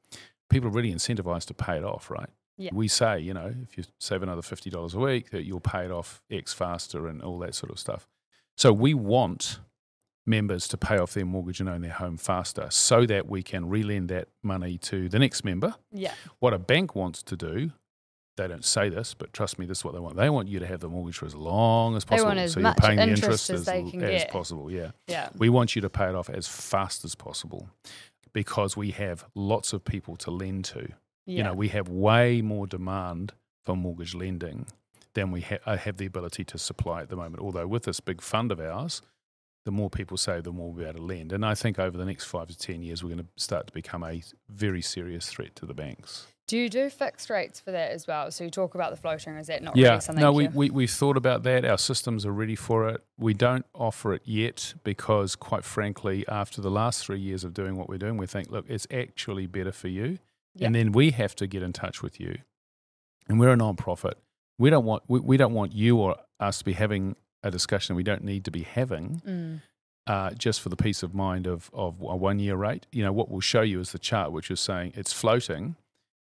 people 0.49 0.69
are 0.69 0.73
really 0.73 0.93
incentivized 0.93 1.45
to 1.45 1.53
pay 1.53 1.77
it 1.77 1.83
off, 1.83 2.09
right? 2.09 2.29
Yeah. 2.57 2.71
We 2.73 2.87
say, 2.87 3.19
you 3.19 3.33
know, 3.33 3.53
if 3.61 3.77
you 3.77 3.83
save 3.99 4.23
another 4.23 4.41
fifty 4.41 4.69
dollars 4.69 4.95
a 4.95 4.99
week, 4.99 5.29
that 5.29 5.45
you'll 5.45 5.59
pay 5.59 5.85
it 5.85 5.91
off 5.91 6.23
X 6.31 6.53
faster 6.53 7.07
and 7.07 7.21
all 7.21 7.37
that 7.39 7.53
sort 7.53 7.71
of 7.71 7.77
stuff. 7.77 8.07
So 8.55 8.73
we 8.73 8.95
want 8.95 9.59
members 10.27 10.67
to 10.67 10.77
pay 10.77 10.97
off 10.97 11.13
their 11.13 11.25
mortgage 11.25 11.59
and 11.59 11.69
own 11.69 11.81
their 11.81 11.91
home 11.93 12.17
faster 12.17 12.67
so 12.69 13.05
that 13.05 13.27
we 13.27 13.41
can 13.41 13.67
relend 13.69 14.09
that 14.09 14.27
money 14.43 14.77
to 14.77 15.07
the 15.09 15.17
next 15.19 15.43
member. 15.45 15.75
yeah. 15.91 16.13
What 16.39 16.53
a 16.53 16.59
bank 16.59 16.95
wants 16.95 17.23
to 17.23 17.35
do, 17.37 17.71
they 18.35 18.47
don't 18.47 18.65
say 18.65 18.89
this, 18.89 19.13
but 19.15 19.33
trust 19.33 19.57
me, 19.57 19.65
this 19.65 19.79
is 19.79 19.85
what 19.85 19.93
they 19.95 19.99
want. 19.99 20.15
They 20.17 20.29
want 20.29 20.47
you 20.47 20.59
to 20.59 20.67
have 20.67 20.79
the 20.81 20.89
mortgage 20.89 21.17
for 21.17 21.25
as 21.25 21.33
long 21.33 21.95
as 21.95 22.03
They 22.05 22.09
possible. 22.17 22.27
want 22.27 22.39
as 22.39 22.53
so 22.53 22.59
much 22.59 22.77
you're 22.79 22.87
paying 22.87 22.97
the 22.97 23.03
interest 23.03 23.49
interest 23.49 23.49
as 23.49 23.59
as, 23.61 23.65
they 23.65 23.97
l- 23.99 24.03
as 24.15 24.25
possible. 24.25 24.69
Yeah. 24.69 24.91
Yeah. 25.07 25.29
We 25.37 25.49
want 25.49 25.75
you 25.75 25.81
to 25.81 25.89
pay 25.89 26.07
it 26.09 26.13
off 26.15 26.29
as 26.29 26.47
fast 26.47 27.03
as 27.03 27.15
possible 27.15 27.69
because 28.33 28.77
we 28.77 28.91
have 28.91 29.25
lots 29.33 29.73
of 29.73 29.83
people 29.83 30.15
to 30.17 30.29
lend 30.31 30.65
to. 30.65 30.89
Yeah. 31.25 31.37
You 31.37 31.43
know, 31.45 31.53
we 31.53 31.69
have 31.69 31.89
way 31.89 32.41
more 32.41 32.67
demand 32.67 33.33
for 33.65 33.75
mortgage 33.75 34.13
lending 34.13 34.67
than 35.15 35.31
we 35.31 35.41
ha- 35.41 35.57
uh, 35.65 35.77
have 35.77 35.97
the 35.97 36.05
ability 36.05 36.43
to 36.45 36.57
supply 36.59 37.01
at 37.01 37.09
the 37.09 37.15
moment. 37.15 37.41
Although 37.41 37.65
with 37.67 37.83
this 37.83 37.99
big 37.99 38.21
fund 38.21 38.51
of 38.51 38.59
ours, 38.59 39.01
the 39.67 39.71
more 39.71 39.89
people 39.89 40.15
save, 40.15 40.45
the 40.45 40.51
more 40.51 40.71
we'll 40.71 40.83
be 40.83 40.89
able 40.89 40.99
to 40.99 41.05
lend. 41.05 41.33
And 41.33 41.45
I 41.45 41.53
think 41.53 41.77
over 41.77 41.97
the 41.97 42.05
next 42.05 42.23
five 42.23 42.47
to 42.47 42.57
ten 42.57 42.81
years, 42.81 43.03
we're 43.03 43.13
going 43.13 43.25
to 43.25 43.29
start 43.35 43.67
to 43.67 43.73
become 43.73 44.01
a 44.01 44.23
very 44.47 44.81
serious 44.81 45.27
threat 45.27 45.57
to 45.57 45.65
the 45.65 45.73
banks. 45.73 46.25
do 46.47 46.57
you 46.57 46.69
do 46.69 46.89
fixed 46.89 47.29
rates 47.29 47.59
for 47.59 47.71
that 47.71 47.91
as 47.91 48.07
well? 48.07 48.31
So 48.31 48.45
you 48.45 48.49
talk 48.49 48.73
about 48.73 48.91
the 48.91 48.95
floating. 48.95 49.35
Is 49.35 49.47
that 49.47 49.61
not 49.61 49.75
yeah, 49.75 49.89
really 49.89 50.01
something 50.01 50.21
no, 50.21 50.31
we, 50.31 50.47
we, 50.47 50.69
we've 50.69 50.89
thought 50.89 51.17
about 51.17 51.43
that. 51.43 51.65
Our 51.65 51.77
systems 51.77 52.25
are 52.25 52.31
ready 52.31 52.55
for 52.55 52.87
it. 52.87 53.03
We 53.17 53.33
don't 53.33 53.65
offer 53.75 54.13
it 54.13 54.21
yet 54.23 54.73
because, 54.85 55.35
quite 55.35 55.65
frankly, 55.65 56.25
after 56.29 56.61
the 56.61 56.71
last 56.71 57.05
three 57.05 57.19
years 57.19 57.43
of 57.43 57.53
doing 57.53 57.75
what 57.75 57.89
we're 57.89 57.97
doing, 57.97 58.15
we 58.15 58.27
think, 58.27 58.49
look, 58.49 58.65
it's 58.69 58.87
actually 58.89 59.45
better 59.45 59.73
for 59.73 59.89
you. 59.89 60.19
Yeah. 60.55 60.67
And 60.67 60.75
then 60.75 60.93
we 60.93 61.11
have 61.11 61.35
to 61.35 61.47
get 61.47 61.61
in 61.61 61.73
touch 61.73 62.01
with 62.01 62.19
you. 62.19 62.39
And 63.27 63.39
we're 63.39 63.51
a 63.51 63.57
non-profit. 63.57 64.17
We 64.57 64.69
don't 64.69 64.85
want 64.85 65.03
we, 65.07 65.19
we 65.19 65.37
don't 65.37 65.53
want 65.53 65.73
you 65.73 65.97
or 65.97 66.15
us 66.39 66.59
to 66.59 66.65
be 66.65 66.73
having 66.73 67.17
a 67.43 67.51
discussion 67.51 67.95
we 67.95 68.03
don't 68.03 68.23
need 68.23 68.43
to 68.45 68.51
be 68.51 68.63
having 68.63 69.21
Mm. 69.25 69.61
uh, 70.07 70.31
just 70.31 70.61
for 70.61 70.69
the 70.69 70.75
peace 70.75 71.03
of 71.03 71.13
mind 71.13 71.45
of, 71.47 71.69
of 71.73 71.99
a 72.01 72.15
one 72.15 72.39
year 72.39 72.55
rate. 72.55 72.87
You 72.91 73.03
know, 73.03 73.11
what 73.13 73.29
we'll 73.29 73.41
show 73.41 73.61
you 73.61 73.79
is 73.79 73.91
the 73.91 73.99
chart, 73.99 74.31
which 74.31 74.49
is 74.49 74.59
saying 74.59 74.93
it's 74.95 75.13
floating, 75.13 75.75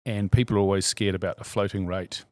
and 0.05 0.31
people 0.31 0.57
are 0.57 0.59
always 0.59 0.85
scared 0.85 1.15
about 1.15 1.39
a 1.39 1.43
floating 1.43 1.87
rate 1.87 2.25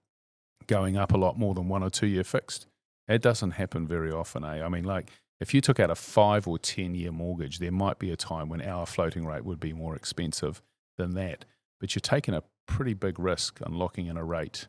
going 0.68 0.98
up 0.98 1.12
a 1.14 1.18
lot 1.18 1.38
more 1.38 1.54
than 1.54 1.68
one 1.68 1.82
or 1.84 1.90
two 1.90 2.08
year 2.08 2.24
fixed. 2.24 2.68
It 3.08 3.22
doesn't 3.22 3.52
happen 3.52 3.88
very 3.88 4.12
often, 4.12 4.44
eh? 4.44 4.64
I 4.64 4.70
mean, 4.70 4.84
like 4.84 5.12
if 5.40 5.54
you 5.54 5.62
took 5.62 5.80
out 5.80 5.90
a 5.90 5.96
five 5.96 6.48
or 6.48 6.60
10 6.60 6.94
year 6.94 7.12
mortgage, 7.12 7.60
there 7.60 7.72
might 7.72 7.98
be 7.98 8.12
a 8.12 8.18
time 8.18 8.50
when 8.50 8.62
our 8.62 8.86
floating 8.86 9.26
rate 9.26 9.46
would 9.46 9.60
be 9.60 9.74
more 9.74 9.96
expensive 9.96 10.62
than 10.98 11.16
that. 11.16 11.46
But 11.80 11.96
you're 11.96 12.02
taking 12.02 12.34
a 12.36 12.44
pretty 12.68 12.94
big 12.94 13.18
risk 13.18 13.60
on 13.66 13.74
locking 13.74 14.06
in 14.08 14.18
a 14.18 14.24
rate 14.24 14.68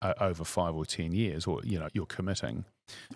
uh, 0.00 0.14
over 0.20 0.44
five 0.44 0.74
or 0.76 0.86
10 0.86 1.12
years, 1.12 1.46
or, 1.46 1.60
you 1.64 1.78
know, 1.78 1.88
you're 1.92 2.06
committing. 2.06 2.64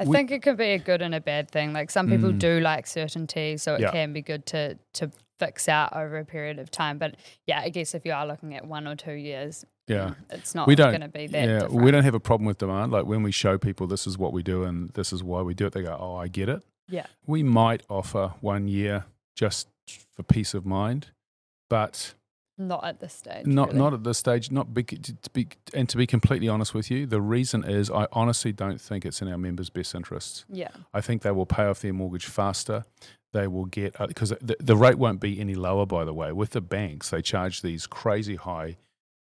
I 0.01 0.05
We- 0.05 0.17
think 0.17 0.31
it 0.31 0.43
could 0.43 0.57
be 0.57 0.73
a 0.73 0.79
good 0.79 1.03
and 1.03 1.15
a 1.15 1.21
bad 1.21 1.51
thing. 1.51 1.73
Like 1.73 1.91
some 1.91 2.09
people 2.09 2.33
Mm. 2.33 2.39
do 2.39 2.61
like 2.61 2.87
certainty, 2.87 3.57
so 3.57 3.75
it 3.75 3.81
Yeah. 3.83 3.91
can 3.93 4.13
be 4.13 4.23
good 4.23 4.47
to 4.47 4.79
to 4.95 5.11
fix 5.39 5.69
out 5.69 5.97
over 5.97 6.19
a 6.19 6.25
period 6.25 6.59
of 6.59 6.71
time. 6.71 6.99
But 6.99 7.17
yeah, 7.47 7.61
I 7.61 7.69
guess 7.69 7.95
if 7.95 8.05
you 8.07 8.13
are 8.13 8.27
looking 8.27 8.55
at 8.55 8.65
one 8.67 8.87
or 8.87 8.95
two 8.95 9.15
years, 9.15 9.65
Yeah. 9.89 10.11
mm, 10.11 10.17
it's 10.31 10.55
not 10.55 10.67
going 10.67 11.01
to 11.01 11.09
be 11.09 11.27
that. 11.27 11.49
yeah 11.49 11.59
different. 11.61 11.83
we 11.83 11.91
don't 11.91 12.05
have 12.05 12.15
a 12.15 12.21
problem 12.21 12.47
with 12.47 12.59
demand 12.59 12.93
like 12.93 13.05
when 13.07 13.25
we 13.25 13.33
show 13.33 13.59
people 13.59 13.89
this 13.89 14.07
is 14.07 14.17
what 14.17 14.33
we 14.33 14.43
do 14.43 14.63
and 14.63 14.91
this 14.91 15.13
is 15.13 15.25
why 15.25 15.43
we 15.43 15.55
do 15.55 15.67
it 15.67 15.73
they 15.73 15.83
go 15.83 15.97
oh 15.99 16.15
i 16.15 16.29
get 16.29 16.49
it 16.49 16.63
Yeah. 16.89 17.07
we 17.27 17.43
might 17.43 17.83
offer 17.89 18.35
one 18.41 18.69
year 18.69 19.07
just 19.35 19.67
for 20.15 20.23
peace 20.23 20.55
of 20.55 20.65
mind 20.65 21.09
but 21.69 22.15
Not 22.59 22.85
at 22.85 23.01
this 23.01 23.15
stage. 23.15 23.47
not 23.47 23.69
really. 23.69 23.79
not 23.79 23.95
at 23.95 24.05
this 24.05 24.19
stage 24.19 24.51
not 24.51 24.73
be, 24.75 24.83
to 24.85 25.31
be 25.33 25.49
and 25.75 25.88
to 25.88 25.97
be 25.97 26.07
completely 26.07 26.49
honest 26.49 26.75
with 26.75 26.91
you 26.91 27.07
the 27.07 27.21
reason 27.21 27.65
is 27.65 27.91
i 27.91 28.07
honestly 28.12 28.53
don't 28.53 28.81
think 28.81 29.05
it's 29.07 29.23
in 29.23 29.29
our 29.29 29.38
members 29.38 29.71
best 29.71 29.95
interests 29.95 30.45
Yeah. 30.49 30.69
I 30.93 31.01
think 31.01 31.23
they 31.23 31.31
will 31.33 31.47
pay 31.47 31.65
off 31.65 31.81
their 31.81 31.93
mortgage 31.95 32.27
faster. 32.27 32.85
They 33.33 33.47
will 33.49 33.65
get 33.65 33.99
uh, 33.99 34.07
because 34.07 34.29
the, 34.43 34.57
the 34.61 34.77
rate 34.77 34.99
won't 34.99 35.19
be 35.21 35.41
any 35.41 35.55
lower. 35.55 35.87
By 35.87 36.05
the 36.05 36.12
way, 36.12 36.33
with 36.33 36.51
the 36.51 36.61
banks, 36.61 37.09
they 37.09 37.23
charge 37.23 37.62
these 37.62 37.87
crazy 37.87 38.37
high 38.37 38.77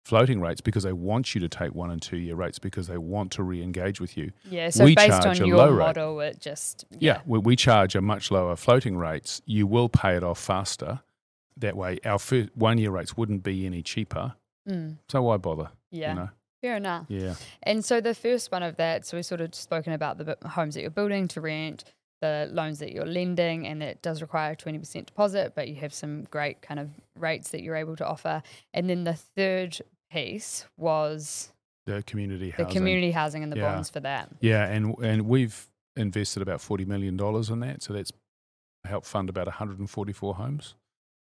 floating 0.05 0.39
rates 0.39 0.61
because 0.61 0.83
they 0.83 0.93
want 0.93 1.33
you 1.33 1.41
to 1.41 1.49
take 1.49 1.73
one 1.73 1.89
and 1.89 1.99
two 1.99 2.17
year 2.17 2.35
rates 2.35 2.59
because 2.59 2.85
they 2.85 2.99
want 2.99 3.31
to 3.31 3.41
re-engage 3.41 3.99
with 3.99 4.15
you. 4.15 4.31
Yeah. 4.47 4.69
So 4.69 4.83
We 4.85 4.93
based 4.93 5.23
charge 5.23 5.39
on 5.39 5.45
a 5.45 5.47
your 5.47 5.57
low 5.57 5.71
rate. 5.71 5.85
model, 5.87 6.19
it 6.21 6.39
just 6.39 6.85
Yeah, 6.99 7.21
we, 7.25 7.39
we 7.39 7.55
charge 7.55 7.95
a 7.95 8.01
much 8.01 8.29
lower 8.29 8.55
floating 8.55 8.95
rates. 8.95 9.41
You 9.47 9.65
will 9.65 9.89
pay 9.89 10.15
it 10.15 10.23
off 10.23 10.37
faster. 10.39 11.01
That 11.57 11.77
way, 11.77 11.99
our 12.05 12.19
fir- 12.19 12.49
one 12.55 12.77
year 12.77 12.91
rates 12.91 13.15
wouldn't 13.15 13.43
be 13.43 13.65
any 13.65 13.81
cheaper. 13.81 14.35
Mm, 14.67 14.97
So 15.09 15.21
why 15.23 15.37
bother? 15.37 15.69
yeah. 15.91 16.09
You 16.09 16.15
know? 16.19 16.29
Fair 16.61 16.77
enough. 16.77 17.05
Yeah. 17.09 17.35
And 17.63 17.85
so 17.85 18.01
the 18.01 18.15
first 18.15 18.51
one 18.51 18.63
of 18.63 18.77
that, 18.77 19.05
so 19.05 19.17
we've 19.17 19.25
sort 19.25 19.41
of 19.41 19.53
spoken 19.53 19.93
about 19.93 20.17
the 20.17 20.35
homes 20.49 20.73
that 20.73 20.81
you're 20.81 20.89
building 20.89 21.27
to 21.29 21.41
rent, 21.41 21.83
the 22.21 22.49
loans 22.51 22.79
that 22.79 22.91
you're 22.91 23.05
lending, 23.05 23.67
and 23.67 23.81
that 23.83 24.01
does 24.01 24.21
require 24.21 24.53
a 24.53 24.55
20% 24.55 25.05
deposit, 25.05 25.53
but 25.53 25.67
you 25.67 25.75
have 25.75 25.93
some 25.93 26.23
great 26.31 26.61
kind 26.63 26.79
of 26.79 26.89
rates 27.19 27.49
that 27.51 27.61
you're 27.61 27.75
able 27.75 27.95
to 27.97 28.05
offer. 28.07 28.41
And 28.73 28.89
then 28.89 29.03
the 29.03 29.13
third 29.13 29.77
piece 30.09 30.65
was 30.77 31.53
the 31.85 32.01
community 32.07 32.47
The 32.51 32.63
housing. 32.63 32.73
community 32.77 33.11
housing 33.11 33.43
and 33.43 33.51
the 33.51 33.57
Yeah. 33.57 33.71
bonds 33.73 33.89
for 33.91 33.99
that. 33.99 34.29
Yeah, 34.39 34.65
and 34.65 34.95
and 35.03 35.27
we've 35.27 35.67
invested 35.95 36.41
about 36.41 36.61
forty 36.61 36.83
million 36.85 37.15
dollars 37.15 37.49
in 37.51 37.59
that, 37.59 37.83
so 37.83 37.93
that's 37.93 38.11
helped 38.85 39.05
fund 39.07 39.29
about 39.29 39.45
144 39.47 40.35
homes 40.35 40.73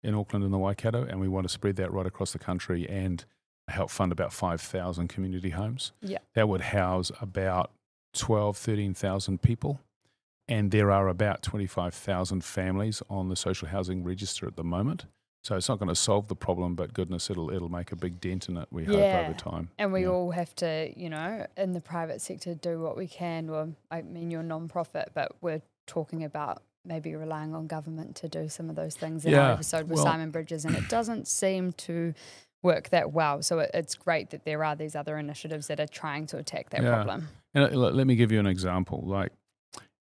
in 0.07 0.15
Auckland 0.15 0.45
and 0.45 0.53
the 0.55 0.59
Waikato, 0.59 1.05
and 1.05 1.21
we 1.21 1.29
want 1.29 1.45
to 1.47 1.53
spread 1.53 1.77
that 1.77 1.93
right 1.93 2.07
across 2.07 2.33
the 2.33 2.39
country 2.39 2.89
and 2.89 3.25
help 3.69 3.91
fund 3.91 4.13
about 4.13 4.33
5,000 4.33 5.09
community 5.09 5.51
homes. 5.51 5.93
Yeah. 6.01 6.19
that 6.35 6.49
would 6.49 6.61
house 6.61 7.11
about 7.21 7.73
12, 8.15 8.57
13,000 8.57 9.43
people, 9.43 9.81
and 10.49 10.71
there 10.71 10.91
are 10.93 11.09
about 11.09 11.43
25,000 11.43 12.45
families 12.45 13.03
on 13.11 13.29
the 13.29 13.37
social 13.37 13.69
housing 13.69 14.05
register 14.05 14.47
at 14.47 14.57
the 14.57 14.65
moment. 14.65 15.07
So 15.43 15.55
it's 15.57 15.69
not 15.69 15.79
going 15.79 15.89
to 15.89 15.95
solve 15.95 16.27
the 16.29 16.35
problem, 16.37 16.75
but 16.75 16.93
goodness, 16.93 17.31
it'll 17.31 17.51
it'll 17.53 17.69
make 17.69 17.93
a 17.93 17.97
big 17.97 18.21
dent 18.21 18.49
in 18.49 18.57
it. 18.57 18.67
We 18.71 18.85
Yeah. 18.85 19.13
hope 19.13 19.29
over 19.29 19.35
time. 19.35 19.71
And 19.79 19.93
we 19.93 20.03
Yeah. 20.03 20.09
all 20.09 20.31
have 20.33 20.55
to, 20.57 20.93
you 20.97 21.09
know, 21.09 21.47
in 21.57 21.73
the 21.73 21.81
private 21.81 22.21
sector, 22.21 22.55
do 22.55 22.81
what 22.81 22.97
we 22.97 23.07
can. 23.07 23.49
Well, 23.51 23.75
I 23.91 24.03
mean, 24.03 24.31
you're 24.33 24.43
non-profit, 24.43 25.11
but 25.15 25.37
we're 25.41 25.63
talking 25.87 26.25
about 26.25 26.63
maybe 26.87 27.15
relying 27.15 27.55
on 27.55 27.67
government 27.67 28.17
to 28.17 28.29
do 28.29 28.49
some 28.49 28.71
of 28.71 28.77
those 28.77 28.95
things 28.95 29.25
in 29.25 29.35
our 29.35 29.53
episode 29.53 29.89
with 29.89 29.97
well- 29.97 30.05
Simon 30.05 30.31
Bridges, 30.31 30.65
and 30.65 30.77
it 30.77 30.89
doesn't 30.89 31.27
seem 31.29 31.73
to 31.73 32.15
work 32.63 32.89
that 32.91 33.13
well. 33.13 33.43
So 33.43 33.59
it, 33.61 33.71
it's 33.75 33.95
great 33.95 34.31
that 34.31 34.45
there 34.45 34.65
are 34.65 34.75
these 34.75 34.97
other 34.97 35.19
initiatives 35.19 35.67
that 35.69 35.79
are 35.81 35.87
trying 35.87 36.27
to 36.29 36.39
attack 36.39 36.71
that 36.71 36.83
Yeah. 36.83 36.95
problem. 36.95 37.29
And 37.55 37.65
uh, 37.73 37.77
let 37.77 37.95
let 37.95 38.07
me 38.07 38.17
give 38.17 38.33
you 38.33 38.41
an 38.41 38.47
example. 38.47 39.03
Like, 39.05 39.33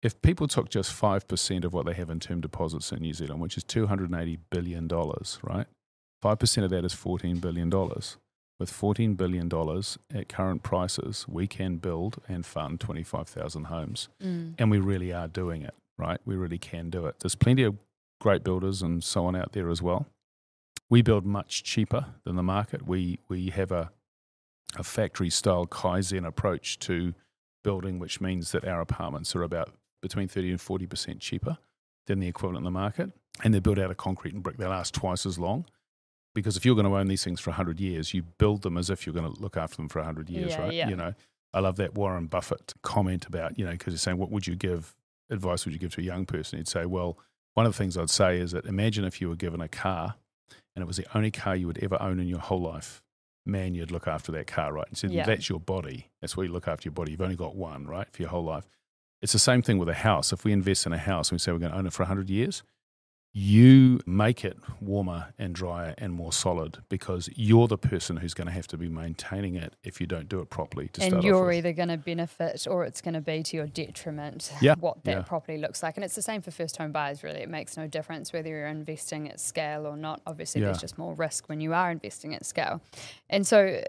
if 0.03 0.21
people 0.23 0.49
took 0.49 0.69
just 0.69 0.91
5% 0.93 1.65
of 1.65 1.73
what 1.73 1.87
they 1.87 1.95
have 1.95 2.11
in 2.11 2.19
term 2.21 2.41
deposits 2.41 2.91
in 2.93 3.01
New 3.01 3.13
Zealand, 3.15 3.41
which 3.41 3.57
is 3.57 3.65
$280 3.65 4.39
billion, 4.51 4.89
right? 4.89 5.67
5% 6.25 6.65
of 6.65 6.71
that 6.71 6.85
is 6.85 6.95
$14 6.95 7.41
billion. 7.41 7.71
With 8.61 8.71
$14 8.71 9.17
billion 9.17 9.51
at 10.15 10.29
current 10.29 10.63
prices, 10.63 11.27
we 11.29 11.47
can 11.49 11.77
build 11.77 12.21
and 12.29 12.45
fund 12.47 12.79
25,000 12.81 13.65
homes. 13.65 14.09
Mm. 14.23 14.55
And 14.59 14.71
we 14.71 14.79
really 14.79 15.13
are 15.13 15.27
doing 15.29 15.63
it, 15.63 15.75
right? 15.99 16.21
We 16.25 16.37
really 16.37 16.59
can 16.59 16.91
do 16.91 17.07
it. 17.07 17.17
There's 17.21 17.35
plenty 17.35 17.63
of 17.63 17.77
great 18.21 18.45
builders 18.45 18.83
and 18.83 19.03
so 19.03 19.27
on 19.27 19.37
out 19.37 19.53
there 19.53 19.69
as 19.71 19.83
well. 19.83 20.07
We 20.89 21.03
build 21.03 21.25
much 21.25 21.65
cheaper 21.65 22.07
than 22.25 22.37
the 22.37 22.43
market. 22.43 22.87
We, 22.87 23.19
we 23.29 23.51
have 23.51 23.73
a, 23.73 23.91
a 24.77 24.83
factory 24.85 25.31
style 25.31 25.67
Kaizen 25.67 26.27
approach 26.27 26.79
to 26.81 27.15
building, 27.65 27.99
which 27.99 28.21
means 28.21 28.53
that 28.53 28.65
our 28.67 28.81
apartments 28.81 29.35
are 29.35 29.43
about 29.43 29.71
between 30.03 30.29
30 30.29 30.51
and 30.51 30.59
40% 30.61 31.21
cheaper 31.21 31.59
than 32.07 32.19
the 32.19 32.29
equivalent 32.29 32.59
in 32.59 32.65
the 32.65 32.71
market. 32.71 33.11
And 33.43 33.55
they're 33.55 33.61
built 33.61 33.79
out 33.79 33.91
of 33.91 33.97
concrete 33.97 34.35
and 34.35 34.43
brick. 34.43 34.59
They 34.59 34.67
last 34.67 34.95
twice 34.95 35.25
as 35.25 35.39
long. 35.39 35.65
Because 36.35 36.57
if 36.57 36.65
you're 36.65 36.75
going 36.75 36.87
to 36.87 36.97
own 36.97 37.09
these 37.09 37.23
things 37.25 37.41
for 37.41 37.51
100 37.51 37.79
years, 37.79 38.15
you 38.15 38.23
build 38.23 38.63
them 38.63 38.77
as 38.79 38.89
if 38.91 39.07
you're 39.07 39.15
going 39.15 39.31
to 39.33 39.41
look 39.41 39.57
after 39.57 39.77
them 39.77 39.89
for 39.89 39.99
100 40.01 40.31
years, 40.31 40.53
Yeah, 40.53 40.61
right? 40.63 40.73
yeah. 40.73 40.89
You 40.89 40.97
know, 40.97 41.15
I 41.53 41.61
love 41.61 41.77
that 41.77 41.95
Warren 41.95 42.27
Buffett 42.27 42.73
comment 42.83 43.27
about, 43.27 43.59
you 43.59 43.65
know, 43.67 43.73
because 43.73 43.93
he's 43.93 44.01
saying, 44.03 44.17
what 44.19 44.31
would 44.31 44.47
you 44.47 44.57
give, 44.57 44.95
advice 45.31 45.65
would 45.65 45.73
you 45.75 45.81
give 45.81 45.95
to 45.95 46.01
a 46.01 46.05
young 46.05 46.27
person? 46.27 46.59
He'd 46.59 46.69
say, 46.69 46.87
well, 46.87 47.19
one 47.55 47.67
of 47.67 47.73
the 47.73 47.79
things 47.79 47.97
I'd 47.97 48.11
say 48.11 48.39
is 48.39 48.53
that 48.53 48.67
imagine 48.67 49.05
if 49.05 49.21
you 49.21 49.29
were 49.29 49.37
given 49.37 49.61
a 49.61 49.69
car 49.69 50.15
and 50.75 50.83
it 50.83 50.87
was 50.87 50.97
the 50.97 51.07
only 51.15 51.31
car 51.31 51.55
you 51.57 51.67
would 51.67 51.83
ever 51.83 52.01
own 52.01 52.19
in 52.19 52.27
your 52.29 52.39
whole 52.41 52.61
life. 52.63 53.03
Man, 53.45 53.75
you'd 53.75 53.91
look 53.91 54.07
after 54.07 54.31
that 54.33 54.47
car, 54.47 54.73
right? 54.73 54.87
And 54.89 54.97
said, 54.97 55.11
Yeah. 55.11 55.25
that's 55.27 55.49
your 55.49 55.59
body. 55.61 56.11
That's 56.21 56.37
where 56.37 56.47
you 56.47 56.53
look 56.53 56.69
after 56.69 56.87
your 56.87 56.93
body. 56.95 57.13
You've 57.13 57.21
only 57.21 57.37
got 57.37 57.57
one, 57.57 57.87
right, 57.87 58.07
for 58.13 58.23
your 58.23 58.31
whole 58.31 58.45
life. 58.45 58.65
It's 59.21 59.33
the 59.33 59.39
same 59.39 59.63
thing 59.63 59.79
with 59.79 59.89
a 59.89 59.95
house. 59.95 60.33
If 60.33 60.45
we 60.45 60.53
invest 60.53 60.87
in 60.87 60.93
a 60.93 60.99
house 60.99 61.29
and 61.31 61.37
we 61.37 61.39
say 61.41 61.53
we're 61.53 61.59
going 61.59 61.73
to 61.73 61.79
own 61.79 61.87
it 61.87 61.93
for 61.93 62.03
100 62.03 62.31
years, 62.31 62.63
you 63.35 63.99
make 64.05 64.45
it 64.45 64.59
warmer 64.81 65.33
and 65.39 65.55
drier 65.55 65.95
and 65.97 66.13
more 66.13 66.33
solid 66.33 66.79
because 66.91 67.31
you're 67.35 67.67
the 67.67 67.79
person 67.79 68.19
who's 68.19 68.35
going 68.35 68.47
to 68.47 68.53
have 68.53 68.67
to 68.67 68.77
be 68.77 68.91
maintaining 68.91 69.55
it 69.55 69.75
if 69.83 70.03
you 70.03 70.07
don't 70.07 70.29
do 70.29 70.41
it 70.41 70.51
properly 70.51 70.89
to 70.89 71.03
And 71.03 71.25
you're 71.25 71.51
either 71.51 71.73
going 71.73 71.89
to 71.89 71.97
benefit 71.97 72.67
or 72.69 72.85
it's 72.85 73.01
going 73.01 73.15
to 73.15 73.23
be 73.23 73.43
to 73.45 73.57
your 73.57 73.67
detriment 73.67 74.53
Yeah, 74.61 74.75
what 74.79 75.03
that 75.05 75.11
yeah. 75.11 75.23
property 75.23 75.57
looks 75.57 75.83
like. 75.83 75.97
And 75.97 76.05
it's 76.05 76.15
the 76.15 76.21
same 76.21 76.43
for 76.43 76.51
first 76.51 76.77
home 76.77 76.93
buyers, 76.93 77.23
really. 77.23 77.41
It 77.41 77.49
makes 77.49 77.77
no 77.79 77.87
difference 77.87 78.35
whether 78.35 78.51
you're 78.51 78.67
investing 78.67 79.31
at 79.31 79.41
scale 79.41 79.87
or 79.87 79.97
not. 79.97 80.21
Obviously, 80.27 80.61
Yeah. 80.61 80.67
there's 80.67 80.81
just 80.81 80.99
more 80.99 81.15
risk 81.15 81.49
when 81.49 81.61
you 81.63 81.73
are 81.73 81.91
investing 81.91 82.35
at 82.35 82.45
scale. 82.45 82.83
And 83.31 83.47
so, 83.47 83.83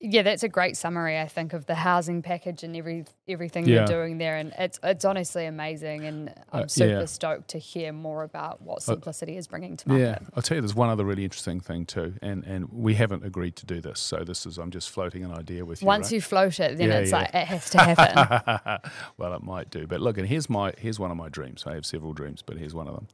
yeah, 0.00 0.22
that's 0.22 0.42
a 0.42 0.48
great 0.48 0.76
summary, 0.76 1.18
I 1.18 1.26
think, 1.26 1.52
of 1.54 1.64
the 1.66 1.74
housing 1.74 2.20
package 2.22 2.62
and 2.62 2.76
every 2.76 3.06
everything 3.28 3.66
Yeah. 3.66 3.76
you're 3.76 3.86
doing 3.86 4.18
there. 4.18 4.36
And 4.36 4.52
it's 4.58 4.78
it's 4.82 5.04
honestly 5.04 5.46
amazing. 5.46 6.04
And 6.04 6.34
I'm 6.52 6.64
Uh, 6.64 6.66
super 6.68 7.00
yeah. 7.00 7.04
stoked 7.06 7.48
to 7.48 7.58
hear 7.58 7.92
more 7.92 8.22
about 8.22 8.60
what 8.62 8.78
Uh, 8.78 8.80
Simplicity 8.92 9.36
is 9.36 9.46
bringing 9.48 9.76
to 9.78 9.88
market. 9.88 10.02
Yeah, 10.02 10.18
I'll 10.34 10.42
tell 10.42 10.56
you, 10.56 10.60
there's 10.60 10.74
one 10.74 10.90
other 10.90 11.04
really 11.04 11.24
interesting 11.24 11.60
thing 11.60 11.86
too, 11.86 12.14
and 12.22 12.44
and 12.44 12.68
we 12.70 12.94
haven't 12.94 13.24
agreed 13.24 13.56
to 13.56 13.66
do 13.66 13.80
this, 13.80 13.98
so 13.98 14.22
this 14.24 14.44
is 14.46 14.58
I'm 14.58 14.70
just 14.70 14.90
floating 14.90 15.24
an 15.24 15.32
idea 15.32 15.64
with 15.64 15.80
you. 15.80 15.86
Once 15.86 16.06
right? 16.06 16.12
you 16.12 16.20
float 16.20 16.60
it, 16.60 16.76
then 16.76 16.88
Yeah, 16.90 16.98
it's 16.98 17.12
like 17.12 17.30
it 17.34 17.46
has 17.46 17.70
to 17.70 17.78
happen. 17.78 18.90
well, 19.16 19.32
it 19.34 19.42
might 19.42 19.70
do, 19.70 19.86
but 19.86 20.00
look, 20.00 20.18
and 20.18 20.28
here's 20.28 20.50
my 20.50 20.72
here's 20.78 21.00
one 21.00 21.10
of 21.10 21.16
my 21.16 21.28
dreams. 21.28 21.64
I 21.66 21.74
have 21.74 21.86
several 21.86 22.12
dreams, 22.12 22.42
but 22.42 22.58
here's 22.58 22.74
one 22.74 22.86
of 22.86 22.94
them. 22.94 23.08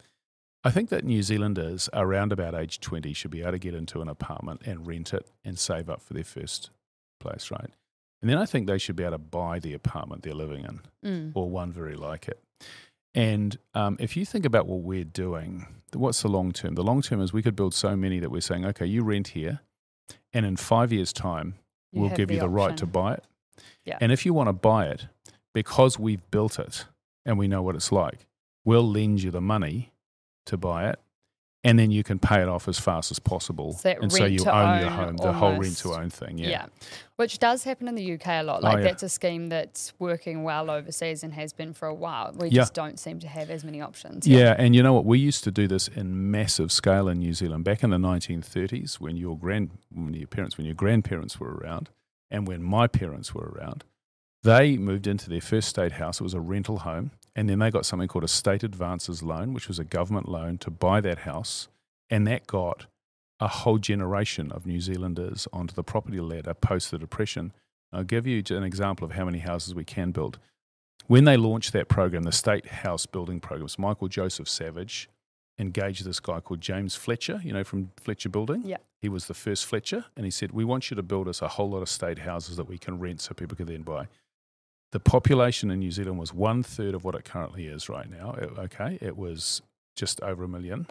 I 0.64 0.70
think 0.70 0.90
that 0.90 1.04
New 1.04 1.22
Zealanders 1.22 1.88
around 1.92 2.32
about 2.32 2.54
age 2.54 2.78
20 2.80 3.12
should 3.14 3.30
be 3.30 3.40
able 3.42 3.52
to 3.52 3.58
get 3.58 3.74
into 3.74 4.00
an 4.00 4.08
apartment 4.08 4.62
and 4.64 4.86
rent 4.86 5.12
it 5.12 5.26
and 5.44 5.58
save 5.58 5.90
up 5.90 6.00
for 6.02 6.14
their 6.14 6.24
first 6.24 6.70
place, 7.18 7.50
right? 7.50 7.70
And 8.20 8.30
then 8.30 8.38
I 8.38 8.46
think 8.46 8.66
they 8.68 8.78
should 8.78 8.94
be 8.94 9.02
able 9.02 9.12
to 9.14 9.18
buy 9.18 9.58
the 9.58 9.74
apartment 9.74 10.22
they're 10.22 10.34
living 10.34 10.64
in 10.64 10.80
Mm. 11.04 11.32
or 11.34 11.50
one 11.50 11.72
very 11.72 11.96
like 11.96 12.28
it. 12.28 12.40
And 13.14 13.58
um, 13.74 13.96
if 14.00 14.16
you 14.16 14.24
think 14.24 14.46
about 14.46 14.66
what 14.66 14.80
we're 14.82 15.04
doing, 15.04 15.66
what's 15.92 16.22
the 16.22 16.28
long 16.28 16.52
term? 16.52 16.74
The 16.76 16.84
long 16.84 17.02
term 17.02 17.20
is 17.20 17.32
we 17.32 17.42
could 17.42 17.56
build 17.56 17.74
so 17.74 17.96
many 17.96 18.20
that 18.20 18.30
we're 18.30 18.40
saying, 18.40 18.64
okay, 18.66 18.86
you 18.86 19.02
rent 19.02 19.28
here, 19.28 19.60
and 20.32 20.46
in 20.46 20.56
five 20.56 20.92
years' 20.92 21.12
time, 21.12 21.54
You 21.92 22.02
we'll 22.02 22.10
give 22.10 22.30
you 22.30 22.36
the 22.38 22.44
the 22.44 22.48
right 22.50 22.76
to 22.76 22.86
buy 22.86 23.14
it. 23.14 23.24
Yeah. 23.84 23.98
And 24.00 24.12
if 24.12 24.24
you 24.24 24.32
want 24.32 24.48
to 24.48 24.52
buy 24.54 24.86
it, 24.86 25.06
because 25.52 25.98
we've 25.98 26.22
built 26.30 26.58
it 26.58 26.86
and 27.26 27.36
we 27.38 27.48
know 27.48 27.60
what 27.62 27.74
it's 27.74 27.92
like, 27.92 28.26
we'll 28.64 28.88
lend 28.88 29.22
you 29.22 29.30
the 29.30 29.40
money 29.42 29.91
to 30.46 30.56
buy 30.56 30.88
it. 30.90 30.98
And 31.64 31.78
then 31.78 31.92
you 31.92 32.02
can 32.02 32.18
pay 32.18 32.42
it 32.42 32.48
off 32.48 32.66
as 32.66 32.80
fast 32.80 33.12
as 33.12 33.20
possible. 33.20 33.74
So 33.74 33.88
that 33.90 34.02
and 34.02 34.10
so 34.10 34.24
you 34.24 34.40
to 34.40 34.52
own 34.52 34.80
your 34.80 34.90
own 34.90 34.92
home, 34.92 35.16
the 35.16 35.32
whole 35.32 35.56
rent 35.56 35.76
to 35.78 35.92
own 35.94 36.10
thing. 36.10 36.36
Yeah. 36.36 36.48
Yeah. 36.48 36.66
Which 37.14 37.38
does 37.38 37.62
happen 37.62 37.86
in 37.86 37.94
the 37.94 38.14
UK 38.14 38.26
a 38.26 38.42
lot. 38.42 38.62
Oh, 38.62 38.66
Like 38.66 38.78
yeah. 38.78 38.82
that's 38.82 39.04
a 39.04 39.08
scheme 39.08 39.48
that's 39.48 39.92
working 40.00 40.42
well 40.42 40.70
overseas 40.70 41.22
and 41.22 41.32
has 41.34 41.52
been 41.52 41.72
for 41.72 41.86
a 41.86 41.94
while. 41.94 42.32
We 42.36 42.48
Yeah. 42.48 42.62
just 42.62 42.74
don't 42.74 42.98
seem 42.98 43.20
to 43.20 43.28
have 43.28 43.48
as 43.48 43.62
many 43.62 43.80
options. 43.80 44.26
Yeah, 44.26 44.56
and 44.58 44.74
you 44.74 44.82
know 44.82 44.92
what? 44.92 45.04
We 45.04 45.20
used 45.20 45.44
to 45.44 45.52
do 45.52 45.68
this 45.68 45.86
in 45.86 46.32
massive 46.32 46.72
scale 46.72 47.06
in 47.06 47.20
New 47.20 47.32
Zealand 47.32 47.62
back 47.62 47.84
in 47.84 47.90
the 47.90 47.98
1930s 47.98 48.98
when 48.98 49.16
your 49.16 49.38
grand, 49.38 49.70
when 49.94 50.14
your 50.14 50.26
parents, 50.26 50.58
when 50.58 50.66
your 50.66 50.74
grandparents 50.74 51.38
were 51.38 51.54
around, 51.54 51.90
and 52.28 52.48
when 52.48 52.60
my 52.64 52.88
parents 52.88 53.36
were 53.36 53.52
around. 53.56 53.84
They 54.42 54.76
moved 54.76 55.06
into 55.06 55.30
their 55.30 55.40
first 55.40 55.68
state 55.68 55.92
house. 55.92 56.18
It 56.20 56.24
was 56.24 56.34
a 56.34 56.40
rental 56.40 56.78
home, 56.78 57.12
and 57.34 57.48
then 57.48 57.58
they 57.58 57.70
got 57.70 57.86
something 57.86 58.08
called 58.08 58.24
a 58.24 58.28
state 58.28 58.62
advances 58.62 59.22
loan, 59.22 59.54
which 59.54 59.68
was 59.68 59.78
a 59.78 59.84
government 59.84 60.28
loan 60.28 60.58
to 60.58 60.70
buy 60.70 61.00
that 61.00 61.20
house, 61.20 61.68
and 62.10 62.26
that 62.26 62.46
got 62.46 62.86
a 63.40 63.48
whole 63.48 63.78
generation 63.78 64.52
of 64.52 64.66
New 64.66 64.80
Zealanders 64.80 65.48
onto 65.52 65.74
the 65.74 65.82
property 65.82 66.20
ladder 66.20 66.54
post 66.54 66.90
the 66.90 66.98
depression. 66.98 67.52
I'll 67.92 68.04
give 68.04 68.26
you 68.26 68.42
an 68.50 68.62
example 68.62 69.04
of 69.04 69.12
how 69.12 69.24
many 69.24 69.38
houses 69.38 69.74
we 69.74 69.84
can 69.84 70.12
build. 70.12 70.38
When 71.08 71.24
they 71.24 71.36
launched 71.36 71.72
that 71.72 71.88
program, 71.88 72.22
the 72.22 72.32
State 72.32 72.66
House 72.66 73.06
Building 73.06 73.40
Program, 73.40 73.68
so 73.68 73.82
Michael 73.82 74.08
Joseph 74.08 74.48
Savage 74.48 75.08
engaged 75.58 76.04
this 76.04 76.20
guy 76.20 76.40
called 76.40 76.60
James 76.60 76.94
Fletcher, 76.94 77.40
you 77.44 77.52
know, 77.52 77.64
from 77.64 77.90
Fletcher 77.96 78.28
Building. 78.28 78.62
Yeah. 78.64 78.76
He 79.00 79.08
was 79.08 79.26
the 79.26 79.34
first 79.34 79.66
Fletcher, 79.66 80.04
and 80.16 80.24
he 80.24 80.30
said, 80.30 80.52
We 80.52 80.64
want 80.64 80.90
you 80.90 80.94
to 80.94 81.02
build 81.02 81.28
us 81.28 81.42
a 81.42 81.48
whole 81.48 81.70
lot 81.70 81.82
of 81.82 81.88
state 81.88 82.20
houses 82.20 82.56
that 82.56 82.68
we 82.68 82.78
can 82.78 82.98
rent 82.98 83.20
so 83.20 83.34
people 83.34 83.56
can 83.56 83.66
then 83.66 83.82
buy. 83.82 84.06
The 84.92 85.00
population 85.00 85.70
in 85.70 85.78
New 85.80 85.90
Zealand 85.90 86.18
was 86.18 86.32
one 86.34 86.62
third 86.62 86.94
of 86.94 87.02
what 87.04 87.14
it 87.14 87.24
currently 87.24 87.66
is 87.66 87.88
right 87.88 88.08
now. 88.08 88.32
It- 88.32 88.58
okay, 88.58 88.98
it 89.00 89.16
was 89.16 89.62
just 89.96 90.20
over 90.22 90.44
a 90.44 90.48
million. 90.48 90.86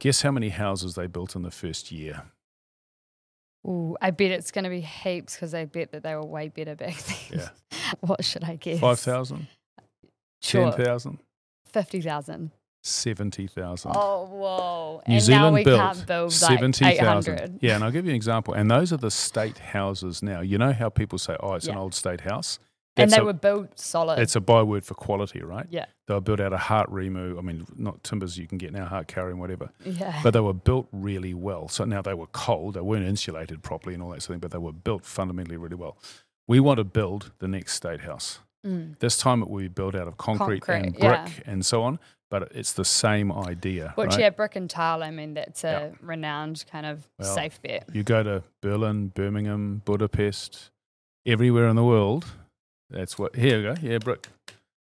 Guess 0.00 0.22
how 0.22 0.30
many 0.32 0.48
houses 0.48 0.94
they 0.94 1.06
built 1.06 1.36
in 1.36 1.42
the 1.42 1.50
first 1.50 1.92
year? 1.92 2.24
Ooh, 3.66 3.96
I 4.00 4.10
bet 4.10 4.32
it's 4.32 4.50
going 4.50 4.64
to 4.64 4.70
be 4.70 4.80
heaps 4.80 5.34
because 5.36 5.54
I 5.54 5.66
bet 5.66 5.92
that 5.92 6.02
they 6.02 6.14
were 6.16 6.24
way 6.24 6.48
better 6.48 6.74
back 6.74 6.96
then. 7.30 7.38
Yeah. 7.38 7.48
what 8.00 8.24
should 8.24 8.42
I 8.44 8.56
guess? 8.56 8.80
5,000? 8.80 9.46
Uh, 9.78 9.82
sure. 10.40 10.72
10,000? 10.72 11.18
50,000. 11.66 12.50
70,000. 12.84 13.92
Oh, 13.94 14.24
whoa. 14.24 15.02
New 15.06 15.14
and 15.14 15.22
Zealand 15.22 15.42
now 15.44 15.52
we 15.52 15.62
built 15.64 15.78
can't 15.80 16.06
build 16.06 16.32
70,000. 16.32 17.32
800. 17.38 17.58
Yeah, 17.62 17.76
and 17.76 17.84
I'll 17.84 17.92
give 17.92 18.04
you 18.04 18.10
an 18.10 18.16
example. 18.16 18.54
And 18.54 18.68
those 18.68 18.92
are 18.92 18.96
the 18.96 19.10
state 19.12 19.58
houses 19.58 20.20
now. 20.22 20.40
You 20.40 20.58
know 20.58 20.72
how 20.72 20.88
people 20.88 21.18
say, 21.18 21.36
oh, 21.38 21.54
it's 21.54 21.68
an 21.68 21.76
old 21.76 21.94
state 21.94 22.22
house? 22.22 22.58
And 22.96 23.10
they 23.10 23.18
a- 23.18 23.24
were 23.24 23.32
built 23.32 23.78
solid. 23.78 24.18
It's 24.18 24.36
a 24.36 24.40
byword 24.40 24.84
for 24.84 24.94
quality, 24.94 25.40
right? 25.42 25.66
yeah. 25.70 25.86
They 26.06 26.14
were 26.14 26.20
built 26.20 26.40
out 26.40 26.52
of 26.52 26.60
heart 26.60 26.90
rimu. 26.90 27.38
I 27.38 27.40
mean, 27.40 27.66
not 27.76 28.02
timbers 28.04 28.36
you 28.36 28.46
can 28.46 28.58
get 28.58 28.72
now, 28.72 28.84
heart 28.84 29.08
kauri, 29.08 29.32
whatever. 29.34 29.70
Yeah. 29.84 30.20
But 30.22 30.32
they 30.34 30.40
were 30.40 30.52
built 30.52 30.88
really 30.92 31.32
well. 31.32 31.68
So 31.68 31.84
now 31.84 32.02
they 32.02 32.12
were 32.14 32.26
cold. 32.26 32.74
They 32.74 32.80
weren't 32.82 33.06
insulated 33.06 33.62
properly 33.62 33.94
and 33.94 34.02
all 34.02 34.10
that 34.10 34.20
sort 34.22 34.30
of 34.30 34.34
thing, 34.34 34.40
but 34.40 34.50
they 34.50 34.58
were 34.58 34.72
built 34.72 35.06
fundamentally 35.06 35.56
really 35.56 35.76
well. 35.76 35.96
We 36.46 36.60
want 36.60 36.78
to 36.78 36.84
build 36.84 37.32
the 37.38 37.48
next 37.48 37.74
state 37.74 38.00
house. 38.02 38.40
Mm. 38.66 38.98
This 38.98 39.16
time 39.16 39.42
it 39.42 39.48
will 39.48 39.60
be 39.60 39.68
built 39.68 39.94
out 39.94 40.06
of 40.06 40.18
concrete, 40.18 40.62
and 40.68 40.92
brick 40.92 41.00
yeah. 41.00 41.28
and 41.46 41.64
so 41.64 41.82
on, 41.82 41.98
but 42.30 42.52
it's 42.54 42.72
the 42.74 42.84
same 42.84 43.32
idea. 43.32 43.92
Which, 43.96 44.10
right? 44.10 44.20
yeah, 44.20 44.30
brick 44.30 44.54
and 44.54 44.68
tile, 44.68 45.02
I 45.02 45.10
mean, 45.10 45.34
that's 45.34 45.64
a 45.64 45.68
Yeah. 45.92 45.96
renowned 46.00 46.64
kind 46.70 46.86
of 46.86 47.08
Well, 47.18 47.34
safe 47.34 47.60
bet. 47.62 47.88
You 47.92 48.02
go 48.02 48.22
to 48.22 48.42
Berlin, 48.60 49.08
Birmingham, 49.08 49.82
Budapest, 49.84 50.70
everywhere 51.26 51.68
in 51.68 51.76
the 51.76 51.84
world. 51.84 52.26
That's 52.92 53.18
what. 53.18 53.34
Here 53.36 53.56
we 53.58 53.62
go. 53.62 53.74
Yeah, 53.82 53.98
brick. 53.98 54.28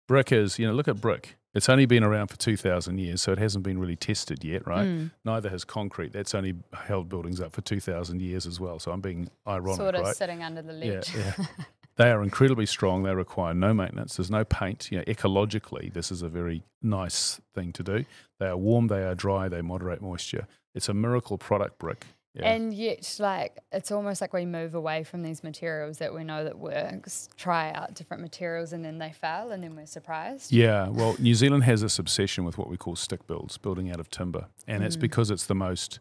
Brick 0.09 0.33
is. 0.33 0.59
You 0.59 0.67
know, 0.67 0.73
look 0.75 0.89
at 0.89 1.01
brick. 1.01 1.37
It's 1.55 1.69
only 1.69 1.87
been 1.87 2.03
around 2.03 2.29
for 2.29 2.37
two 2.37 2.57
thousand 2.57 2.99
years, 2.99 3.23
so 3.23 3.33
it 3.33 3.39
hasn't 3.39 3.65
been 3.65 3.79
really 3.79 3.97
tested 3.97 4.43
yet, 4.45 4.67
right? 4.67 4.87
Mm. 4.87 5.11
Neither 5.25 5.49
has 5.51 5.65
concrete. 5.65 6.13
That's 6.13 6.35
only 6.35 6.55
held 6.73 7.09
buildings 7.09 7.41
up 7.41 7.53
for 7.53 7.61
two 7.61 7.79
thousand 7.81 8.21
years 8.23 8.45
as 8.47 8.59
well. 8.59 8.79
So 8.81 8.91
I'm 8.91 9.01
being 9.01 9.31
ironic, 9.47 9.77
Sort 9.77 9.95
of 9.95 10.03
right? 10.05 10.17
sitting 10.17 10.43
under 10.43 10.63
the 10.63 10.73
Yeah, 10.75 10.93
ledge. 10.95 11.15
yeah. 11.17 11.35
They 11.97 12.11
are 12.11 12.25
incredibly 12.25 12.67
strong. 12.67 13.05
They 13.05 13.15
require 13.15 13.55
no 13.55 13.73
maintenance. 13.73 14.17
There's 14.17 14.29
no 14.29 14.45
paint. 14.45 14.91
You 14.91 14.99
know, 14.99 15.05
ecologically, 15.05 15.93
this 15.93 16.11
is 16.11 16.23
a 16.23 16.29
very 16.29 16.65
nice 16.83 17.41
thing 17.55 17.73
to 17.75 17.85
do. 17.85 18.05
They 18.41 18.47
are 18.47 18.57
warm. 18.57 18.89
They 18.89 19.05
are 19.05 19.15
dry. 19.15 19.49
They 19.49 19.63
moderate 19.63 20.03
moisture. 20.03 20.49
It's 20.75 20.89
a 20.89 20.93
miracle 20.95 21.39
product 21.39 21.79
brick. 21.79 22.05
Yeah. 22.35 22.49
And 22.53 22.75
yet, 22.75 23.17
like, 23.21 23.61
it's 23.71 23.93
almost 23.93 24.21
like 24.21 24.33
we 24.33 24.45
move 24.45 24.75
away 24.75 25.05
from 25.05 25.23
these 25.23 25.45
materials 25.45 25.99
that 25.99 26.13
we 26.13 26.25
know 26.25 26.43
that 26.43 26.59
works, 26.59 27.29
try 27.37 27.71
out 27.73 27.95
different 27.95 28.23
materials, 28.23 28.73
and 28.73 28.85
then 28.85 28.99
they 28.99 29.13
fail, 29.13 29.53
and 29.53 29.63
then 29.63 29.77
we're 29.77 29.87
surprised. 29.87 30.51
Yeah, 30.53 30.89
well, 30.89 31.15
New 31.21 31.35
Zealand 31.35 31.63
has 31.63 31.81
this 31.81 31.99
obsession 32.01 32.45
with 32.45 32.59
what 32.59 32.69
we 32.69 32.77
call 32.77 32.97
stick 32.97 33.25
builds, 33.29 33.57
building 33.57 33.89
out 33.89 34.01
of 34.01 34.11
timber. 34.11 34.49
And 34.67 34.83
it's 34.83 34.97
Mm. 34.97 35.01
because 35.03 35.31
it's 35.31 35.47
the 35.47 35.55
most 35.55 36.01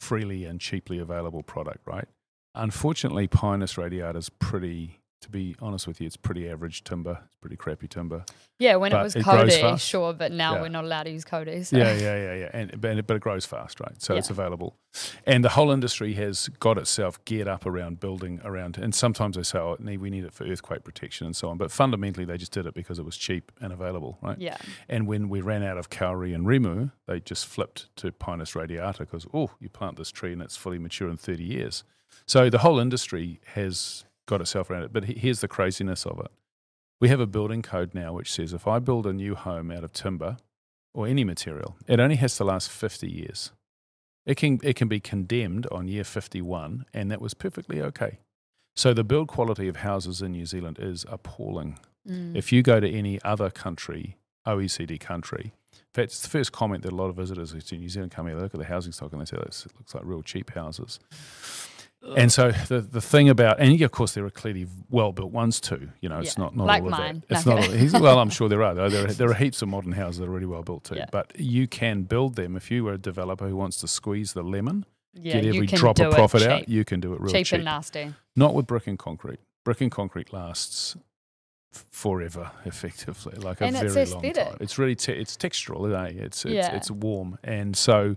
freely 0.00 0.44
and 0.46 0.58
cheaply 0.58 0.98
available 0.98 1.42
product, 1.42 1.86
right? 1.86 2.08
Unfortunately, 2.54 3.26
Pinus 3.28 3.76
radiata 3.76 4.18
is 4.18 4.30
pretty, 4.30 5.00
to 5.20 5.30
be 5.30 5.56
honest 5.60 5.86
with 5.88 6.00
you, 6.00 6.06
it's 6.06 6.16
pretty 6.16 6.48
average 6.48 6.84
timber. 6.84 7.18
It's 7.26 7.34
pretty 7.36 7.56
crappy 7.56 7.88
timber. 7.88 8.24
Yeah, 8.58 8.76
when 8.76 8.92
But 8.92 9.00
it 9.00 9.02
was 9.02 9.16
it 9.16 9.24
kauri, 9.24 9.76
sure, 9.78 10.12
but 10.12 10.30
now 10.32 10.54
Yeah. 10.54 10.62
we're 10.62 10.68
not 10.68 10.84
allowed 10.84 11.04
to 11.04 11.10
use 11.10 11.24
kauri. 11.24 11.64
So. 11.64 11.76
Yeah, 11.76 11.92
yeah, 11.96 12.16
yeah, 12.16 12.34
yeah. 12.34 12.50
And, 12.52 12.80
but, 12.80 13.06
but 13.06 13.16
it 13.16 13.22
grows 13.22 13.44
fast, 13.44 13.80
right? 13.80 14.00
So 14.00 14.14
it's 14.14 14.30
available. 14.30 14.76
And 15.26 15.44
the 15.44 15.50
whole 15.50 15.70
industry 15.70 16.14
has 16.14 16.48
got 16.60 16.78
itself 16.78 17.24
geared 17.24 17.48
up 17.48 17.66
around 17.66 18.00
building 18.00 18.40
around, 18.44 18.78
and 18.78 18.94
sometimes 18.94 19.36
they 19.36 19.42
say, 19.42 19.58
oh, 19.58 19.76
we 19.80 20.10
need 20.10 20.24
it 20.24 20.32
for 20.32 20.44
earthquake 20.44 20.84
protection 20.84 21.26
and 21.26 21.34
so 21.36 21.48
on. 21.48 21.58
But 21.58 21.70
fundamentally, 21.72 22.24
they 22.24 22.36
just 22.36 22.52
did 22.52 22.66
it 22.66 22.74
because 22.74 22.98
it 22.98 23.04
was 23.04 23.16
cheap 23.16 23.50
and 23.60 23.72
available, 23.72 24.18
right? 24.22 24.38
Yeah. 24.38 24.56
And 24.88 25.06
when 25.06 25.28
we 25.28 25.40
ran 25.40 25.62
out 25.62 25.78
of 25.78 25.90
kauri 25.90 26.32
and 26.32 26.46
rimu, 26.46 26.92
they 27.06 27.20
just 27.20 27.46
flipped 27.46 27.94
to 27.96 28.12
Pinus 28.12 28.54
radiata 28.54 29.00
because, 29.00 29.26
oh, 29.34 29.50
you 29.60 29.68
plant 29.68 29.96
this 29.96 30.10
tree 30.10 30.32
and 30.32 30.42
it's 30.42 30.56
fully 30.56 30.78
mature 30.78 31.08
in 31.08 31.16
30 31.16 31.42
years. 31.44 31.84
So 32.26 32.50
the 32.50 32.58
whole 32.58 32.78
industry 32.78 33.40
has 33.54 34.04
got 34.28 34.40
itself 34.40 34.70
around 34.70 34.84
it. 34.84 34.92
But 34.92 35.04
here's 35.04 35.40
the 35.40 35.48
craziness 35.48 36.06
of 36.06 36.20
it. 36.20 36.30
We 37.00 37.08
have 37.08 37.20
a 37.20 37.26
building 37.26 37.62
code 37.62 37.94
now 37.94 38.12
which 38.12 38.32
says 38.32 38.52
if 38.52 38.68
I 38.68 38.78
build 38.78 39.06
a 39.06 39.12
new 39.12 39.34
home 39.34 39.70
out 39.70 39.82
of 39.82 39.92
timber 39.92 40.36
or 40.94 41.06
any 41.06 41.24
material, 41.24 41.76
it 41.88 41.98
only 41.98 42.16
has 42.16 42.36
to 42.36 42.44
last 42.44 42.70
50 42.70 43.10
years. 43.10 43.52
It 44.26 44.36
can, 44.36 44.60
it 44.62 44.76
can 44.76 44.88
be 44.88 45.00
condemned 45.00 45.66
on 45.72 45.88
year 45.88 46.04
51, 46.04 46.84
and 46.92 47.10
that 47.10 47.20
was 47.20 47.32
perfectly 47.32 47.80
okay. 47.80 48.18
So 48.76 48.92
the 48.92 49.04
build 49.04 49.28
quality 49.28 49.68
of 49.68 49.76
houses 49.76 50.20
in 50.20 50.32
New 50.32 50.44
Zealand 50.44 50.78
is 50.78 51.06
appalling. 51.08 51.78
Mm. 52.06 52.36
If 52.36 52.52
you 52.52 52.62
go 52.62 52.78
to 52.78 52.90
any 52.90 53.20
other 53.22 53.48
country, 53.48 54.16
OECD 54.46 55.00
country, 55.00 55.52
in 55.72 55.94
fact, 55.94 56.12
it's 56.12 56.20
the 56.20 56.28
first 56.28 56.52
comment 56.52 56.82
that 56.82 56.92
a 56.92 56.96
lot 56.96 57.08
of 57.08 57.16
visitors 57.16 57.52
to 57.52 57.76
New 57.76 57.88
Zealand 57.88 58.12
come 58.12 58.26
here, 58.26 58.36
they 58.36 58.42
look 58.42 58.54
at 58.54 58.60
the 58.60 58.66
housing 58.66 58.92
stock 58.92 59.12
and 59.12 59.20
they 59.20 59.24
say, 59.24 59.38
this 59.44 59.66
looks 59.78 59.94
like 59.94 60.04
real 60.04 60.22
cheap 60.22 60.52
houses. 60.54 61.00
And 62.16 62.32
so 62.32 62.52
the, 62.52 62.80
the 62.80 63.00
thing 63.00 63.28
about, 63.28 63.58
and 63.60 63.80
of 63.82 63.90
course 63.90 64.14
there 64.14 64.24
are 64.24 64.30
clearly 64.30 64.66
well 64.88 65.12
built 65.12 65.32
ones 65.32 65.60
too. 65.60 65.90
You 66.00 66.08
know, 66.08 66.20
it's 66.20 66.36
Yeah, 66.38 66.44
not, 66.44 66.56
not 66.56 66.66
like 66.66 66.82
all 66.82 66.88
of 66.88 66.98
mine. 66.98 67.24
that. 67.28 67.36
It's 67.38 67.46
not. 67.46 67.68
all- 67.94 68.00
well, 68.02 68.18
I'm 68.20 68.30
sure 68.30 68.48
there 68.48 68.62
are. 68.62 68.74
Though. 68.74 68.88
There 68.88 69.08
are 69.08 69.12
there 69.12 69.28
are 69.30 69.34
heaps 69.34 69.62
of 69.62 69.68
modern 69.68 69.92
houses 69.92 70.18
that 70.20 70.26
are 70.26 70.30
really 70.30 70.46
well 70.46 70.62
built 70.62 70.84
too. 70.84 70.94
Yeah. 70.96 71.06
But 71.10 71.32
you 71.38 71.66
can 71.66 72.02
build 72.04 72.36
them 72.36 72.56
if 72.56 72.70
you 72.70 72.84
were 72.84 72.92
a 72.94 72.98
developer 72.98 73.48
who 73.48 73.56
wants 73.56 73.78
to 73.78 73.88
squeeze 73.88 74.32
the 74.32 74.42
lemon, 74.42 74.86
yeah, 75.12 75.34
get 75.40 75.46
every 75.46 75.66
drop 75.66 75.98
of 75.98 76.12
profit 76.14 76.42
out. 76.44 76.68
You 76.68 76.84
can 76.84 77.00
do 77.00 77.12
it 77.14 77.20
real 77.20 77.32
cheap, 77.32 77.46
cheap. 77.46 77.56
and 77.56 77.64
nasty. 77.64 78.14
Not 78.36 78.54
with 78.54 78.66
brick 78.66 78.86
and 78.86 78.98
concrete. 78.98 79.40
Brick 79.64 79.80
and 79.80 79.90
concrete 79.90 80.32
lasts 80.32 80.96
f- 81.74 81.84
forever, 81.90 82.52
effectively, 82.64 83.34
like 83.38 83.60
And 83.60 83.76
a 83.76 83.84
it's 83.84 83.92
very 83.94 84.06
long 84.06 84.32
time. 84.32 84.56
It's 84.60 84.78
really 84.78 84.94
te- 84.94 85.12
it's 85.12 85.36
textural, 85.36 85.92
eh? 85.94 86.12
It's 86.16 86.44
it's, 86.44 86.54
Yeah. 86.54 86.74
it's 86.76 86.90
warm, 86.90 87.38
and 87.42 87.76
so 87.76 88.16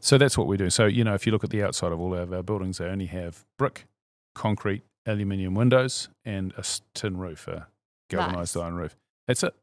so 0.00 0.18
that's 0.18 0.36
what 0.38 0.46
we're 0.46 0.56
doing. 0.56 0.70
So 0.70 0.86
you 0.86 1.04
know, 1.04 1.14
if 1.14 1.26
you 1.26 1.32
look 1.32 1.44
at 1.44 1.50
the 1.50 1.62
outside 1.62 1.92
of 1.92 2.00
all 2.00 2.14
of 2.14 2.32
our 2.32 2.42
buildings, 2.42 2.78
they 2.78 2.86
only 2.86 3.06
have 3.06 3.44
brick, 3.58 3.86
concrete, 4.34 4.82
aluminium 5.06 5.54
windows, 5.54 6.08
and 6.24 6.52
a 6.56 6.64
tin 6.94 7.16
roof, 7.16 7.48
a 7.48 7.68
galvanized 8.10 8.56
Nice. 8.56 8.62
iron 8.62 8.74
roof. 8.74 8.96
That's 9.26 9.42
it. 9.42 9.54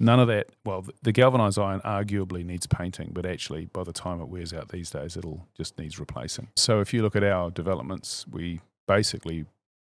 None 0.00 0.18
of 0.18 0.26
that. 0.28 0.48
Well, 0.64 0.84
the 1.02 1.12
galvanized 1.12 1.58
iron 1.58 1.80
arguably 1.82 2.44
needs 2.44 2.66
painting, 2.66 3.10
but 3.12 3.24
actually, 3.24 3.66
by 3.66 3.84
the 3.84 3.92
time 3.92 4.20
it 4.20 4.28
wears 4.28 4.52
out 4.52 4.70
these 4.70 4.90
days, 4.90 5.16
it'll 5.16 5.46
just 5.56 5.78
needs 5.78 6.00
replacing. 6.00 6.48
So, 6.56 6.80
if 6.80 6.92
you 6.92 7.02
look 7.02 7.14
at 7.14 7.22
our 7.22 7.50
developments, 7.50 8.26
we 8.28 8.60
basically 8.88 9.46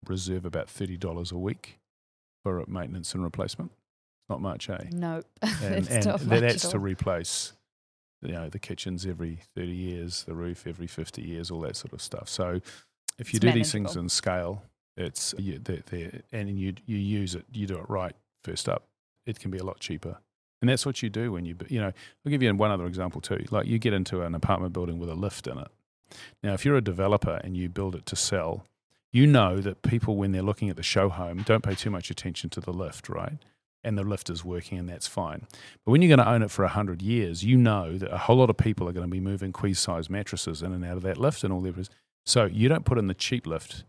reserve 0.06 0.46
about 0.46 0.70
thirty 0.70 0.96
dollars 0.96 1.30
a 1.32 1.36
week 1.38 1.78
for 2.42 2.64
maintenance 2.66 3.12
and 3.14 3.22
replacement. 3.22 3.72
Not 4.30 4.40
much, 4.40 4.70
eh? 4.70 4.78
Nope. 4.90 5.26
And, 5.42 5.84
That's 5.84 5.88
and 5.90 6.06
not 6.06 6.24
much 6.24 6.40
that's 6.40 6.64
at 6.64 6.70
to 6.70 6.78
replace, 6.78 7.52
you 8.22 8.32
know, 8.32 8.48
the 8.48 8.58
kitchens 8.58 9.06
every 9.06 9.40
thirty 9.54 9.74
years, 9.74 10.24
the 10.24 10.34
roof 10.34 10.66
every 10.66 10.86
fifty 10.86 11.22
years, 11.22 11.50
all 11.50 11.60
that 11.62 11.76
sort 11.76 11.92
of 11.92 12.02
stuff. 12.02 12.28
So, 12.28 12.60
if 13.18 13.32
you 13.32 13.38
It's 13.38 13.40
do 13.40 13.52
these 13.52 13.72
things 13.72 13.96
in 13.96 14.08
scale, 14.08 14.62
it's 14.96 15.34
you, 15.38 15.58
they're, 15.58 15.82
they're, 15.86 16.22
and 16.32 16.58
you 16.58 16.74
you 16.86 16.98
use 16.98 17.34
it, 17.34 17.44
you 17.52 17.66
do 17.66 17.78
it 17.78 17.88
right 17.88 18.14
first 18.44 18.68
up. 18.68 18.84
It 19.26 19.38
can 19.38 19.50
be 19.50 19.58
a 19.58 19.64
lot 19.64 19.80
cheaper, 19.80 20.18
and 20.60 20.68
that's 20.68 20.84
what 20.84 21.02
you 21.02 21.08
do 21.10 21.32
when 21.32 21.44
you 21.44 21.56
you 21.68 21.80
know. 21.80 21.92
I'll 22.24 22.30
give 22.30 22.42
you 22.42 22.54
one 22.54 22.70
other 22.70 22.86
example 22.86 23.20
too. 23.20 23.44
Like 23.50 23.66
you 23.66 23.78
get 23.78 23.92
into 23.92 24.22
an 24.22 24.34
apartment 24.34 24.72
building 24.72 24.98
with 24.98 25.08
a 25.08 25.14
lift 25.14 25.46
in 25.46 25.58
it. 25.58 25.68
Now, 26.42 26.54
if 26.54 26.64
you're 26.64 26.76
a 26.76 26.82
developer 26.82 27.40
and 27.44 27.56
you 27.56 27.68
build 27.68 27.94
it 27.94 28.04
to 28.06 28.16
sell, 28.16 28.66
you 29.12 29.26
know 29.26 29.60
that 29.60 29.82
people 29.82 30.16
when 30.16 30.32
they're 30.32 30.42
looking 30.42 30.68
at 30.68 30.76
the 30.76 30.82
show 30.82 31.08
home 31.08 31.42
don't 31.42 31.62
pay 31.62 31.74
too 31.74 31.90
much 31.90 32.10
attention 32.10 32.50
to 32.50 32.60
the 32.60 32.72
lift, 32.72 33.08
right? 33.08 33.38
And 33.82 33.96
the 33.96 34.02
lift 34.02 34.28
is 34.28 34.44
working, 34.44 34.78
and 34.78 34.88
that's 34.88 35.06
fine. 35.06 35.46
But 35.84 35.92
when 35.92 36.02
you're 36.02 36.14
going 36.14 36.26
to 36.26 36.30
own 36.30 36.42
it 36.42 36.50
for 36.50 36.64
100 36.64 37.00
years, 37.00 37.42
you 37.42 37.56
know 37.56 37.96
that 37.96 38.12
a 38.12 38.18
whole 38.18 38.36
lot 38.36 38.50
of 38.50 38.58
people 38.58 38.86
are 38.88 38.92
going 38.92 39.06
to 39.06 39.10
be 39.10 39.20
moving 39.20 39.52
queen 39.52 39.74
size 39.74 40.10
mattresses 40.10 40.62
in 40.62 40.72
and 40.72 40.84
out 40.84 40.98
of 40.98 41.02
that 41.04 41.16
lift 41.16 41.44
and 41.44 41.52
all 41.52 41.62
that. 41.62 41.88
So 42.26 42.44
you 42.44 42.68
don't 42.68 42.84
put 42.84 42.98
in 42.98 43.06
the 43.06 43.14
cheap 43.14 43.46
lift 43.46 43.84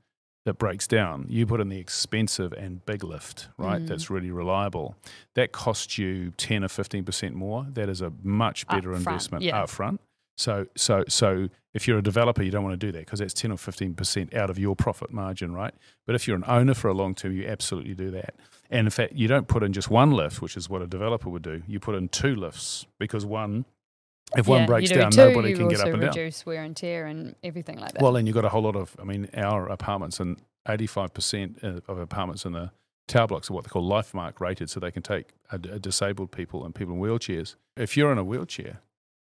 that 0.46 0.56
breaks 0.56 0.88
down. 0.88 1.26
You 1.30 1.46
put 1.46 1.62
in 1.62 1.70
the 1.70 1.78
expensive 1.78 2.52
and 2.54 2.84
big 2.86 3.04
lift, 3.04 3.50
right? 3.58 3.82
Mm. 3.82 3.88
That's 3.88 4.10
really 4.10 4.32
reliable. 4.32 4.96
That 5.36 5.52
costs 5.52 5.98
you 5.98 6.32
10 6.38 6.64
or 6.64 6.68
15% 6.68 7.34
more. 7.34 7.68
That 7.70 7.90
is 7.90 8.02
a 8.02 8.12
much 8.24 8.68
better 8.68 8.90
Upfront, 8.90 8.98
investment 8.98 9.44
yeah. 9.44 9.62
up 9.62 9.70
front. 9.70 10.02
So, 10.38 10.66
so, 10.76 11.04
so 11.08 11.50
if 11.74 11.88
you're 11.88 12.00
a 12.00 12.04
developer, 12.04 12.44
you 12.44 12.52
don't 12.52 12.64
want 12.64 12.80
to 12.80 12.86
do 12.86 12.92
that 12.92 13.00
because 13.00 13.20
that's 13.20 13.34
10 13.34 13.52
or 13.52 13.58
15% 13.58 14.34
out 14.36 14.50
of 14.50 14.58
your 14.58 14.76
profit 14.76 15.12
margin, 15.12 15.54
right? 15.54 15.74
But 16.06 16.16
if 16.16 16.28
you're 16.28 16.38
an 16.38 16.44
owner 16.48 16.74
for 16.74 16.90
a 16.90 16.94
long 16.94 17.16
term, 17.16 17.36
you 17.36 17.48
absolutely 17.48 17.94
do 17.94 18.12
that. 18.12 18.36
And 18.70 18.88
in 18.88 18.92
fact, 18.92 19.14
you 19.14 19.28
don't 19.28 19.48
put 19.48 19.64
in 19.64 19.74
just 19.74 19.90
one 19.90 20.12
lift, 20.12 20.42
which 20.42 20.58
is 20.58 20.70
what 20.70 20.82
a 20.82 20.88
developer 20.88 21.30
would 21.30 21.44
do. 21.44 21.62
You 21.68 21.80
put 21.80 21.96
in 21.96 22.10
two 22.10 22.36
lifts 22.36 22.86
because 23.00 23.26
one, 23.26 23.66
if 24.36 24.48
one 24.48 24.66
breaks 24.66 24.90
down, 24.90 25.12
too, 25.12 25.18
nobody 25.18 25.54
can 25.54 25.68
get 25.68 25.82
up 25.82 25.88
and 25.88 26.02
down. 26.02 26.10
reduce 26.10 26.46
wear 26.46 26.64
and 26.64 26.76
tear 26.76 27.06
and 27.06 27.36
everything 27.44 27.78
like 27.78 27.94
that. 27.94 28.02
Well, 28.02 28.16
and 28.16 28.28
you've 28.28 28.36
got 28.36 28.46
a 28.46 28.50
whole 28.50 28.64
lot 28.64 28.76
of, 28.76 28.96
I 29.00 29.04
mean, 29.04 29.30
our 29.36 29.68
apartments 29.68 30.20
and 30.20 30.38
85% 30.68 31.64
uh, 31.64 31.82
of 31.92 32.00
apartments 32.00 32.46
in 32.46 32.54
the 32.54 32.72
tower 33.08 33.28
blocks 33.28 33.50
are 33.50 33.54
what 33.54 33.66
they 33.66 33.70
call 33.70 33.88
Lifemark 33.88 34.40
rated, 34.40 34.70
so 34.70 34.80
they 34.80 34.92
can 34.92 35.04
take 35.04 35.28
a, 35.52 35.56
a 35.56 35.80
disabled 35.80 36.32
people 36.32 36.66
and 36.66 36.74
people 36.74 36.94
in 36.94 37.02
wheelchairs. 37.02 37.56
If 37.76 37.98
you're 37.98 38.12
in 38.12 38.18
a 38.18 38.24
wheelchair, 38.24 38.82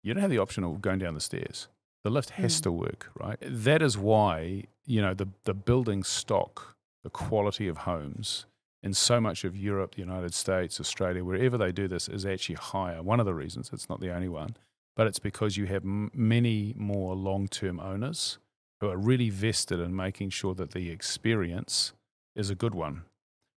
you 0.04 0.14
don't 0.14 0.20
have 0.20 0.30
the 0.30 0.38
option 0.38 0.62
of 0.62 0.80
going 0.80 1.00
down 1.00 1.14
the 1.14 1.20
stairs. 1.20 1.66
The 2.04 2.10
lift 2.10 2.30
has 2.30 2.60
Mm. 2.60 2.62
to 2.64 2.72
work, 2.72 3.10
right? 3.18 3.38
That 3.40 3.82
is 3.82 3.96
why, 3.98 4.64
you 4.86 5.00
know, 5.00 5.14
the, 5.14 5.28
the 5.44 5.54
building 5.54 6.04
stock, 6.04 6.76
the 7.02 7.10
quality 7.10 7.66
of 7.66 7.78
homes 7.78 8.46
in 8.82 8.92
so 8.92 9.20
much 9.20 9.44
of 9.44 9.56
Europe, 9.56 9.94
the 9.94 10.02
United 10.02 10.34
States, 10.34 10.78
Australia, 10.78 11.24
wherever 11.24 11.56
they 11.56 11.72
do 11.72 11.88
this 11.88 12.06
is 12.08 12.26
actually 12.26 12.56
higher. 12.56 13.02
One 13.02 13.18
of 13.18 13.26
the 13.26 13.34
reasons, 13.34 13.70
it's 13.72 13.88
not 13.88 14.00
the 14.00 14.14
only 14.14 14.28
one, 14.28 14.56
but 14.94 15.06
it's 15.06 15.18
because 15.18 15.56
you 15.56 15.64
have 15.66 15.82
m- 15.84 16.10
many 16.14 16.74
more 16.76 17.14
long 17.16 17.48
term 17.48 17.80
owners 17.80 18.38
who 18.80 18.90
are 18.90 18.98
really 18.98 19.30
vested 19.30 19.80
in 19.80 19.96
making 19.96 20.28
sure 20.30 20.54
that 20.54 20.72
the 20.72 20.90
experience 20.90 21.94
is 22.36 22.50
a 22.50 22.54
good 22.54 22.74
one 22.74 23.04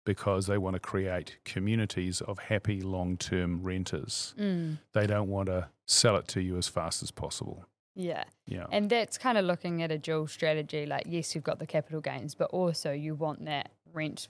because 0.06 0.46
they 0.46 0.56
want 0.56 0.72
to 0.74 0.80
create 0.80 1.36
communities 1.44 2.22
of 2.22 2.38
happy 2.38 2.80
long 2.80 3.18
term 3.18 3.62
renters. 3.62 4.34
Mm, 4.38 4.78
They 4.94 5.06
don't 5.06 5.28
want 5.28 5.48
to 5.48 5.68
sell 5.84 6.16
it 6.16 6.26
to 6.28 6.40
you 6.40 6.56
as 6.56 6.66
fast 6.68 7.02
as 7.02 7.10
possible. 7.10 7.66
yeah. 7.94 8.24
Yeah. 8.46 8.66
And 8.72 8.88
that's 8.88 9.18
kind 9.18 9.36
of 9.36 9.44
looking 9.44 9.82
at 9.82 9.90
a 9.90 9.98
dual 9.98 10.26
strategy. 10.28 10.86
Like, 10.86 11.04
yes, 11.06 11.34
you've 11.34 11.44
got 11.44 11.58
the 11.58 11.66
capital 11.66 12.00
gains, 12.00 12.34
but 12.34 12.48
also 12.50 12.92
you 12.92 13.14
want 13.14 13.44
that 13.44 13.70
rent 13.92 14.28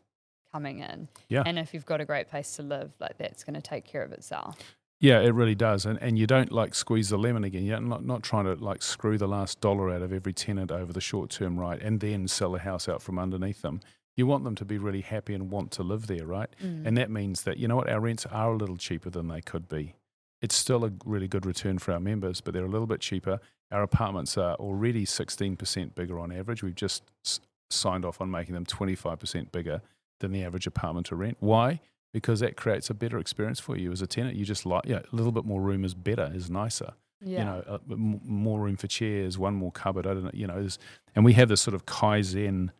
coming 0.53 0.79
in. 0.81 1.09
Yeah. 1.29 1.43
And 1.47 1.59
if 1.59 1.73
you've 1.75 1.87
got 1.87 2.01
a 2.01 2.05
great 2.05 2.29
place 2.29 2.57
to 2.57 2.63
live, 2.63 2.93
like 2.99 3.19
that's 3.19 3.45
going 3.45 3.55
to 3.55 3.61
take 3.61 3.85
care 3.85 4.03
of 4.03 4.13
itself. 4.13 4.57
Yeah, 4.99 5.21
it 5.21 5.35
really 5.35 5.55
does. 5.55 5.85
And 5.85 5.99
and 6.01 6.19
you 6.19 6.27
don't 6.27 6.51
like 6.51 6.75
squeeze 6.75 7.11
the 7.11 7.19
lemon 7.19 7.45
again. 7.45 7.65
You're 7.65 7.81
not, 7.81 8.03
not 8.07 8.23
trying 8.23 8.47
to 8.47 8.55
like 8.55 8.81
screw 8.83 9.19
the 9.19 9.29
last 9.29 9.61
dollar 9.61 9.91
out 9.91 10.01
of 10.01 10.11
every 10.11 10.33
tenant 10.33 10.73
over 10.73 10.91
the 10.95 11.03
short 11.03 11.29
term, 11.29 11.61
right? 11.61 11.79
And 11.83 12.01
then 12.01 12.27
sell 12.29 12.53
the 12.53 12.61
house 12.61 12.89
out 12.89 13.03
from 13.03 13.19
underneath 13.19 13.61
them. 13.61 13.81
You 14.17 14.27
want 14.27 14.45
them 14.45 14.55
to 14.57 14.65
be 14.65 14.79
really 14.79 15.03
happy 15.03 15.35
and 15.35 15.51
want 15.51 15.71
to 15.73 15.83
live 15.83 16.07
there, 16.07 16.27
right? 16.27 16.49
Mm. 16.63 16.87
And 16.87 16.97
that 16.99 17.11
means 17.11 17.43
that, 17.43 17.59
you 17.59 17.69
know 17.69 17.77
what, 17.77 17.89
our 17.89 18.01
rents 18.01 18.25
are 18.27 18.53
a 18.53 18.57
little 18.57 18.77
cheaper 18.77 19.11
than 19.11 19.29
they 19.29 19.43
could 19.43 19.69
be. 19.69 19.95
It's 20.43 20.55
still 20.55 20.85
a 20.85 20.93
really 21.05 21.29
good 21.29 21.45
return 21.47 21.79
for 21.79 21.93
our 21.93 22.01
members, 22.01 22.41
but 22.41 22.55
they're 22.55 22.65
a 22.65 22.69
little 22.69 22.87
bit 22.87 23.01
cheaper. 23.01 23.41
Our 23.71 23.83
apartments 23.83 24.39
are 24.39 24.55
already 24.55 25.05
16% 25.05 25.95
bigger 25.95 26.19
on 26.19 26.33
average. 26.33 26.63
We've 26.63 26.75
just 26.75 27.03
s- 27.25 27.41
signed 27.71 28.05
off 28.05 28.21
on 28.21 28.31
making 28.31 28.55
them 28.55 28.65
25% 28.65 29.53
bigger 29.53 29.83
than 30.21 30.33
the 30.33 30.45
average 30.45 30.67
apartment 30.67 31.07
to 31.09 31.17
rent. 31.17 31.37
Why? 31.41 31.81
Because 32.15 32.41
that 32.41 32.57
creates 32.57 32.89
a 32.89 32.95
better 32.95 33.19
experience 33.19 33.61
for 33.61 33.77
you 33.77 33.93
as 33.93 34.01
a 34.01 34.07
tenant. 34.07 34.37
You 34.37 34.45
just 34.45 34.65
like, 34.65 34.85
yeah, 34.87 35.01
a 35.13 35.17
little 35.17 35.33
bit 35.33 35.45
more 35.45 35.61
room 35.61 35.85
is 35.85 35.95
better, 35.95 36.31
is 36.35 36.49
nicer. 36.49 36.95
Yeah. 37.21 37.39
You 37.39 37.45
know, 37.45 37.65
uh, 37.67 37.79
m- 37.91 38.21
more 38.25 38.61
room 38.61 38.77
for 38.77 38.87
chairs, 38.87 39.39
one 39.39 39.55
more 39.55 39.73
cupboard. 39.73 40.07
I 40.07 40.15
don't 40.15 40.25
know, 40.25 40.31
you 40.33 40.47
know, 40.47 40.67
and 41.15 41.25
we 41.25 41.33
have 41.35 41.49
this 41.49 41.61
sort 41.61 41.75
of 41.75 41.85
kaizen 41.87 42.71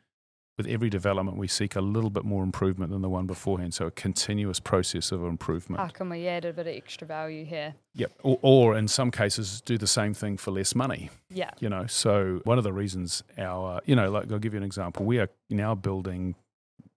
with 0.57 0.67
every 0.67 0.89
development. 0.89 1.37
We 1.37 1.49
seek 1.49 1.77
a 1.77 1.81
little 1.81 2.11
bit 2.11 2.25
more 2.25 2.43
improvement 2.43 2.91
than 2.91 3.03
the 3.03 3.09
one 3.09 3.27
beforehand. 3.27 3.75
So 3.75 3.87
a 3.87 3.91
continuous 3.91 4.59
process 4.59 5.13
of 5.13 5.23
improvement. 5.23 5.81
How 5.81 5.89
can 5.89 6.09
we 6.09 6.27
add 6.27 6.45
a 6.45 6.53
bit 6.53 6.67
of 6.67 6.75
extra 6.75 7.07
value 7.07 7.45
here? 7.45 7.75
Yep. 7.95 8.13
Or, 8.23 8.39
or 8.43 8.77
in 8.77 8.89
some 8.89 9.11
cases, 9.11 9.61
do 9.61 9.77
the 9.77 9.87
same 9.87 10.15
thing 10.15 10.37
for 10.37 10.51
less 10.51 10.75
money. 10.75 11.11
Yeah. 11.31 11.51
You 11.61 11.69
know, 11.69 11.87
so 11.87 12.41
one 12.45 12.59
of 12.59 12.65
the 12.65 12.73
reasons 12.73 13.23
our, 13.39 13.81
you 13.85 13.95
know, 13.95 14.11
like 14.11 14.33
I'll 14.33 14.39
give 14.39 14.55
you 14.55 14.59
an 14.59 14.65
example. 14.65 15.05
We 15.05 15.19
are 15.19 15.29
now 15.51 15.75
building 15.75 16.35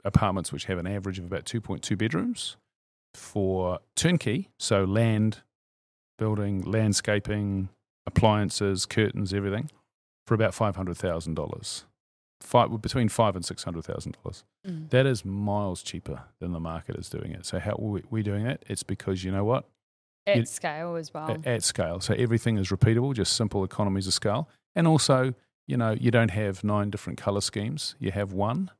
apartments 0.06 0.54
which 0.54 0.66
have 0.66 0.78
an 0.78 0.88
average 0.88 1.20
of 1.20 1.26
about 1.26 1.44
2.2 1.46 1.98
bedrooms 1.98 2.56
for 3.14 3.80
turnkey. 3.96 4.50
So 4.58 4.86
land, 4.86 5.40
building, 6.18 6.62
landscaping, 6.62 7.70
appliances, 8.06 8.86
curtains, 8.86 9.34
everything 9.34 9.70
for 10.26 10.36
about 10.36 10.54
$500,000. 10.54 11.84
Five, 12.42 12.82
between 12.82 13.10
five 13.10 13.36
and 13.36 13.44
six 13.46 13.64
hundred 13.64 13.84
thousand 13.84 14.18
dollars. 14.24 14.44
Mm. 14.66 14.90
That 14.92 15.06
is 15.06 15.26
miles 15.26 15.84
cheaper 15.84 16.22
than 16.40 16.52
the 16.54 16.60
market 16.60 16.96
is 16.96 17.10
doing 17.10 17.32
it. 17.32 17.46
So 17.46 17.60
how 17.60 17.72
are 17.74 17.78
we, 17.96 18.04
we 18.10 18.24
doing 18.24 18.46
it? 18.46 18.64
It's 18.68 18.84
because 18.84 19.24
you 19.24 19.32
know 19.32 19.44
what? 19.44 19.66
At 20.26 20.38
You- 20.38 20.46
scale 20.46 20.96
as 20.96 21.14
well. 21.14 21.30
at, 21.30 21.46
at 21.46 21.64
scale. 21.64 22.00
So 22.00 22.14
everything 22.14 22.58
is 22.58 22.70
repeatable, 22.70 23.14
just 23.14 23.34
simple 23.34 23.64
economies 23.64 24.08
of 24.08 24.14
scale. 24.14 24.48
And 24.76 24.88
also, 24.88 25.34
you 25.68 25.76
know, 25.76 25.92
you 25.92 26.12
don't 26.12 26.32
have 26.32 26.64
nine 26.64 26.90
different 26.90 27.20
color 27.20 27.42
schemes. 27.42 27.96
You 28.00 28.12
have 28.12 28.32
one. 28.32 28.72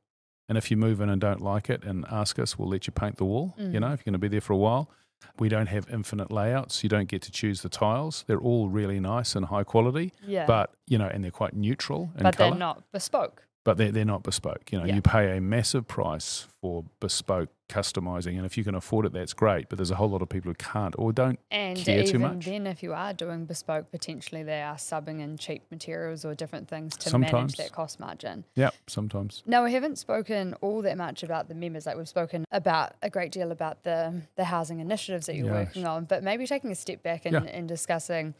And 0.48 0.56
if 0.58 0.70
you 0.70 0.76
move 0.76 1.00
in 1.00 1.08
and 1.10 1.20
don't 1.20 1.42
like 1.42 1.68
it 1.70 1.84
and 1.84 2.04
ask 2.10 2.38
us, 2.38 2.58
we'll 2.58 2.68
let 2.68 2.86
you 2.86 2.92
paint 2.92 3.18
the 3.18 3.24
wall. 3.24 3.54
You 3.58 3.64
Mm. 3.66 3.80
know, 3.80 3.92
if 3.92 4.00
you're 4.00 4.04
going 4.04 4.12
to 4.14 4.18
be 4.18 4.28
there 4.28 4.40
for 4.40 4.54
a 4.54 4.56
while. 4.56 4.90
We 5.38 5.50
don't 5.50 5.66
have 5.68 5.86
infinite 5.92 6.32
layouts. 6.32 6.82
You 6.82 6.88
don't 6.88 7.06
get 7.08 7.20
to 7.22 7.30
choose 7.30 7.60
the 7.60 7.68
tiles. 7.68 8.24
They're 8.26 8.40
all 8.40 8.70
really 8.70 9.00
nice 9.00 9.36
and 9.36 9.44
high 9.44 9.64
quality, 9.64 10.14
yeah. 10.26 10.46
but, 10.46 10.72
you 10.86 10.96
know, 10.96 11.08
and 11.08 11.22
they're 11.22 11.30
quite 11.30 11.54
neutral 11.54 12.10
but 12.16 12.34
color 12.38 12.50
they're 12.52 12.58
not 12.58 12.84
bespoke. 12.90 13.44
But 13.64 13.76
they're, 13.76 13.92
they're 13.92 14.04
not 14.04 14.22
bespoke. 14.22 14.72
You 14.72 14.78
know, 14.80 14.84
Yeah. 14.86 14.96
you 14.96 15.02
pay 15.02 15.36
a 15.36 15.40
massive 15.40 15.86
price 15.86 16.46
for 16.60 16.84
bespoke 16.98 17.50
customizing, 17.68 18.36
and 18.36 18.44
if 18.44 18.58
you 18.58 18.64
can 18.64 18.74
afford 18.74 19.06
it, 19.06 19.12
that's 19.12 19.32
great. 19.32 19.68
But 19.68 19.78
there's 19.78 19.90
a 19.92 19.94
whole 19.94 20.08
lot 20.10 20.22
of 20.22 20.28
people 20.28 20.50
who 20.50 20.54
can't 20.54 20.94
or 20.98 21.12
don't. 21.12 21.38
And 21.52 21.78
care 21.78 22.02
too 22.02 22.08
even 22.16 22.20
much. 22.22 22.44
then, 22.46 22.66
if 22.66 22.82
you 22.82 22.92
are 22.94 23.12
doing 23.12 23.44
bespoke, 23.44 23.90
potentially 23.92 24.42
they 24.42 24.60
are 24.62 24.74
subbing 24.74 25.20
in 25.20 25.36
cheap 25.38 25.62
materials 25.70 26.24
or 26.24 26.34
different 26.34 26.68
things 26.68 26.96
to 26.96 27.10
Sometimes. 27.10 27.32
manage 27.32 27.56
that 27.56 27.72
cost 27.72 28.00
margin. 28.00 28.44
Yeah, 28.56 28.70
sometimes. 28.88 29.42
Now, 29.46 29.62
we 29.62 29.72
haven't 29.72 29.98
spoken 29.98 30.54
all 30.62 30.82
that 30.82 30.96
much 30.96 31.22
about 31.22 31.48
the 31.48 31.54
members. 31.54 31.86
Like 31.86 31.96
we've 31.96 32.08
spoken 32.08 32.44
about 32.50 32.94
a 33.02 33.10
great 33.10 33.30
deal 33.30 33.52
about 33.52 33.84
the 33.84 34.22
the 34.36 34.44
housing 34.44 34.80
initiatives 34.80 35.26
that 35.26 35.36
you're 35.36 35.46
Yeah. 35.46 35.52
working 35.60 35.86
on, 35.86 36.04
but 36.06 36.22
maybe 36.24 36.46
taking 36.46 36.70
a 36.72 36.74
step 36.74 37.02
back 37.02 37.24
and, 37.26 37.34
Yeah. 37.34 37.50
and 37.52 37.68
discussing, 37.68 38.34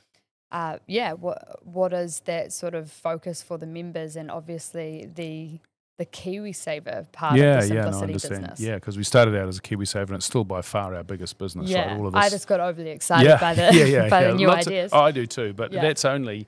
uh, 0.53 0.79
yeah, 0.87 1.13
what 1.13 1.61
what 1.65 1.93
is 1.93 2.21
that 2.21 2.53
sort 2.53 2.75
of 2.75 2.91
focus 2.91 3.43
for 3.43 3.59
the 3.59 3.67
members, 3.67 4.17
and 4.17 4.31
obviously 4.31 5.09
the 5.15 5.59
the 5.99 6.07
KiwiSaver 6.07 7.13
part 7.13 7.37
yeah, 7.37 7.59
of 7.59 7.69
the 7.69 7.75
yeah, 7.75 7.83
no, 7.83 7.89
I 7.89 7.91
Simplicity 7.91 8.05
understand. 8.35 8.41
business. 8.43 8.61
Yeah, 8.61 8.75
because 8.77 8.97
we 8.97 9.05
started 9.05 9.37
out 9.37 9.49
as 9.49 9.59
a 9.59 9.61
KiwiSaver, 9.61 10.07
and 10.09 10.17
it's 10.17 10.25
still 10.25 10.45
by 10.45 10.63
far 10.63 10.95
our 10.95 11.05
biggest 11.05 11.37
business. 11.39 11.69
Yeah, 11.69 11.89
right? 11.91 11.99
All 11.99 12.07
of 12.07 12.15
this. 12.15 12.25
I 12.25 12.31
just 12.31 12.49
got 12.49 12.59
overly 12.61 12.91
excited 12.91 13.29
yeah, 13.29 13.39
by 13.39 13.55
the 13.55 13.63
yeah, 13.63 13.85
yeah, 13.85 14.09
by 14.09 14.23
yeah. 14.23 14.29
the 14.29 14.35
new 14.35 14.47
Lots 14.49 14.67
of- 14.67 14.73
ideas. 14.73 14.91
oh, 14.95 15.01
I 15.01 15.11
do 15.11 15.27
too, 15.27 15.53
but 15.53 15.73
Yeah. 15.73 15.83
that's 15.83 16.05
only, 16.07 16.47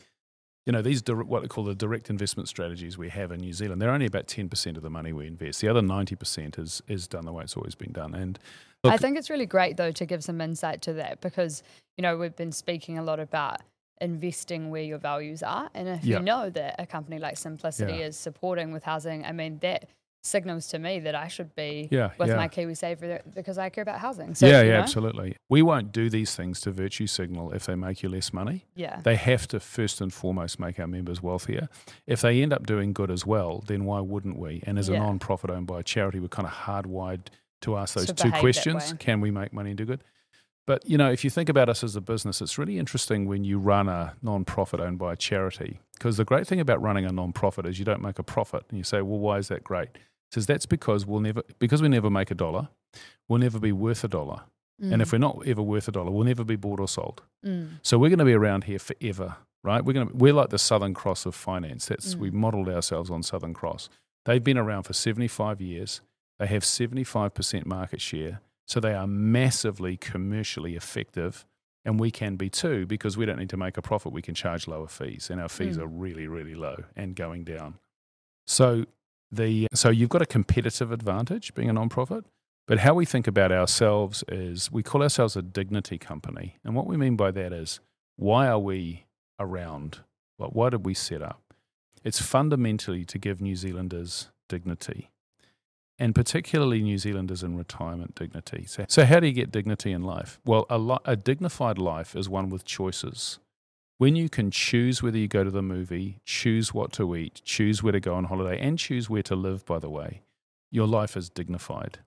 you 0.64 0.72
know, 0.72 0.80
these 0.80 1.02
what 1.06 1.42
they 1.42 1.48
call 1.48 1.64
the 1.64 1.74
direct 1.74 2.08
investment 2.08 2.48
strategies 2.48 2.96
we 2.96 3.10
have 3.10 3.30
in 3.30 3.40
New 3.40 3.52
Zealand. 3.52 3.82
They're 3.82 3.90
only 3.90 4.06
about 4.06 4.26
ten 4.26 4.48
percent 4.48 4.78
of 4.78 4.82
the 4.82 4.90
money 4.90 5.12
we 5.12 5.26
invest. 5.26 5.60
The 5.60 5.68
other 5.68 5.82
ninety 5.82 6.16
percent 6.16 6.58
is 6.58 6.82
is 6.88 7.06
done 7.06 7.26
the 7.26 7.32
way 7.32 7.44
it's 7.44 7.56
always 7.56 7.74
been 7.74 7.92
done. 7.92 8.14
And 8.14 8.38
I 8.84 8.96
think 8.96 9.18
it's 9.18 9.28
really 9.30 9.46
great 9.46 9.76
though 9.76 9.92
to 9.92 10.06
give 10.06 10.24
some 10.24 10.40
insight 10.40 10.80
to 10.82 10.94
that 10.94 11.20
because 11.20 11.62
you 11.98 12.02
know 12.02 12.16
we've 12.16 12.34
been 12.34 12.52
speaking 12.52 12.96
a 12.98 13.02
lot 13.02 13.20
about 13.20 13.60
investing 14.02 14.70
where 14.70 14.82
your 14.82 14.98
values 14.98 15.42
are, 15.42 15.70
and 15.74 15.88
if 15.88 16.04
Yeah. 16.04 16.18
you 16.18 16.24
know 16.24 16.50
that 16.50 16.74
a 16.78 16.86
company 16.86 17.18
like 17.18 17.36
Simplicity 17.36 17.94
Yeah. 17.98 18.06
is 18.08 18.16
supporting 18.16 18.72
with 18.72 18.82
housing, 18.84 19.24
I 19.24 19.32
mean 19.32 19.58
that 19.60 19.88
signals 20.24 20.68
to 20.68 20.78
me 20.78 21.00
that 21.00 21.16
I 21.16 21.26
should 21.26 21.52
be 21.56 21.88
Yeah, 21.90 22.10
with 22.16 22.28
yeah. 22.28 22.36
my 22.36 22.46
KiwiSaver 22.46 23.34
because 23.34 23.58
I 23.58 23.70
care 23.70 23.82
about 23.82 23.98
housing. 23.98 24.36
So, 24.36 24.46
yeah, 24.46 24.62
yeah, 24.62 24.74
know, 24.74 24.78
absolutely. 24.78 25.34
We 25.48 25.62
won't 25.62 25.90
do 25.90 26.08
these 26.08 26.36
things 26.36 26.60
to 26.60 26.70
virtue 26.70 27.08
signal 27.08 27.50
if 27.52 27.66
they 27.66 27.74
make 27.74 28.04
you 28.04 28.08
less 28.08 28.32
money. 28.32 28.64
Yeah, 28.76 29.00
They 29.02 29.16
have 29.16 29.48
to 29.48 29.58
first 29.58 30.00
and 30.00 30.12
foremost 30.14 30.60
make 30.60 30.78
our 30.78 30.86
members 30.86 31.20
wealthier. 31.24 31.68
If 32.06 32.20
they 32.20 32.40
end 32.40 32.52
up 32.52 32.66
doing 32.66 32.92
good 32.92 33.10
as 33.10 33.26
well, 33.26 33.64
then 33.66 33.84
why 33.84 33.98
wouldn't 33.98 34.38
we? 34.38 34.62
And 34.64 34.78
as 34.78 34.88
a 34.88 34.92
Yeah. 34.92 35.00
non-profit 35.00 35.50
owned 35.50 35.66
by 35.66 35.80
a 35.80 35.82
charity, 35.82 36.20
we're 36.20 36.28
kind 36.28 36.46
of 36.46 36.54
hardwired 36.54 37.26
to 37.62 37.76
ask 37.76 37.94
those 37.96 38.06
To 38.06 38.14
two 38.14 38.30
questions. 38.30 38.92
Can 39.00 39.20
we 39.20 39.32
make 39.32 39.52
money 39.52 39.70
and 39.70 39.78
do 39.78 39.84
good? 39.84 40.04
But 40.66 40.88
you 40.88 40.96
know, 40.96 41.10
if 41.10 41.24
you 41.24 41.30
think 41.30 41.48
about 41.48 41.68
us 41.68 41.82
as 41.82 41.96
a 41.96 42.00
business, 42.00 42.40
it's 42.40 42.56
really 42.58 42.78
interesting 42.78 43.26
when 43.26 43.44
you 43.44 43.58
run 43.58 43.88
a 43.88 44.14
non-profit 44.22 44.80
owned 44.80 44.98
by 44.98 45.12
a 45.12 45.16
charity. 45.16 45.80
Because 45.94 46.16
the 46.16 46.24
great 46.24 46.46
thing 46.46 46.60
about 46.60 46.80
running 46.80 47.04
a 47.04 47.12
non-profit 47.12 47.66
is 47.66 47.78
you 47.78 47.84
don't 47.84 48.02
make 48.02 48.18
a 48.18 48.22
profit. 48.22 48.64
And 48.68 48.78
you 48.78 48.84
say, 48.84 49.02
well, 49.02 49.18
why 49.18 49.38
is 49.38 49.48
that 49.48 49.64
great? 49.64 49.88
It 49.94 50.34
says 50.34 50.46
that's 50.46 50.66
because 50.66 51.04
we'll 51.04 51.20
never 51.20 51.42
because 51.58 51.82
we 51.82 51.88
never 51.88 52.10
make 52.10 52.30
a 52.30 52.34
dollar, 52.34 52.68
we'll 53.28 53.40
never 53.40 53.58
be 53.58 53.72
worth 53.72 54.04
a 54.04 54.08
dollar. 54.08 54.42
And 54.80 55.00
if 55.00 55.12
we're 55.12 55.18
not 55.18 55.46
ever 55.46 55.62
worth 55.62 55.86
a 55.86 55.92
dollar, 55.92 56.10
we'll 56.10 56.24
never 56.24 56.42
be 56.42 56.56
bought 56.56 56.80
or 56.80 56.88
sold. 56.88 57.22
Mm. 57.46 57.78
So 57.82 57.98
we're 57.98 58.08
going 58.08 58.18
to 58.18 58.24
be 58.24 58.32
around 58.32 58.64
here 58.64 58.80
forever, 58.80 59.36
right? 59.62 59.84
We're 59.84 59.92
going 59.92 60.08
to 60.08 60.16
we're 60.16 60.32
like 60.32 60.48
the 60.48 60.58
Southern 60.58 60.92
Cross 60.92 61.24
of 61.24 61.36
finance. 61.36 61.86
That's 61.86 62.16
we 62.16 62.30
Mm. 62.30 62.34
modelled 62.34 62.68
ourselves 62.68 63.08
on 63.08 63.22
Southern 63.22 63.54
Cross. 63.54 63.90
They've 64.24 64.42
been 64.42 64.58
around 64.58 64.82
for 64.84 64.92
75 64.92 65.60
years. 65.60 66.00
They 66.40 66.48
have 66.48 66.64
75% 66.64 67.64
market 67.64 68.00
share. 68.00 68.40
So 68.72 68.80
they 68.80 68.94
are 68.94 69.06
massively 69.06 69.98
commercially 69.98 70.76
effective 70.76 71.44
and 71.84 72.00
we 72.00 72.10
can 72.10 72.36
be 72.36 72.48
too 72.48 72.86
because 72.86 73.18
we 73.18 73.26
don't 73.26 73.38
need 73.38 73.50
to 73.50 73.58
make 73.58 73.76
a 73.76 73.82
profit. 73.82 74.14
We 74.14 74.22
can 74.22 74.34
charge 74.34 74.66
lower 74.66 74.86
fees 74.86 75.28
and 75.28 75.38
our 75.42 75.50
fees 75.50 75.76
Mm. 75.76 75.82
are 75.82 75.86
really 75.86 76.26
really 76.26 76.54
low 76.54 76.76
and 76.96 77.14
going 77.14 77.44
down. 77.44 77.74
So 78.46 78.86
the 79.30 79.66
so 79.74 79.90
you've 79.90 80.08
got 80.08 80.22
a 80.22 80.26
competitive 80.38 80.90
advantage 80.90 81.52
being 81.52 81.68
a 81.68 81.74
non-profit. 81.74 82.24
But 82.66 82.78
how 82.78 82.94
we 82.94 83.04
think 83.04 83.26
about 83.26 83.52
ourselves 83.52 84.24
is 84.28 84.72
we 84.72 84.82
call 84.82 85.02
ourselves 85.02 85.36
a 85.36 85.42
dignity 85.42 85.98
company. 85.98 86.56
And 86.64 86.74
what 86.74 86.86
we 86.86 86.96
mean 86.96 87.14
by 87.14 87.30
that 87.32 87.52
is 87.52 87.80
why 88.16 88.46
are 88.48 88.58
we 88.58 89.04
around? 89.38 89.98
Like, 90.38 90.52
why 90.52 90.70
did 90.70 90.86
we 90.86 90.94
set 90.94 91.20
up? 91.20 91.42
It's 92.04 92.22
fundamentally 92.22 93.04
to 93.04 93.18
give 93.18 93.42
New 93.42 93.54
Zealanders 93.54 94.30
dignity, 94.48 95.10
and 95.98 96.14
particularly 96.14 96.82
New 96.82 96.98
Zealanders 96.98 97.42
in 97.42 97.56
retirement 97.56 98.14
dignity. 98.14 98.64
So, 98.66 98.84
so 98.88 99.04
how 99.04 99.20
do 99.20 99.26
you 99.26 99.32
get 99.32 99.52
dignity 99.52 99.92
in 99.92 100.02
life? 100.02 100.40
Well, 100.44 100.66
a, 100.70 100.78
li- 100.78 100.98
a 101.04 101.16
dignified 101.16 101.78
life 101.78 102.16
is 102.16 102.28
one 102.28 102.48
with 102.48 102.64
choices. 102.64 103.38
When 103.98 104.16
you 104.16 104.28
can 104.28 104.50
choose 104.50 105.02
whether 105.02 105.18
you 105.18 105.28
go 105.28 105.44
to 105.44 105.50
the 105.50 105.62
movie, 105.62 106.18
choose 106.24 106.74
what 106.74 106.92
to 106.94 107.14
eat, 107.14 107.40
choose 107.44 107.82
where 107.82 107.92
to 107.92 108.00
go 108.00 108.14
on 108.14 108.24
holiday, 108.24 108.58
and 108.60 108.78
choose 108.78 109.08
where 109.08 109.22
to 109.22 109.36
live, 109.36 109.64
by 109.64 109.78
the 109.78 109.90
way, 109.90 110.22
your 110.70 110.86
life 110.88 111.16
is 111.16 111.28
dignified. 111.28 111.98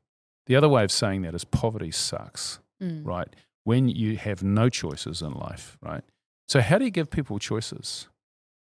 The 0.48 0.56
other 0.58 0.68
way 0.70 0.84
of 0.84 0.92
saying 0.92 1.22
that 1.24 1.36
is 1.36 1.44
poverty 1.46 1.92
sucks 1.92 2.60
Mm. 2.84 3.06
right? 3.06 3.34
When 3.64 3.88
you 3.88 4.18
have 4.18 4.44
no 4.44 4.68
choices 4.68 5.22
in 5.22 5.32
life, 5.32 5.78
right? 5.82 6.04
So, 6.50 6.60
how 6.60 6.78
do 6.78 6.84
you 6.84 6.92
give 6.92 7.10
people 7.10 7.40
choices? 7.40 8.10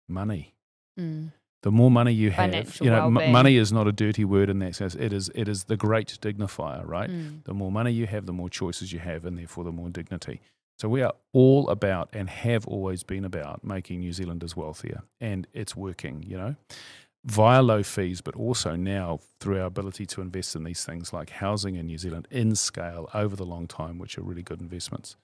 Money. 0.08 0.54
Mm. 1.00 1.32
The 1.64 1.72
more 1.72 1.90
money 1.90 2.12
you 2.12 2.30
have, 2.30 2.52
Financial 2.52 2.86
you 2.86 2.92
know, 2.92 3.06
m- 3.06 3.32
money 3.32 3.56
is 3.56 3.72
not 3.72 3.88
a 3.88 3.92
dirty 3.92 4.26
word 4.26 4.50
in 4.50 4.60
that 4.60 4.76
sense. 4.76 4.96
It 4.96 5.14
is, 5.14 5.32
it 5.34 5.48
is 5.48 5.64
the 5.64 5.78
great 5.78 6.18
dignifier, 6.22 6.86
right? 6.86 7.10
Mm. 7.10 7.46
The 7.46 7.54
more 7.54 7.72
money 7.72 7.92
you 7.92 8.06
have, 8.06 8.26
the 8.26 8.34
more 8.34 8.50
choices 8.50 8.92
you 8.92 9.00
have, 9.00 9.26
and 9.26 9.38
therefore 9.38 9.64
the 9.64 9.72
more 9.72 9.90
dignity. 9.90 10.42
So, 10.78 10.90
we 10.90 11.02
are 11.02 11.14
all 11.32 11.70
about 11.70 12.10
and 12.14 12.30
have 12.30 12.68
always 12.68 13.04
been 13.04 13.24
about 13.24 13.64
making 13.64 14.02
New 14.02 14.12
Zealanders 14.12 14.58
wealthier, 14.58 15.04
and 15.22 15.48
it's 15.54 15.76
working, 15.76 16.24
you 16.28 16.38
know, 16.38 16.56
via 17.26 17.62
low 17.62 17.82
fees, 17.82 18.20
but 18.22 18.36
also 18.36 18.76
now 18.76 19.20
through 19.40 19.60
our 19.60 19.66
ability 19.66 20.06
to 20.08 20.22
invest 20.22 20.56
in 20.56 20.66
these 20.66 20.84
things 20.84 21.14
like 21.14 21.30
housing 21.30 21.76
in 21.76 21.86
New 21.86 21.98
Zealand 21.98 22.28
in 22.30 22.56
scale 22.56 23.10
over 23.14 23.36
the 23.36 23.46
long 23.46 23.68
time, 23.68 23.98
which 24.00 24.18
are 24.18 24.22
really 24.22 24.44
good 24.44 24.60
investments. 24.60 25.16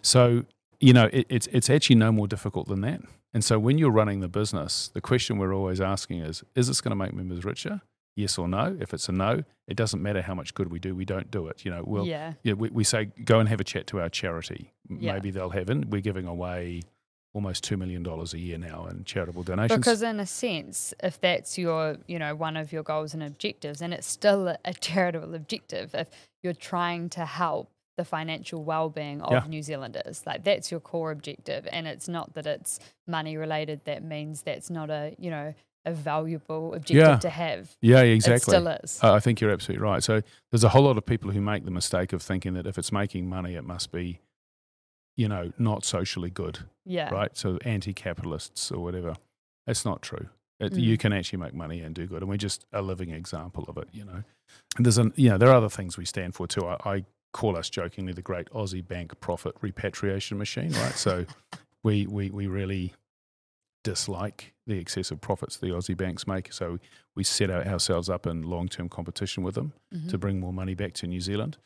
So, 0.00 0.44
you 0.80 0.92
know, 0.92 1.10
it, 1.12 1.26
it's, 1.28 1.46
it's 1.48 1.68
actually 1.68 1.96
no 1.96 2.10
more 2.10 2.26
difficult 2.26 2.68
than 2.68 2.80
that. 2.80 3.02
And 3.34 3.44
so, 3.44 3.58
when 3.58 3.78
you're 3.78 3.90
running 3.90 4.20
the 4.20 4.28
business, 4.28 4.88
the 4.94 5.00
question 5.00 5.38
we're 5.38 5.52
always 5.52 5.80
asking 5.80 6.20
is 6.20 6.42
is 6.54 6.68
this 6.68 6.80
going 6.80 6.90
to 6.90 6.96
make 6.96 7.12
members 7.12 7.44
richer? 7.44 7.82
Yes 8.16 8.38
or 8.38 8.46
no? 8.46 8.76
If 8.80 8.94
it's 8.94 9.08
a 9.08 9.12
no, 9.12 9.42
it 9.66 9.76
doesn't 9.76 10.00
matter 10.00 10.22
how 10.22 10.34
much 10.34 10.54
good 10.54 10.70
we 10.70 10.78
do, 10.78 10.94
we 10.94 11.04
don't 11.04 11.32
do 11.32 11.48
it. 11.48 11.64
You 11.64 11.72
know, 11.72 11.82
we'll, 11.84 12.06
yeah, 12.06 12.34
yeah, 12.44 12.52
we, 12.52 12.70
we 12.70 12.84
say 12.84 13.06
go 13.24 13.40
and 13.40 13.48
have 13.48 13.60
a 13.60 13.64
chat 13.64 13.88
to 13.88 14.00
our 14.00 14.08
charity. 14.08 14.72
Yeah. 14.88 15.14
Maybe 15.14 15.32
they'll 15.32 15.50
have 15.50 15.68
in. 15.68 15.90
We're 15.90 16.00
giving 16.00 16.28
away 16.28 16.82
almost 17.32 17.64
two 17.64 17.76
million 17.76 18.04
dollars 18.04 18.32
a 18.32 18.38
year 18.38 18.56
now 18.56 18.86
in 18.86 19.02
charitable 19.02 19.42
donations. 19.42 19.76
because 19.76 20.02
in 20.02 20.20
a 20.20 20.26
sense, 20.26 20.94
if 21.02 21.20
that's 21.20 21.58
your, 21.58 21.96
you 22.06 22.18
know, 22.20 22.36
one 22.36 22.56
of 22.56 22.72
your 22.72 22.84
goals 22.84 23.12
and 23.12 23.22
objectives, 23.24 23.82
and 23.82 23.92
it's 23.92 24.06
still 24.06 24.56
a 24.64 24.74
charitable 24.74 25.34
objective, 25.34 25.92
if 25.94 26.08
you're 26.44 26.52
trying 26.52 27.08
to 27.10 27.24
help 27.26 27.68
the 27.96 28.04
financial 28.04 28.64
well-being 28.64 29.20
of 29.22 29.32
Yeah. 29.32 29.46
New 29.48 29.62
Zealanders, 29.62 30.22
like 30.26 30.42
that's 30.44 30.70
your 30.70 30.80
core 30.80 31.10
objective, 31.10 31.68
and 31.70 31.86
it's 31.86 32.08
not 32.08 32.34
that 32.34 32.46
it's 32.46 32.80
money 33.06 33.36
related. 33.36 33.84
That 33.84 34.02
means 34.02 34.42
that's 34.42 34.68
not 34.70 34.90
a, 34.90 35.14
you 35.18 35.30
know, 35.30 35.54
a 35.84 35.92
valuable 35.92 36.74
objective 36.74 36.96
Yeah. 37.08 37.18
to 37.18 37.28
have. 37.30 37.76
Yeah, 37.82 38.00
It 38.02 38.14
exactly. 38.14 38.52
still 38.52 38.66
is. 38.68 38.98
Uh, 39.02 39.12
I 39.12 39.20
think 39.20 39.40
you're 39.40 39.50
absolutely 39.52 39.84
right. 39.84 40.02
So 40.02 40.22
there's 40.50 40.64
a 40.64 40.70
whole 40.70 40.82
lot 40.84 40.96
of 40.98 41.04
people 41.06 41.30
who 41.30 41.40
make 41.40 41.64
the 41.64 41.70
mistake 41.70 42.12
of 42.12 42.22
thinking 42.22 42.54
that 42.54 42.66
if 42.66 42.78
it's 42.78 42.90
making 42.90 43.28
money, 43.28 43.54
it 43.54 43.64
must 43.64 43.92
be, 43.92 44.20
you 45.16 45.28
know, 45.28 45.52
not 45.58 45.84
socially 45.84 46.30
good, 46.30 46.60
yeah. 46.84 47.10
right? 47.10 47.36
So 47.36 47.58
anti-capitalists 47.64 48.72
or 48.72 48.82
whatever. 48.82 49.14
It's 49.66 49.84
not 49.84 50.02
true. 50.02 50.28
It, 50.60 50.72
Mm. 50.72 50.80
You 50.80 50.96
can 50.98 51.12
actually 51.12 51.38
make 51.40 51.52
money 51.54 51.80
and 51.80 51.94
do 51.94 52.06
good, 52.06 52.22
and 52.22 52.28
we're 52.30 52.36
just 52.38 52.64
a 52.72 52.80
living 52.80 53.10
example 53.10 53.64
of 53.68 53.76
it. 53.76 53.88
You 53.92 54.04
know, 54.04 54.22
and 54.76 54.86
there's 54.86 54.98
an, 54.98 55.12
you 55.16 55.28
know, 55.30 55.36
there 55.38 55.50
are 55.50 55.56
other 55.56 55.68
things 55.68 55.96
we 55.98 56.04
stand 56.04 56.34
for 56.34 56.46
too. 56.46 56.66
I, 56.66 56.76
I 56.96 57.04
call 57.34 57.56
us 57.56 57.68
jokingly 57.68 58.12
the 58.14 58.22
great 58.22 58.48
Aussie 58.50 58.86
bank 58.86 59.12
profit 59.20 59.54
repatriation 59.60 60.38
machine, 60.38 60.72
right? 60.72 60.94
So 60.94 61.26
we 61.82 62.06
we 62.06 62.30
we 62.30 62.46
really 62.46 62.94
dislike 63.82 64.54
the 64.66 64.78
excessive 64.78 65.20
profits 65.20 65.58
the 65.58 65.66
Aussie 65.68 65.96
banks 65.96 66.26
make. 66.26 66.50
So 66.52 66.78
we 67.14 67.22
set 67.24 67.50
ourselves 67.50 68.08
up 68.08 68.26
in 68.26 68.42
long-term 68.42 68.88
competition 68.88 69.42
with 69.42 69.54
them 69.56 69.74
Mhm. 69.94 70.08
to 70.08 70.16
bring 70.18 70.40
more 70.40 70.52
money 70.54 70.74
back 70.74 70.94
to 70.94 71.06
New 71.06 71.20
Zealand. 71.20 71.58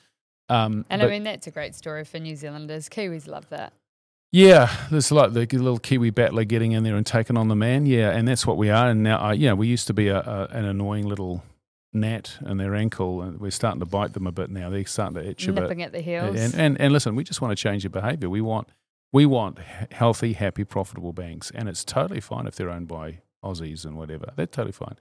Um, 0.48 0.84
And 0.90 1.02
I 1.02 1.06
mean, 1.06 1.22
that's 1.24 1.46
a 1.46 1.50
great 1.52 1.74
story 1.76 2.04
for 2.04 2.18
New 2.18 2.34
Zealanders. 2.34 2.88
Kiwis 2.88 3.28
love 3.28 3.48
that. 3.50 3.72
yeah, 4.32 4.68
there's 4.90 5.10
like 5.12 5.32
the 5.32 5.46
little 5.46 5.78
Kiwi 5.78 6.10
battler 6.10 6.44
getting 6.44 6.72
in 6.72 6.82
there 6.82 6.96
and 6.96 7.06
taking 7.06 7.36
on 7.38 7.48
the 7.48 7.56
man. 7.56 7.86
Yeah, 7.86 8.10
and 8.10 8.26
that's 8.26 8.46
what 8.46 8.56
we 8.56 8.68
are. 8.68 8.90
And 8.90 9.02
now, 9.02 9.28
uh, 9.28 9.32
yeah, 9.32 9.52
we 9.54 9.68
used 9.68 9.86
to 9.86 9.94
be 9.94 10.08
a, 10.08 10.18
a, 10.20 10.46
an 10.50 10.64
annoying 10.66 11.06
little 11.06 11.42
gnat 11.93 12.36
in 12.47 12.59
their 12.59 12.74
ankle, 12.74 13.22
and 13.22 13.41
we're 13.41 13.51
starting 13.51 13.80
to 13.80 13.86
bite 13.86 14.12
them 14.12 14.26
a 14.26 14.32
bit 14.32 14.51
now. 14.51 14.70
They're 14.70 14.84
starting 14.86 15.14
to 15.22 15.28
itch 15.28 15.47
a 15.49 15.53
bit. 15.53 15.62
Nipping 15.62 15.82
at 15.82 15.93
the 15.93 16.01
heels. 16.01 16.36
And, 16.39 16.55
and 16.55 16.80
and 16.80 16.93
listen, 16.93 17.14
we 17.16 17.24
just 17.24 17.41
want 17.41 17.57
to 17.57 17.62
change 17.62 17.82
their 17.82 17.91
behaviour. 17.91 18.28
We 18.30 18.41
want 18.41 18.68
we 19.12 19.24
want 19.26 19.59
healthy, 19.91 20.34
happy, 20.34 20.64
profitable 20.64 21.12
banks, 21.12 21.51
and 21.55 21.68
it's 21.68 21.84
totally 21.84 22.20
fine 22.20 22.47
if 22.47 22.57
they're 22.57 22.70
owned 22.70 22.89
by 22.89 23.20
Aussies 23.43 23.84
and 23.84 23.97
whatever. 23.97 24.32
They're 24.36 24.47
totally 24.47 24.72
fine. 24.72 24.97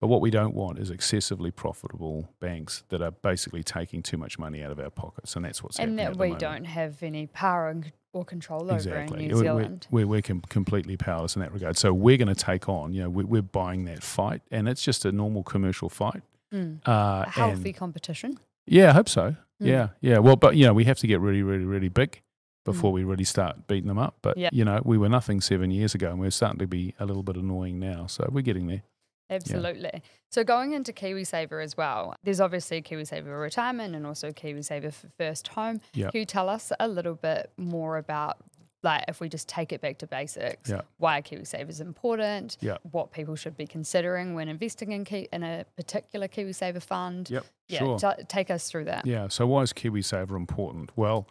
But 0.00 0.06
what 0.06 0.22
we 0.22 0.30
don't 0.30 0.54
want 0.54 0.78
is 0.78 0.90
excessively 0.90 1.50
profitable 1.50 2.30
banks 2.40 2.84
that 2.88 3.02
are 3.02 3.10
basically 3.10 3.62
taking 3.62 4.02
too 4.02 4.16
much 4.16 4.38
money 4.38 4.62
out 4.62 4.70
of 4.70 4.80
our 4.80 4.88
pockets, 4.88 5.36
and 5.36 5.44
that's 5.44 5.62
what's 5.62 5.78
and 5.78 5.90
happening. 5.90 5.96
that 6.06 6.10
at 6.12 6.14
the 6.14 6.20
we 6.20 6.26
moment. 6.28 6.40
don't 6.40 6.64
have 6.64 7.02
any 7.02 7.26
power 7.26 7.68
and- 7.68 7.92
or 8.14 8.24
control 8.24 8.62
over 8.64 8.74
Exactly. 8.74 9.24
in 9.24 9.28
New 9.28 9.34
We- 9.36 9.40
we- 9.42 9.46
Zealand. 9.46 9.86
We're, 9.90 10.06
we're, 10.06 10.22
com- 10.22 10.40
completely 10.48 10.96
powerless 10.96 11.36
in 11.36 11.42
that 11.42 11.52
regard. 11.52 11.76
So 11.76 11.92
we're 11.92 12.16
going 12.16 12.26
to 12.26 12.34
take 12.34 12.68
on, 12.68 12.92
you 12.92 13.02
know, 13.02 13.08
we're, 13.10 13.26
we're 13.26 13.42
buying 13.42 13.84
that 13.84 14.02
fight, 14.02 14.40
and 14.50 14.68
it's 14.68 14.82
just 14.82 15.04
a 15.04 15.12
normal 15.12 15.42
commercial 15.44 15.88
fight. 15.90 16.22
Mm. 16.52 16.80
Uh, 16.86 17.24
A 17.26 17.30
healthy 17.30 17.70
and- 17.70 17.76
competition. 17.78 18.38
yeah, 18.66 18.90
I 18.90 18.92
hope 18.92 19.08
so. 19.08 19.30
Mm. 19.62 19.66
Yeah, 19.66 19.88
yeah. 20.00 20.18
Well, 20.18 20.36
but 20.36 20.56
you 20.56 20.66
know, 20.66 20.74
we 20.74 20.84
have 20.84 20.98
to 20.98 21.06
get 21.06 21.20
really, 21.20 21.42
really, 21.42 21.64
really 21.64 21.88
big 21.88 22.20
before 22.64 22.90
Mm. 22.90 22.94
we 22.94 23.04
really 23.04 23.24
start 23.24 23.66
beating 23.66 23.88
them 23.88 23.98
up. 23.98 24.16
But 24.22 24.36
Yep. 24.36 24.52
you 24.52 24.64
know, 24.64 24.80
we 24.84 24.98
were 24.98 25.08
nothing 25.08 25.40
seven 25.40 25.70
years 25.70 25.94
ago, 25.94 26.10
and 26.10 26.18
we're 26.20 26.30
starting 26.30 26.58
to 26.58 26.66
be 26.66 26.94
a 26.98 27.06
little 27.06 27.22
bit 27.22 27.36
annoying 27.36 27.78
now. 27.78 28.06
So 28.06 28.28
we're 28.32 28.42
getting 28.42 28.66
there. 28.66 28.82
Absolutely. 29.30 30.02
So 30.30 30.42
going 30.42 30.72
into 30.72 30.92
KiwiSaver 30.92 31.62
as 31.62 31.76
well, 31.76 32.16
there's 32.24 32.40
obviously 32.40 32.82
KiwiSaver 32.82 33.40
retirement 33.40 33.94
and 33.94 34.04
also 34.04 34.32
KiwiSaver 34.32 34.92
for 34.92 35.08
first 35.16 35.48
home. 35.48 35.80
Yep. 35.94 36.12
Can 36.12 36.18
you 36.20 36.24
tell 36.26 36.48
us 36.48 36.72
a 36.80 36.88
little 36.88 37.14
bit 37.14 37.52
more 37.56 37.96
about 37.96 38.38
like 38.82 39.04
if 39.08 39.20
we 39.20 39.28
just 39.28 39.48
take 39.48 39.72
it 39.72 39.80
back 39.80 39.98
to 39.98 40.06
basics, 40.06 40.70
Yeah. 40.70 40.80
why 40.98 41.20
KiwiSaver 41.22 41.68
is 41.68 41.80
important, 41.80 42.56
Yeah. 42.60 42.78
what 42.90 43.12
people 43.12 43.36
should 43.36 43.56
be 43.56 43.66
considering 43.66 44.34
when 44.34 44.48
investing 44.48 44.92
in 44.92 45.04
Ki- 45.04 45.28
in 45.32 45.42
a 45.42 45.64
particular 45.76 46.28
KiwiSaver 46.28 46.82
fund. 46.82 47.28
Yep. 47.30 47.44
Yeah, 47.68 47.78
sure. 47.78 47.98
ta- 47.98 48.16
take 48.28 48.50
us 48.50 48.70
through 48.70 48.84
that. 48.86 49.06
Yeah. 49.06 49.28
So 49.28 49.46
why 49.46 49.62
is 49.62 49.72
KiwiSaver 49.72 50.34
important? 50.36 50.90
Well, 50.96 51.26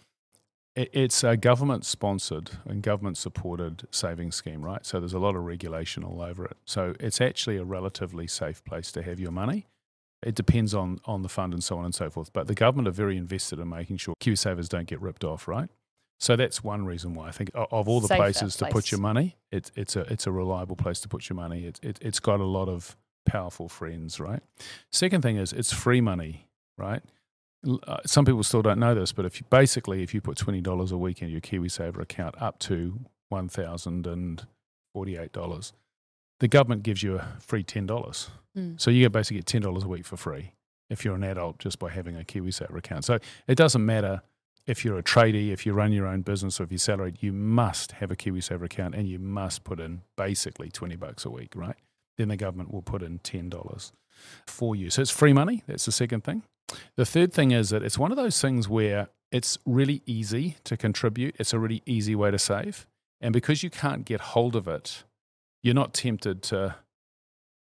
it, 0.75 0.89
it's 0.93 1.23
a 1.23 1.35
government 1.35 1.85
sponsored 1.85 2.51
and 2.65 2.83
government 2.83 3.17
supported 3.17 3.87
savings 3.91 4.35
scheme, 4.35 4.63
right? 4.63 4.85
So 4.85 4.99
there's 4.99 5.13
a 5.13 5.19
lot 5.19 5.35
of 5.35 5.43
regulation 5.43 6.03
all 6.03 6.21
over 6.21 6.45
it. 6.45 6.57
So 6.65 6.93
it's 6.99 7.19
actually 7.19 7.57
a 7.57 7.63
relatively 7.65 8.27
safe 8.27 8.63
place 8.63 8.91
to 8.93 9.01
have 9.01 9.19
your 9.19 9.31
money. 9.31 9.65
It 10.21 10.35
depends 10.35 10.75
on, 10.75 10.99
on 11.05 11.21
the 11.23 11.29
fund 11.29 11.53
and 11.53 11.63
so 11.63 11.77
on 11.77 11.85
and 11.85 11.95
so 11.95 12.09
forth. 12.09 12.31
But 12.33 12.47
the 12.47 12.53
government 12.53 12.87
are 12.89 12.91
very 12.91 13.17
invested 13.17 13.57
in 13.57 13.69
making 13.69 13.97
sure 13.97 14.13
KiwiSavers 14.21 14.67
don't 14.69 14.85
get 14.87 15.01
ripped 15.01 15.23
off, 15.23 15.47
right? 15.47 15.69
So 16.19 16.35
that's 16.35 16.61
one 16.63 16.85
reason 16.85 17.13
why 17.13 17.29
I 17.29 17.31
think 17.31 17.49
of 17.53 17.87
all 17.87 18.01
the 18.01 18.07
Safer 18.07 18.21
places 18.21 18.55
to 18.57 18.65
put 18.65 18.91
your 18.91 18.99
money, 18.99 19.37
it's 19.51 19.71
it's 19.75 19.95
a 19.95 20.01
it's 20.01 20.27
a 20.27 20.31
reliable 20.31 20.75
place 20.75 20.99
to 21.01 21.07
put 21.07 21.29
your 21.29 21.35
money. 21.35 21.65
It's 21.65 21.79
it, 21.81 21.97
it's 22.01 22.19
got 22.19 22.41
a 22.41 22.45
lot 22.45 22.67
of 22.67 22.97
powerful 23.25 23.69
friends, 23.69 24.19
right? 24.19 24.41
Second 24.91 25.21
thing 25.21 25.37
is 25.37 25.53
it's 25.53 25.71
free 25.71 26.01
money, 26.01 26.47
right? 26.77 27.01
Uh, 27.65 27.97
some 28.05 28.25
people 28.25 28.43
still 28.43 28.61
don't 28.61 28.79
know 28.79 28.93
this, 28.93 29.13
but 29.13 29.25
if 29.25 29.39
you 29.39 29.45
basically 29.49 30.03
if 30.03 30.13
you 30.13 30.19
put 30.19 30.37
twenty 30.37 30.59
dollars 30.59 30.91
a 30.91 30.97
week 30.97 31.21
in 31.21 31.29
your 31.29 31.41
KiwiSaver 31.41 32.01
account 32.01 32.35
up 32.41 32.59
to 32.59 32.99
one 33.29 33.47
thousand 33.47 34.05
and 34.05 34.45
forty 34.93 35.15
eight 35.15 35.31
dollars, 35.31 35.71
the 36.41 36.49
government 36.49 36.83
gives 36.83 37.01
you 37.01 37.15
a 37.15 37.37
free 37.39 37.63
ten 37.63 37.85
dollars. 37.85 38.29
Mm. 38.57 38.79
So 38.79 38.91
you 38.91 39.09
basically 39.09 39.37
get 39.37 39.45
ten 39.45 39.61
dollars 39.61 39.83
a 39.85 39.87
week 39.87 40.05
for 40.05 40.17
free 40.17 40.51
if 40.89 41.05
you're 41.05 41.15
an 41.15 41.23
adult 41.23 41.59
just 41.59 41.79
by 41.79 41.89
having 41.89 42.17
a 42.17 42.23
KiwiSaver 42.23 42.77
account. 42.77 43.05
So 43.05 43.19
it 43.47 43.55
doesn't 43.55 43.85
matter 43.85 44.21
if 44.69 44.85
you're 44.85 44.97
a 44.97 45.03
tradie, 45.03 45.51
if 45.51 45.65
you 45.65 45.73
run 45.73 45.91
your 45.91 46.05
own 46.07 46.21
business, 46.21 46.59
or 46.59 46.63
if 46.63 46.71
you're 46.71 46.77
salaried, 46.77 47.17
you 47.21 47.33
must 47.33 47.93
have 47.93 48.11
a 48.11 48.15
KiwiSaver 48.15 48.63
account 48.63 48.95
and 48.95 49.07
you 49.07 49.19
must 49.19 49.63
put 49.63 49.79
in 49.79 50.01
basically 50.15 50.69
twenty 50.69 50.95
bucks 50.95 51.25
a 51.25 51.29
week, 51.29 51.53
right? 51.55 51.75
Then 52.17 52.27
the 52.27 52.37
government 52.37 52.71
will 52.73 52.81
put 52.81 53.01
in 53.01 53.19
ten 53.19 53.49
dollars 53.49 53.91
for 54.47 54.75
you. 54.75 54.89
So 54.89 55.01
it's 55.01 55.11
free 55.11 55.33
money. 55.33 55.63
That's 55.67 55.85
the 55.85 55.91
second 55.91 56.23
thing. 56.23 56.43
The 56.97 57.05
third 57.05 57.33
thing 57.33 57.51
is 57.51 57.69
that 57.71 57.81
it's 57.83 57.97
one 57.97 58.11
of 58.11 58.17
those 58.17 58.39
things 58.39 58.69
where 58.69 59.07
it's 59.31 59.57
really 59.65 60.01
easy 60.05 60.57
to 60.65 60.77
contribute. 60.77 61.35
It's 61.39 61.53
a 61.53 61.59
really 61.59 61.81
easy 61.85 62.15
way 62.15 62.29
to 62.31 62.37
save. 62.39 62.85
And 63.21 63.33
because 63.33 63.63
you 63.63 63.69
can't 63.69 64.05
get 64.05 64.21
hold 64.21 64.55
of 64.55 64.67
it, 64.67 65.03
you're 65.63 65.73
not 65.75 65.93
tempted 65.93 66.41
to, 66.43 66.75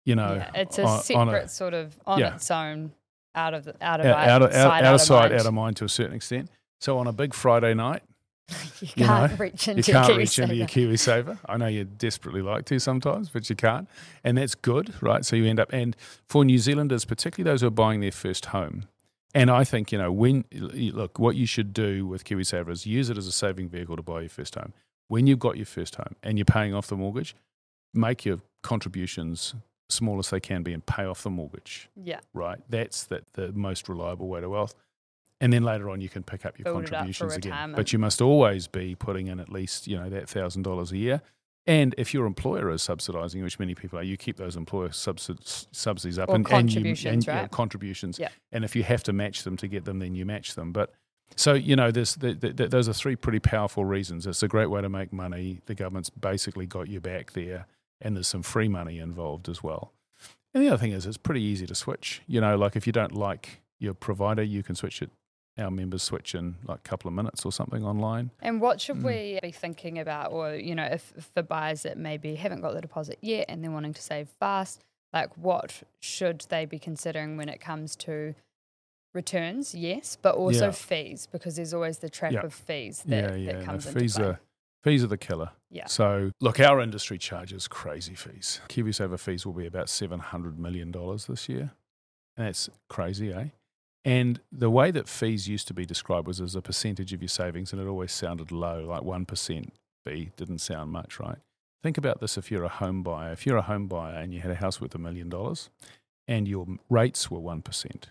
you 0.05 0.15
know, 0.17 0.35
yeah, 0.35 0.51
it's 0.55 0.79
a 0.79 0.85
on- 0.85 1.03
separate 1.03 1.21
on 1.21 1.35
a- 1.35 1.49
sort 1.49 1.75
of 1.75 1.99
on 2.07 2.19
Yeah. 2.19 2.35
its 2.35 2.51
own, 2.51 2.93
out 3.35 3.55
of 3.55 3.69
out 3.81 4.01
of 4.01 4.07
out, 4.07 4.29
out, 4.29 4.43
of, 4.43 4.53
out, 4.55 4.85
out 4.85 4.95
of 4.95 5.01
sight, 5.01 5.33
out 5.33 5.47
of 5.47 5.55
mind 5.55 5.77
to 5.79 5.85
a 5.85 5.89
certain 5.89 6.15
extent. 6.17 6.51
So 6.85 6.99
on 6.99 7.07
a 7.07 7.12
big 7.14 7.32
Friday 7.32 7.72
night, 7.72 8.03
you 8.51 8.89
you 8.95 9.07
can't 9.07 9.30
know, 9.32 9.37
reach 9.39 9.68
into 9.68 9.80
you 9.91 9.95
can't 9.95 10.09
your 10.09 10.18
reach 10.18 10.39
into 10.39 10.55
your 10.55 10.66
KiwiSaver. 10.66 11.24
KiwiSaver. 11.24 11.39
I 11.49 11.57
know 11.57 11.66
you 11.66 11.85
desperately 11.85 12.43
like 12.43 12.66
to 12.66 12.78
sometimes, 12.78 13.30
but 13.30 13.49
you 13.49 13.57
can't. 13.57 13.89
And 14.22 14.37
that's 14.37 14.55
good, 14.55 14.93
right? 15.01 15.24
So 15.24 15.35
you 15.35 15.47
end 15.47 15.59
up, 15.59 15.72
and 15.72 15.97
for 16.28 16.45
New 16.45 16.59
Zealanders, 16.59 17.07
particularly 17.07 17.51
those 17.51 17.62
who 17.62 17.68
are 17.68 17.70
buying 17.70 18.01
their 18.01 18.12
first 18.12 18.47
home, 18.47 18.85
and 19.35 19.51
I 19.51 19.64
think, 19.64 19.93
you 19.93 19.99
know, 19.99 20.12
when, 20.12 20.45
look, 20.53 21.18
what 21.18 21.37
you 21.37 21.47
should 21.47 21.72
do 21.72 22.07
with 22.07 22.24
KiwiSaver 22.26 22.68
is 22.68 22.85
use 22.85 23.09
it 23.09 23.16
as 23.16 23.26
a 23.26 23.32
saving 23.32 23.70
vehicle 23.70 23.97
to 23.97 24.03
buy 24.03 24.20
your 24.20 24.28
first 24.28 24.55
home. 24.55 24.74
When 25.09 25.26
you've 25.26 25.39
got 25.39 25.57
your 25.57 25.64
first 25.64 25.95
home 25.95 26.16
and 26.22 26.37
you're 26.37 26.45
paying 26.45 26.74
off 26.74 26.89
the 26.89 26.97
mortgage, 26.99 27.35
make 27.95 28.26
your 28.26 28.41
contributions 28.62 29.55
small 29.89 30.18
as 30.18 30.28
they 30.28 30.41
can 30.41 30.62
be 30.62 30.74
and 30.74 30.85
pay 30.85 31.07
off 31.07 31.22
the 31.22 31.30
mortgage, 31.30 31.89
Yeah, 31.97 32.20
right? 32.35 32.59
That's 32.68 33.05
the, 33.05 33.22
the 33.32 33.53
most 33.53 33.89
reliable 33.89 34.28
way 34.28 34.43
to 34.43 34.51
wealth. 34.51 34.74
And 35.45 35.53
then 35.53 35.63
later 35.63 35.91
on, 35.91 36.01
you 36.01 36.09
can 36.09 36.23
pick 36.23 36.47
up 36.47 36.59
your 36.59 36.65
Build 36.65 36.85
it 36.85 36.87
up 36.87 37.01
contributions 37.01 37.37
again. 37.37 37.75
But 37.77 37.93
you 37.93 37.99
must 37.99 38.23
always 38.23 38.67
be 38.67 38.95
putting 38.95 39.27
in 39.27 39.41
at 39.41 39.51
least, 39.51 39.87
you 39.87 39.95
know, 39.95 40.09
that 40.09 40.27
thousand 40.27 40.63
dollars 40.63 40.91
a 40.91 40.97
year. 40.97 41.21
And 41.67 41.95
if 41.99 42.15
your 42.15 42.25
employer 42.25 42.71
is 42.71 42.81
subsidising, 42.81 43.43
which 43.43 43.59
many 43.59 43.75
people 43.75 43.99
are, 43.99 44.03
you 44.03 44.17
keep 44.17 44.39
those 44.39 44.57
employer 44.57 44.91
subsidies, 44.93 45.69
subsidies 45.71 46.19
up 46.19 46.31
Or 46.31 46.37
and, 46.37 46.47
contributions, 46.47 47.13
and 47.13 47.27
you, 47.27 47.33
and, 47.33 47.41
right? 47.43 47.51
contributions. 47.51 48.19
Yeah. 48.19 48.31
And 48.53 48.65
if 48.65 48.75
you 48.75 48.85
have 48.85 49.03
to 49.03 49.13
match 49.13 49.43
them 49.43 49.59
to 49.59 49.69
get 49.69 49.85
them, 49.85 49.99
then 49.99 50.15
you 50.15 50.25
match 50.25 50.55
them. 50.55 50.73
But 50.73 50.95
so 51.37 51.53
you 51.53 51.77
know, 51.77 51.91
there's 51.91 52.15
the, 52.15 52.33
the, 52.33 52.53
the, 52.55 52.69
those 52.69 52.89
are 52.89 52.95
three 52.95 53.15
pretty 53.15 53.41
powerful 53.41 53.85
reasons. 53.85 54.27
It's 54.27 54.43
a 54.43 54.49
great 54.49 54.71
way 54.71 54.81
to 54.81 54.89
make 54.89 55.13
money. 55.13 55.61
The 55.67 55.75
government's 55.75 56.09
basically 56.09 56.65
got 56.65 56.89
you 56.89 57.03
back 57.03 57.33
there, 57.33 57.67
and 58.01 58.17
there's 58.17 58.29
some 58.29 58.43
free 58.43 58.69
money 58.69 58.99
involved 58.99 59.51
as 59.51 59.63
well. 59.63 59.93
And 60.55 60.65
the 60.65 60.69
other 60.69 60.79
thing 60.79 60.93
is, 60.93 61.05
it's 61.05 61.19
pretty 61.19 61.43
easy 61.43 61.67
to 61.67 61.75
switch. 61.75 62.23
You 62.27 62.41
know, 62.41 62.57
like 62.57 62.77
if 62.77 62.87
you 62.87 62.95
don't 62.95 63.13
like 63.13 63.61
your 63.79 63.93
provider, 63.93 64.43
you 64.43 64.63
can 64.63 64.75
switch 64.75 65.03
it. 65.03 65.11
Our 65.57 65.71
members 65.71 66.03
switch 66.03 66.35
in 66.35 66.57
like 66.67 66.79
a 66.79 66.89
couple 66.89 67.07
of 67.09 67.15
minutes 67.15 67.45
or 67.45 67.53
something 67.53 67.85
online. 67.85 68.31
And 68.41 68.61
what 68.61 68.81
should 68.81 68.97
Mm. 68.97 69.05
we 69.05 69.39
be 69.41 69.53
thinking 69.53 69.99
about, 70.01 70.33
or 70.33 70.55
you 70.57 70.75
know, 70.75 70.85
if, 70.85 71.13
if 71.17 71.27
for 71.27 71.43
buyers 71.43 71.83
that 71.83 71.97
maybe 71.97 72.35
haven't 72.35 72.61
got 72.61 72.75
the 72.75 72.81
deposit 72.81 73.19
yet 73.23 73.47
and 73.49 73.63
they're 73.63 73.71
wanting 73.71 73.95
to 73.95 74.03
save 74.03 74.29
fast, 74.41 74.83
like 75.13 75.37
what 75.39 75.83
should 76.01 76.45
they 76.49 76.65
be 76.65 76.79
considering 76.81 77.37
when 77.37 77.49
it 77.49 77.61
comes 77.61 77.95
to 77.97 78.35
returns? 79.13 79.75
Yes, 79.75 80.17
but 80.21 80.35
also 80.35 80.67
Yeah. 80.67 80.71
fees 80.73 81.29
because 81.31 81.57
there's 81.57 81.73
always 81.73 81.99
the 81.99 82.11
trap 82.11 82.33
Yeah. 82.33 82.41
of 82.41 82.53
fees 82.53 83.03
that, 83.07 83.31
yeah, 83.31 83.37
yeah. 83.37 83.53
that 83.53 83.59
no, 83.61 83.65
comes 83.65 83.87
into 83.87 84.01
fees 84.01 84.17
play. 84.17 84.25
are 84.27 84.41
fees 84.83 85.05
are 85.05 85.07
the 85.09 85.17
killer. 85.17 85.51
Yeah. 85.71 85.87
So 85.87 86.33
look, 86.41 86.59
our 86.61 86.81
industry 86.81 87.17
charges 87.19 87.69
crazy 87.69 88.15
fees. 88.15 88.61
KiwiSaver 88.69 89.19
fees 89.21 89.47
will 89.47 89.53
be 89.55 89.67
about 89.67 89.89
seven 89.89 90.19
hundred 90.21 90.59
million 90.59 90.91
dollars 90.91 91.27
this 91.27 91.49
year. 91.49 91.71
And 92.37 92.49
that's 92.49 92.69
crazy, 92.89 93.33
eh? 93.33 93.51
And 94.05 94.41
the 94.53 94.71
way 94.71 94.91
that 94.91 95.09
fees 95.09 95.49
used 95.49 95.67
to 95.69 95.75
be 95.75 95.87
described 95.87 96.27
was 96.27 96.41
as 96.41 96.55
a 96.55 96.61
percentage 96.61 97.13
of 97.13 97.23
your 97.23 97.29
savings, 97.29 97.73
and 97.73 97.81
it 97.81 97.89
always 97.89 98.13
sounded 98.13 98.53
low, 98.53 98.85
like 98.85 99.03
one 99.03 99.25
percent 99.25 99.73
fee 100.05 100.31
didn't 100.37 100.59
sound 100.59 100.93
much, 100.93 101.19
right? 101.19 101.39
Think 101.83 101.97
about 101.97 102.21
this: 102.21 102.37
if 102.37 102.51
you're 102.51 102.65
a 102.65 102.69
home 102.69 103.03
buyer, 103.03 103.33
if 103.33 103.47
you're 103.47 103.57
a 103.57 103.63
home 103.63 103.87
buyer 103.89 104.17
and 104.17 104.35
you 104.35 104.41
had 104.41 104.51
a 104.51 104.57
house 104.57 104.81
worth 104.81 104.95
a 104.95 104.99
million 104.99 105.29
dollars, 105.29 105.71
and 106.29 106.47
your 106.47 106.67
rates 106.91 107.31
were 107.31 107.41
one 107.41 107.63
percent, 107.63 108.11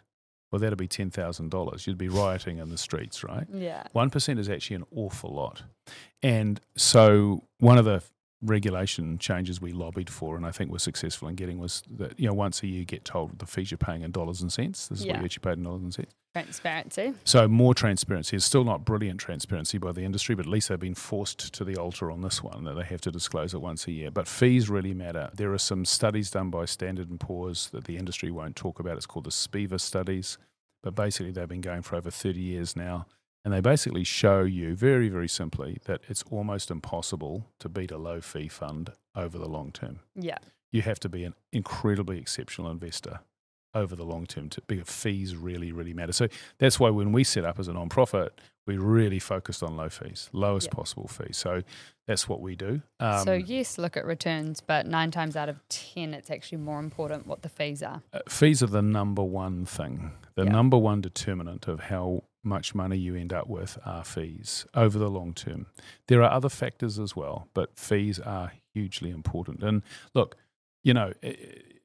well, 0.52 0.60
that'd 0.60 0.78
be 0.78 0.88
ten 0.88 1.12
thousand 1.12 1.50
dollars. 1.50 1.86
You'd 1.86 1.98
be 1.98 2.10
rioting 2.10 2.58
in 2.58 2.70
the 2.70 2.78
streets, 2.78 3.24
right? 3.24 3.46
Yeah. 3.54 3.84
One 3.91 4.10
percent 4.10 4.39
is 4.39 4.50
actually 4.50 4.78
an 4.78 4.86
awful 4.96 5.32
lot, 5.32 5.64
and 6.24 6.60
so 6.76 7.44
one 7.60 7.78
of 7.78 7.86
the 7.86 8.02
regulation 8.44 9.18
changes 9.18 9.62
we 9.62 9.72
lobbied 9.72 10.10
for, 10.10 10.36
and 10.36 10.46
I 10.46 10.52
think 10.52 10.72
we're 10.72 10.78
successful 10.80 11.28
in 11.28 11.36
getting 11.36 11.60
was 11.60 11.84
that 11.98 12.20
you 12.20 12.28
know 12.28 12.34
once 12.34 12.62
a 12.64 12.68
year 12.68 12.80
you 12.80 12.86
get 12.86 13.06
told 13.06 13.39
the 13.39 13.46
fees 13.46 13.72
you're 13.72 13.78
paying 13.78 14.02
in 14.02 14.12
dollars 14.12 14.41
and 14.41 14.52
cents. 14.52 14.88
This 14.88 15.00
is 15.00 15.06
Yeah. 15.06 15.14
what 15.14 15.20
you 15.22 15.26
actually 15.26 15.41
paid 15.41 15.58
in 15.58 15.64
dollars 15.64 15.82
and 15.84 15.94
cents. 15.94 16.14
Transparency. 16.34 17.14
So 17.26 17.48
more 17.48 17.74
transparency. 17.76 18.36
It's 18.36 18.46
still 18.46 18.64
not 18.64 18.86
brilliant 18.86 19.20
transparency 19.20 19.78
by 19.78 19.91
the 19.91 20.02
industry, 20.02 20.34
but 20.36 20.46
at 20.48 20.52
least 20.52 20.70
they've 20.70 20.80
been 20.80 20.96
forced 20.96 21.54
to 21.54 21.64
the 21.64 21.78
altar 21.78 22.10
on 22.10 22.22
this 22.22 22.41
one 22.41 22.64
that 22.64 22.74
they 22.74 22.84
have 22.86 23.02
to 23.02 23.12
disclose 23.12 23.54
it 23.54 23.62
once 23.62 23.88
a 23.88 23.91
year. 23.91 24.10
But 24.10 24.28
fees 24.28 24.70
really 24.70 24.94
matter. 24.96 25.30
There 25.36 25.54
are 25.54 25.60
some 25.60 25.86
studies 25.86 26.32
done 26.32 26.50
by 26.50 26.66
Standard 26.66 27.10
and 27.10 27.20
Poor's 27.20 27.70
that 27.70 27.84
the 27.86 27.98
industry 27.98 28.32
won't 28.32 28.56
talk 28.56 28.80
about. 28.80 28.98
It's 28.98 29.06
called 29.06 29.26
the 29.26 29.32
SPIVA 29.32 29.80
studies, 29.80 30.38
but 30.82 30.96
basically 30.96 31.32
they've 31.32 31.48
been 31.48 31.62
going 31.62 31.84
for 31.84 31.96
over 31.98 32.10
30 32.10 32.39
years 32.39 32.76
now. 32.76 33.06
And 33.46 33.54
they 33.54 33.60
basically 33.60 34.04
show 34.06 34.41
you 34.44 34.76
very, 34.76 35.10
very 35.10 35.28
simply 35.28 35.80
that 35.86 36.02
it's 36.08 36.24
almost 36.32 36.72
impossible 36.72 37.48
to 37.60 37.68
beat 37.68 37.91
a 37.91 37.98
low 37.98 38.22
fee 38.22 38.48
fund 38.48 38.91
over 39.16 39.38
the 39.38 39.50
long 39.50 39.72
term. 39.72 40.00
Yeah. 40.16 40.38
you 40.72 40.82
have 40.82 41.00
to 41.02 41.10
be 41.10 41.24
an 41.24 41.36
incredibly 41.52 42.18
exceptional 42.18 42.72
investor 42.72 43.20
over 43.76 43.96
the 43.96 44.04
long 44.06 44.26
term 44.26 44.50
to 44.50 44.62
because 44.68 44.88
fees 44.88 45.36
really 45.36 45.72
really 45.72 45.94
matter. 45.94 46.14
So 46.14 46.28
that's 46.60 46.80
why 46.80 46.89
when 46.89 47.12
we 47.12 47.24
set 47.24 47.44
up 47.44 47.60
as 47.60 47.68
a 47.68 47.74
non-profit 47.74 48.39
we 48.68 48.78
really 48.78 49.20
focused 49.20 49.62
on 49.64 49.76
low 49.76 49.89
fees 49.89 50.30
lowest 50.32 50.70
possible 50.72 51.08
fees. 51.08 51.38
So 51.38 51.64
that's 52.08 52.30
what 52.30 52.39
we 52.39 52.56
do. 52.56 52.82
Um, 53.00 53.24
so 53.26 53.34
yes, 53.34 53.78
look 53.78 53.98
at 53.98 54.06
returns, 54.06 54.62
but 54.62 54.86
nine 54.88 55.10
times 55.12 55.36
out 55.36 55.50
of 55.50 55.58
ten, 55.70 56.14
it's 56.14 56.30
actually 56.30 56.60
more 56.60 56.80
important 56.80 57.26
what 57.28 57.41
the 57.41 57.50
fees 57.50 57.82
are. 57.84 58.02
uh, 58.14 58.20
fees 58.30 58.62
are 58.64 58.68
the 58.68 58.82
number 58.82 59.24
one 59.24 59.66
thing. 59.66 60.12
The 60.36 60.46
number 60.46 60.78
one 60.78 61.02
determinant 61.02 61.68
of 61.68 61.80
how 61.82 62.24
much 62.44 62.76
money 62.76 62.98
you 62.98 63.16
end 63.16 63.32
up 63.34 63.48
with 63.48 63.78
are 63.86 64.04
fees 64.04 64.66
over 64.74 64.98
the 65.00 65.10
long 65.10 65.34
term 65.34 65.66
there 66.08 66.22
are 66.22 66.32
other 66.32 66.50
factors 66.50 67.00
as 67.00 67.16
well 67.16 67.48
but 67.54 67.78
fees 67.78 68.20
are 68.20 68.52
hugely 68.74 69.10
important 69.10 69.64
and 69.64 69.82
look 70.14 70.36
you 70.84 70.94
know 70.94 71.14
eh, 71.24 71.34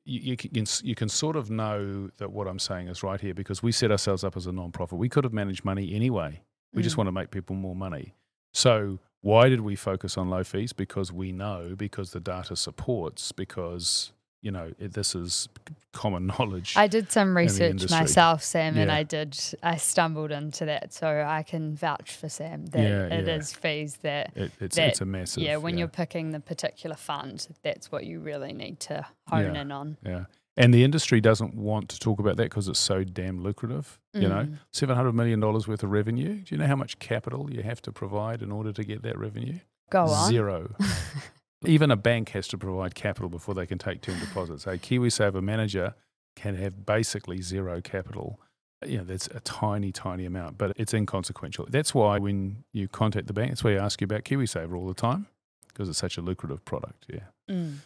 you, 0.05 0.21
you 0.31 0.37
can 0.37 0.67
you 0.83 0.95
can 0.95 1.09
sort 1.09 1.37
of 1.37 1.51
know 1.51 2.09
that 2.17 2.33
what 2.33 2.49
I'm 2.49 2.59
saying 2.59 2.89
is 2.89 3.03
right 3.03 3.21
here 3.21 3.35
because 3.35 3.63
we 3.63 3.73
set 3.73 3.91
ourselves 3.91 4.25
up 4.25 4.39
as 4.39 4.47
a 4.47 4.53
non-profit. 4.53 4.99
We 4.99 5.11
could 5.11 5.25
have 5.25 5.35
managed 5.35 5.67
money 5.67 5.95
anyway. 5.95 6.41
We 6.73 6.83
just 6.83 6.95
Mm. 6.95 6.99
want 6.99 7.09
to 7.09 7.13
make 7.13 7.31
people 7.31 7.55
more 7.57 7.77
money. 7.77 8.15
So 8.55 9.01
why 9.21 9.51
did 9.51 9.61
we 9.61 9.77
focus 9.77 10.17
on 10.17 10.31
low 10.31 10.45
fees? 10.45 10.73
Because 10.73 11.13
we 11.13 11.31
know, 11.31 11.75
because 11.77 12.13
the 12.13 12.21
data 12.21 12.57
supports, 12.57 13.33
because 13.33 14.13
you 14.43 14.51
know 14.51 14.73
it, 14.79 14.93
this 14.93 15.15
is 15.15 15.49
common 15.93 16.27
knowledge. 16.39 16.75
I 16.77 16.87
did 16.87 17.11
some 17.11 17.37
research 17.37 17.91
myself, 17.91 18.43
Sam, 18.43 18.77
and 18.77 18.91
I 18.91 19.03
did. 19.03 19.37
I 19.63 19.77
stumbled 19.77 20.31
into 20.31 20.65
that, 20.67 20.93
so 20.93 21.25
I 21.27 21.43
can 21.43 21.75
vouch 21.75 22.13
for 22.17 22.29
Sam 22.29 22.67
that 22.67 22.81
Yeah, 22.83 23.07
it 23.19 23.29
is 23.29 23.53
yeah. 23.53 23.59
fees 23.61 23.97
that. 24.03 24.33
it, 24.37 24.53
it's 24.61 24.77
that- 24.77 24.89
it's 24.89 25.01
a 25.01 25.05
massive. 25.07 25.43
yeah, 25.43 25.57
when 25.57 25.77
you're 25.79 25.89
picking 25.89 26.31
the 26.31 26.41
particular 26.41 26.97
fund, 26.97 27.49
that's 27.63 27.91
what 27.91 28.05
you 28.07 28.21
really 28.21 28.53
need 28.53 28.81
to 28.81 29.05
hone 29.29 29.55
Yeah. 29.55 29.61
in 29.63 29.73
on. 29.73 29.97
yeah. 30.05 30.25
And 30.57 30.75
the 30.75 30.83
industry 30.83 31.21
doesn't 31.21 31.55
want 31.55 31.89
to 31.91 32.01
talk 32.01 32.19
about 32.19 32.37
that 32.39 32.43
because 32.45 32.67
it's 32.67 32.81
so 32.81 33.05
damn 33.05 33.41
lucrative. 33.45 34.01
You 34.13 34.27
know, 34.29 34.43
Mm. 34.47 34.59
seven 34.73 34.97
hundred 34.97 35.13
million 35.15 35.39
dollars 35.39 35.69
worth 35.69 35.85
of 35.85 35.91
revenue. 35.93 36.35
Do 36.43 36.53
you 36.53 36.59
know 36.59 36.67
how 36.67 36.75
much 36.75 36.99
capital 36.99 37.49
you 37.53 37.63
have 37.63 37.81
to 37.83 37.93
provide 37.93 38.43
in 38.43 38.51
order 38.51 38.73
to 38.73 38.83
get 38.83 39.03
that 39.03 39.17
revenue? 39.17 39.61
Go 39.91 40.03
on. 40.07 40.29
Zero. 40.29 40.75
Even 41.65 41.91
a 41.91 41.97
bank 41.97 42.31
has 42.31 42.47
to 42.49 42.59
provide 42.59 42.95
capital 42.95 43.29
before 43.29 43.55
they 43.55 43.67
can 43.67 43.79
take 43.79 44.01
term 44.01 44.19
deposits. 44.21 44.67
A 44.67 44.79
KiwiSaver 44.79 45.43
manager 45.43 45.95
can 46.37 46.55
have 46.57 46.87
basically 46.87 47.43
zero 47.43 47.81
capital. 47.81 48.41
You 48.87 48.99
know, 48.99 49.05
that's 49.05 49.27
a 49.29 49.41
tiny, 49.41 49.91
tiny 49.91 50.25
amount, 50.25 50.57
but 50.57 50.73
it's 50.77 50.95
inconsequential. 50.95 51.67
That's 51.69 51.93
why 51.93 52.19
when 52.19 52.63
you 52.73 52.87
contact 52.87 53.27
the 53.27 53.33
bank, 53.33 53.51
that's 53.51 53.65
why 53.65 53.73
you 53.73 53.79
ask 53.79 54.01
you 54.01 54.05
about 54.05 54.23
KiwiSaver 54.23 54.77
all 54.77 54.87
the 54.87 54.95
time 54.95 55.27
because 55.67 55.89
it's 55.89 55.99
such 55.99 56.17
a 56.17 56.21
lucrative 56.21 56.65
product. 56.65 57.07
Yeah. 57.09 57.21
Mm. 57.51 57.77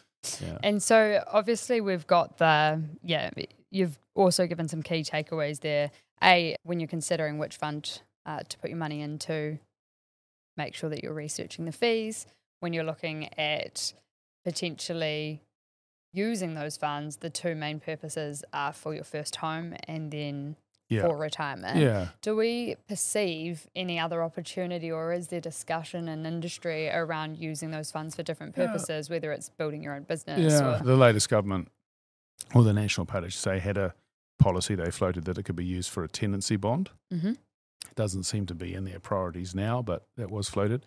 Yeah. 0.41 0.57
And 0.63 0.81
so 0.81 1.23
obviously 1.31 1.81
we've 1.81 2.07
got 2.07 2.37
the 2.37 2.81
yeah, 3.03 3.29
you've 3.71 3.99
also 4.15 4.47
given 4.47 4.67
some 4.67 4.81
key 4.81 5.03
takeaways 5.03 5.59
there. 5.59 5.91
A 6.23 6.55
when 6.63 6.79
you're 6.79 6.87
considering 6.87 7.37
which 7.37 7.57
fund 7.57 8.01
uh, 8.25 8.39
to 8.47 8.57
put 8.57 8.69
your 8.69 8.77
money 8.77 9.01
into, 9.01 9.59
make 10.57 10.73
sure 10.75 10.89
that 10.89 11.03
you're 11.03 11.13
researching 11.13 11.65
the 11.65 11.71
fees. 11.71 12.25
When 12.63 12.71
you're 12.71 12.85
looking 12.85 13.27
at 13.37 13.91
potentially 14.45 15.41
using 16.13 16.53
those 16.53 16.77
funds, 16.77 17.17
the 17.17 17.29
two 17.29 17.55
main 17.55 17.81
purposes 17.81 18.41
are 18.53 18.71
for 18.71 18.93
your 18.95 19.03
first 19.03 19.35
home 19.35 19.75
and 19.85 20.09
then 20.11 20.55
Yeah. 20.87 21.01
for 21.01 21.17
retirement. 21.17 21.77
Yeah. 21.77 22.09
Do 22.21 22.37
we 22.37 22.75
perceive 22.87 23.67
any 23.75 23.99
other 23.99 24.23
opportunity 24.23 24.89
or 24.89 25.11
is 25.11 25.27
there 25.27 25.41
discussion 25.41 26.07
in 26.07 26.25
industry 26.25 26.87
around 26.89 27.35
using 27.37 27.71
those 27.71 27.91
funds 27.91 28.15
for 28.15 28.23
different 28.23 28.55
Yeah. 28.55 28.67
purposes, 28.67 29.09
whether 29.09 29.33
it's 29.33 29.49
building 29.49 29.83
your 29.83 29.95
own 29.95 30.03
business 30.03 30.39
Yeah, 30.53 30.79
or 30.79 30.83
the 30.85 30.95
latest 30.95 31.27
government, 31.27 31.69
or 32.55 32.63
the 32.63 32.71
National 32.73 33.05
Party, 33.05 33.29
say, 33.29 33.59
had 33.59 33.77
a 33.77 33.93
policy 34.39 34.73
they 34.75 34.89
floated 34.89 35.25
that 35.25 35.37
it 35.37 35.43
could 35.43 35.57
be 35.57 35.65
used 35.65 35.89
for 35.89 36.05
a 36.05 36.07
tenancy 36.07 36.55
bond. 36.55 36.91
Mhm. 37.11 37.37
Doesn't 37.95 38.23
seem 38.23 38.45
to 38.45 38.55
be 38.55 38.73
in 38.73 38.85
their 38.85 39.01
priorities 39.01 39.53
now, 39.53 39.81
but 39.81 40.07
that 40.15 40.31
was 40.31 40.47
floated. 40.47 40.85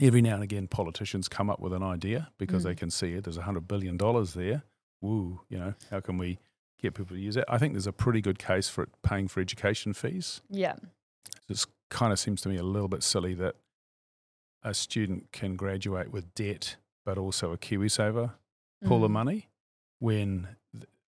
Every 0.00 0.20
now 0.22 0.34
and 0.34 0.42
again, 0.42 0.68
politicians 0.68 1.28
come 1.28 1.48
up 1.48 1.60
with 1.60 1.72
an 1.72 1.82
idea 1.82 2.30
because 2.38 2.62
they 2.62 2.74
Mm. 2.74 2.78
can 2.78 2.90
see 2.90 3.14
it. 3.14 3.24
There's 3.24 3.38
$100 3.38 3.66
billion 3.66 3.96
there. 3.96 4.62
Woo, 5.00 5.40
you 5.48 5.58
know, 5.58 5.74
how 5.90 6.00
can 6.00 6.18
we 6.18 6.38
get 6.78 6.94
people 6.94 7.16
to 7.16 7.20
use 7.22 7.36
it? 7.36 7.44
I 7.48 7.56
think 7.58 7.72
there's 7.72 7.86
a 7.86 7.92
pretty 7.92 8.20
good 8.20 8.38
case 8.38 8.68
for 8.68 8.82
it 8.82 8.90
paying 9.02 9.28
for 9.28 9.40
education 9.40 9.92
fees. 9.94 10.42
Yeah. 10.50 10.76
It 11.48 11.64
kind 11.88 12.12
of 12.12 12.18
seems 12.18 12.40
to 12.42 12.48
me 12.48 12.56
a 12.56 12.62
little 12.62 12.88
bit 12.88 13.02
silly 13.02 13.34
that 13.34 13.56
a 14.62 14.74
student 14.74 15.32
can 15.32 15.56
graduate 15.56 16.10
with 16.10 16.34
debt, 16.34 16.76
but 17.04 17.16
also 17.16 17.52
a 17.52 17.58
KiwiSaver 17.58 18.32
pool 18.84 19.04
of 19.04 19.10
Mm. 19.10 19.14
money 19.14 19.48
when 20.00 20.56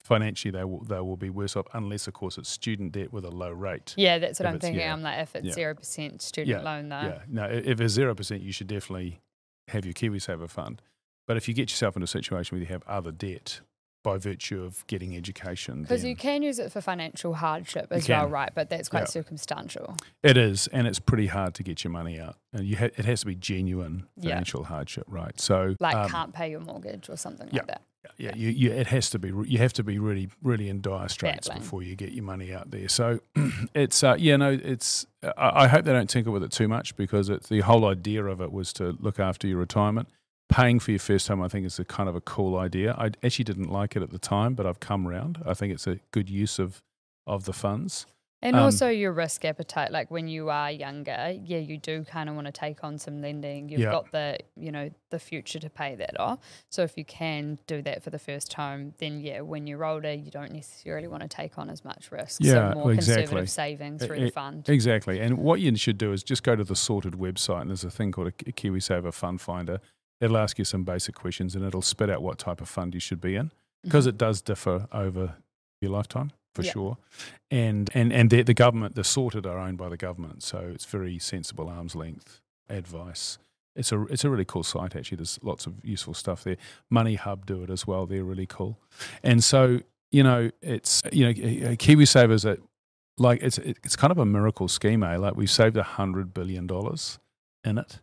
financially 0.08 0.50
they 0.50 0.64
will, 0.64 0.82
they 0.84 0.98
will 1.00 1.16
be 1.16 1.30
worse 1.30 1.54
off 1.54 1.66
unless 1.74 2.08
of 2.08 2.14
course 2.14 2.38
it's 2.38 2.48
student 2.48 2.90
debt 2.92 3.12
with 3.12 3.24
a 3.24 3.30
low 3.30 3.50
rate. 3.50 3.94
Yeah, 3.96 4.18
that's 4.18 4.40
what 4.40 4.46
If 4.48 4.54
I'm 4.54 4.60
thinking. 4.60 4.80
yeah. 4.80 4.92
I'm 4.92 5.02
like, 5.02 5.18
if 5.20 5.36
it's 5.36 5.46
Yeah. 5.46 5.52
zero 5.52 5.74
percent 5.76 6.20
student 6.22 6.48
Yeah, 6.48 6.62
loan, 6.62 6.88
though. 6.88 7.02
Yeah, 7.02 7.20
no, 7.28 7.44
if 7.44 7.80
it's 7.80 7.92
zero 7.94 8.14
percent, 8.14 8.42
you 8.42 8.50
should 8.52 8.66
definitely 8.66 9.20
have 9.68 9.84
your 9.84 9.94
KiwiSaver 9.94 10.48
fund. 10.50 10.82
But 11.28 11.36
if 11.36 11.46
you 11.46 11.54
get 11.54 11.70
yourself 11.70 11.96
in 11.96 12.02
a 12.02 12.06
situation 12.06 12.56
where 12.56 12.62
you 12.62 12.68
have 12.72 12.82
other 12.88 13.12
debt 13.12 13.60
by 14.02 14.16
virtue 14.18 14.62
of 14.62 14.86
getting 14.86 15.16
education, 15.16 15.82
Because 15.82 16.04
you 16.04 16.14
can 16.16 16.42
use 16.42 16.58
it 16.58 16.70
for 16.72 16.80
financial 16.80 17.34
hardship 17.34 17.88
as 17.90 18.08
well, 18.08 18.28
right? 18.28 18.50
But 18.54 18.70
that's 18.70 18.88
quite 18.88 19.00
Yeah. 19.00 19.06
circumstantial. 19.06 19.96
it 20.22 20.36
is, 20.36 20.66
and 20.68 20.86
it's 20.86 20.98
pretty 21.00 21.26
hard 21.26 21.54
to 21.54 21.62
get 21.62 21.82
your 21.84 21.90
money 21.90 22.18
out, 22.18 22.36
and 22.52 22.66
you 22.66 22.76
ha- 22.76 22.90
it 22.96 23.04
has 23.04 23.20
to 23.20 23.26
be 23.26 23.34
genuine 23.34 24.06
Yeah. 24.16 24.30
financial 24.30 24.64
hardship, 24.64 25.04
right? 25.08 25.38
So, 25.40 25.74
Like 25.80 25.96
um, 25.96 26.10
can't 26.10 26.32
pay 26.32 26.50
your 26.50 26.60
mortgage 26.60 27.08
or 27.08 27.16
something 27.16 27.48
yeah. 27.52 27.60
like 27.60 27.66
that. 27.66 27.82
yeah, 28.16 28.34
you, 28.34 28.48
you, 28.50 28.70
it 28.72 28.86
has 28.86 29.10
to 29.10 29.18
be. 29.18 29.28
You 29.46 29.58
have 29.58 29.72
to 29.74 29.82
be 29.82 29.98
really, 29.98 30.28
really 30.42 30.68
in 30.68 30.80
dire 30.80 31.08
straits 31.08 31.48
Battling. 31.48 31.62
before 31.64 31.82
you 31.82 31.96
get 31.96 32.12
your 32.12 32.24
money 32.24 32.52
out 32.52 32.70
there. 32.70 32.88
So 32.88 33.20
it's, 33.74 34.02
uh, 34.02 34.16
yeah, 34.18 34.36
no, 34.36 34.50
it's. 34.52 35.06
I, 35.22 35.64
I 35.64 35.66
hope 35.66 35.84
they 35.84 35.92
don't 35.92 36.08
tinker 36.08 36.30
with 36.30 36.42
it 36.44 36.52
too 36.52 36.68
much 36.68 36.96
because 36.96 37.28
it's 37.28 37.48
the 37.48 37.60
whole 37.60 37.84
idea 37.86 38.24
of 38.24 38.40
it 38.40 38.52
was 38.52 38.72
to 38.74 38.96
look 39.00 39.18
after 39.20 39.46
your 39.48 39.58
retirement. 39.58 40.08
Paying 40.48 40.78
for 40.80 40.92
your 40.92 41.00
first 41.00 41.28
home, 41.28 41.42
I 41.42 41.48
think, 41.48 41.66
is 41.66 41.78
a 41.78 41.84
kind 41.84 42.08
of 42.08 42.16
a 42.16 42.22
cool 42.22 42.56
idea. 42.56 42.94
I 42.98 43.10
actually 43.22 43.44
didn't 43.44 43.70
like 43.70 43.96
it 43.96 44.02
at 44.02 44.10
the 44.10 44.18
time, 44.18 44.54
but 44.54 44.66
I've 44.66 44.80
come 44.80 45.06
round. 45.06 45.42
I 45.44 45.52
think 45.54 45.74
it's 45.74 45.86
a 45.86 45.98
good 46.10 46.30
use 46.30 46.58
of 46.58 46.82
of 47.26 47.44
the 47.44 47.52
funds. 47.52 48.06
And 48.40 48.54
Um, 48.56 48.62
also 48.62 48.88
your 48.88 49.12
risk 49.12 49.44
appetite. 49.44 49.90
Like 49.92 50.10
when 50.10 50.28
you 50.28 50.48
are 50.48 50.70
younger, 50.70 51.34
yeah, 51.44 51.58
you 51.58 51.76
do 51.76 52.04
kind 52.04 52.28
of 52.30 52.34
want 52.36 52.46
to 52.46 52.52
take 52.52 52.82
on 52.84 52.96
some 52.96 53.20
lending. 53.20 53.68
You've 53.68 53.80
Yeah. 53.80 53.90
got 53.90 54.10
the, 54.12 54.38
you 54.56 54.70
know, 54.72 54.90
the 55.10 55.18
future 55.18 55.58
to 55.58 55.68
pay 55.68 55.96
that 55.96 56.18
off. 56.20 56.38
So 56.70 56.82
if 56.84 56.96
you 56.96 57.04
can 57.04 57.58
do 57.66 57.82
that 57.82 58.02
for 58.02 58.10
the 58.10 58.18
first 58.18 58.54
home, 58.54 58.94
then 58.98 59.20
yeah, 59.20 59.40
when 59.42 59.66
you're 59.66 59.84
older, 59.84 60.12
you 60.14 60.30
don't 60.30 60.52
necessarily 60.52 61.08
want 61.08 61.22
to 61.24 61.28
take 61.28 61.58
on 61.58 61.68
as 61.68 61.84
much 61.84 62.10
risk. 62.12 62.40
Yeah, 62.42 62.72
so 62.72 62.78
more 62.78 62.92
exactly. 62.92 63.24
conservative 63.24 63.50
savings 63.50 64.02
E- 64.02 64.06
through 64.06 64.16
e- 64.16 64.24
the 64.26 64.30
fund. 64.30 64.68
Exactly. 64.68 65.18
And 65.20 65.36
what 65.38 65.60
you 65.60 65.76
should 65.76 65.98
do 65.98 66.12
is 66.12 66.22
just 66.22 66.42
go 66.44 66.54
to 66.56 66.64
the 66.64 66.76
sorted 66.76 67.14
website, 67.14 67.60
and 67.62 67.70
there's 67.70 67.84
a 67.84 67.90
thing 67.90 68.12
called 68.12 68.28
a 68.28 68.32
KiwiSaver 68.32 69.12
Fund 69.12 69.40
Finder. 69.42 69.80
It'll 70.20 70.36
ask 70.36 70.58
you 70.58 70.64
some 70.64 70.84
basic 70.84 71.14
questions, 71.14 71.54
and 71.54 71.64
it'll 71.64 71.82
spit 71.82 72.10
out 72.10 72.22
what 72.22 72.38
type 72.38 72.60
of 72.60 72.68
fund 72.68 72.94
you 72.94 73.00
should 73.00 73.20
be 73.20 73.36
in 73.36 73.52
because 73.82 74.04
Mhm. 74.06 74.10
it 74.10 74.18
does 74.18 74.40
differ 74.42 74.88
over 74.92 75.36
your 75.80 75.92
lifetime 75.92 76.32
for 76.54 76.62
Yeah. 76.64 76.72
sure. 76.72 76.96
And 77.50 77.88
and 77.94 78.12
and 78.12 78.30
the, 78.30 78.42
the 78.42 78.54
government, 78.54 78.94
the 78.96 79.04
sorted 79.04 79.46
are 79.46 79.58
owned 79.58 79.78
by 79.78 79.88
the 79.88 79.96
government, 79.96 80.42
so 80.42 80.58
it's 80.74 80.84
very 80.84 81.18
sensible 81.18 81.68
arm's 81.68 81.94
length 81.94 82.40
advice. 82.68 83.38
It's 83.76 83.92
a 83.92 84.02
it's 84.06 84.24
a 84.24 84.30
really 84.30 84.44
cool 84.44 84.64
site 84.64 84.96
actually. 84.96 85.16
There's 85.16 85.38
lots 85.42 85.66
of 85.66 85.74
useful 85.84 86.14
stuff 86.14 86.42
there. 86.42 86.56
MoneyHub 86.92 87.46
do 87.46 87.62
it 87.62 87.70
as 87.70 87.86
well. 87.86 88.06
They're 88.06 88.24
really 88.24 88.46
cool. 88.46 88.78
And 89.22 89.42
so 89.44 89.80
you 90.10 90.22
know, 90.22 90.50
it's 90.62 91.02
you 91.12 91.26
know, 91.26 91.32
KiwiSaver's 91.32 92.44
a 92.44 92.58
like 93.18 93.40
it's 93.42 93.58
it's 93.58 93.94
kind 93.94 94.10
of 94.10 94.18
a 94.18 94.26
miracle 94.26 94.66
scheme, 94.68 95.02
eh? 95.04 95.16
Like 95.16 95.36
we've 95.36 95.50
saved 95.50 95.76
a 95.76 95.82
hundred 95.84 96.34
billion 96.34 96.66
dollars 96.66 97.18
in 97.64 97.78
it, 97.78 98.00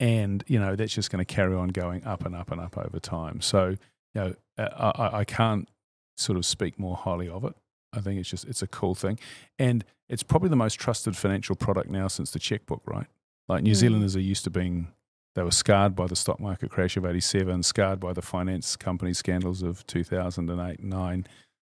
and 0.00 0.44
you 0.46 0.58
know 0.58 0.76
that's 0.76 0.94
just 0.94 1.10
going 1.10 1.24
to 1.24 1.34
carry 1.34 1.54
on 1.54 1.68
going 1.68 2.04
up 2.04 2.24
and 2.24 2.34
up 2.34 2.50
and 2.50 2.60
up 2.60 2.76
over 2.78 2.98
time. 3.00 3.40
So 3.40 3.68
you 4.14 4.20
know, 4.20 4.34
uh, 4.58 4.92
I, 4.96 5.18
I- 5.20 5.24
can't 5.24 5.68
sort 6.16 6.38
of 6.38 6.46
speak 6.46 6.78
more 6.78 6.96
highly 6.96 7.28
of 7.28 7.44
it. 7.44 7.54
I 7.92 8.00
think 8.00 8.18
it's 8.20 8.28
just 8.30 8.44
it's 8.46 8.62
a 8.62 8.66
cool 8.66 8.94
thing, 8.94 9.18
and 9.58 9.84
it's 10.08 10.22
probably 10.22 10.48
the 10.48 10.56
most 10.56 10.74
trusted 10.74 11.16
financial 11.16 11.56
product 11.56 11.90
now 11.90 12.08
since 12.08 12.30
the 12.30 12.38
checkbook, 12.38 12.82
right? 12.86 13.06
Like 13.48 13.62
New 13.62 13.72
Mm. 13.72 13.76
Zealanders 13.76 14.16
are 14.16 14.20
used 14.20 14.44
to 14.44 14.50
being 14.50 14.88
They 15.34 15.42
were 15.42 15.50
scarred 15.50 15.94
by 15.94 16.06
the 16.06 16.16
stock 16.16 16.40
market 16.40 16.70
crash 16.70 16.96
of 16.96 17.04
87, 17.04 17.62
scarred 17.62 18.00
by 18.00 18.12
the 18.14 18.22
finance 18.22 18.74
company 18.76 19.12
scandals 19.12 19.62
of 19.62 19.86
2008 19.86 20.78
and 20.80 20.88
9. 20.90 21.26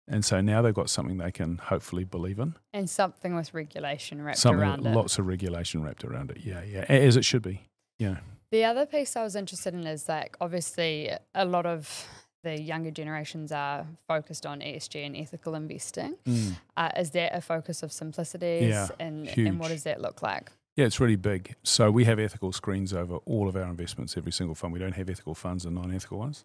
And 0.08 0.24
so 0.24 0.40
now 0.40 0.60
they've 0.62 0.74
got 0.74 0.90
something 0.90 1.18
they 1.18 1.30
can 1.30 1.58
hopefully 1.58 2.02
believe 2.02 2.40
in. 2.40 2.56
And 2.72 2.90
something 2.90 3.36
with 3.36 3.54
regulation 3.54 4.20
wrapped 4.20 4.38
Something, 4.38 4.60
around 4.60 4.86
it. 4.86 4.94
lots 4.96 5.16
of 5.20 5.26
regulation 5.28 5.82
wrapped 5.84 6.04
around 6.04 6.32
it. 6.32 6.38
Yeah, 6.42 6.62
yeah, 6.64 6.84
as 6.88 7.16
it 7.16 7.24
should 7.24 7.42
be. 7.42 7.62
Yeah. 8.02 8.16
The 8.50 8.64
other 8.64 8.84
piece 8.84 9.16
I 9.16 9.22
was 9.22 9.34
interested 9.34 9.72
in 9.74 9.86
is 9.86 10.08
like 10.08 10.36
obviously 10.40 11.10
a 11.34 11.44
lot 11.44 11.64
of 11.64 12.06
the 12.42 12.60
younger 12.60 12.90
generations 12.90 13.52
are 13.52 13.86
focused 14.08 14.44
on 14.44 14.60
ESG 14.60 15.06
and 15.06 15.16
ethical 15.16 15.54
investing. 15.54 16.16
Mm. 16.26 16.56
Uh, 16.76 16.90
is 16.96 17.12
that 17.12 17.34
a 17.34 17.40
focus 17.40 17.82
of 17.82 17.92
Simplicity's? 17.92 18.68
Yeah, 18.68 18.88
and, 18.98 19.28
huge. 19.28 19.46
and 19.46 19.58
what 19.58 19.68
does 19.68 19.84
that 19.84 20.00
look 20.00 20.22
like? 20.22 20.50
Yeah, 20.76 20.86
it's 20.86 21.00
really 21.00 21.16
big. 21.16 21.54
So 21.62 21.90
we 21.90 22.04
have 22.04 22.18
ethical 22.18 22.52
screens 22.52 22.92
over 22.92 23.16
all 23.26 23.48
of 23.48 23.56
our 23.56 23.62
investments, 23.70 24.16
every 24.16 24.32
single 24.32 24.54
fund. 24.54 24.72
We 24.72 24.78
don't 24.78 24.96
have 24.96 25.08
ethical 25.08 25.34
funds 25.34 25.64
and 25.64 25.74
non 25.74 25.94
ethical 25.94 26.18
ones. 26.18 26.44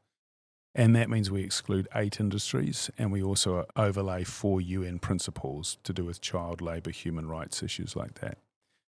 And 0.75 0.95
that 0.95 1.09
means 1.09 1.31
we 1.31 1.41
exclude 1.41 1.87
eight 1.95 2.19
industries 2.19 2.91
and 2.99 3.11
we 3.11 3.23
also 3.23 3.65
overlay 3.75 4.23
four 4.23 4.61
UN 4.61 4.99
principles 4.99 5.77
to 5.83 5.91
do 5.91 6.05
with 6.05 6.21
child 6.21 6.61
labour, 6.61 6.91
human 6.91 7.27
rights 7.27 7.63
issues 7.63 7.95
like 7.95 8.19
that. 8.21 8.37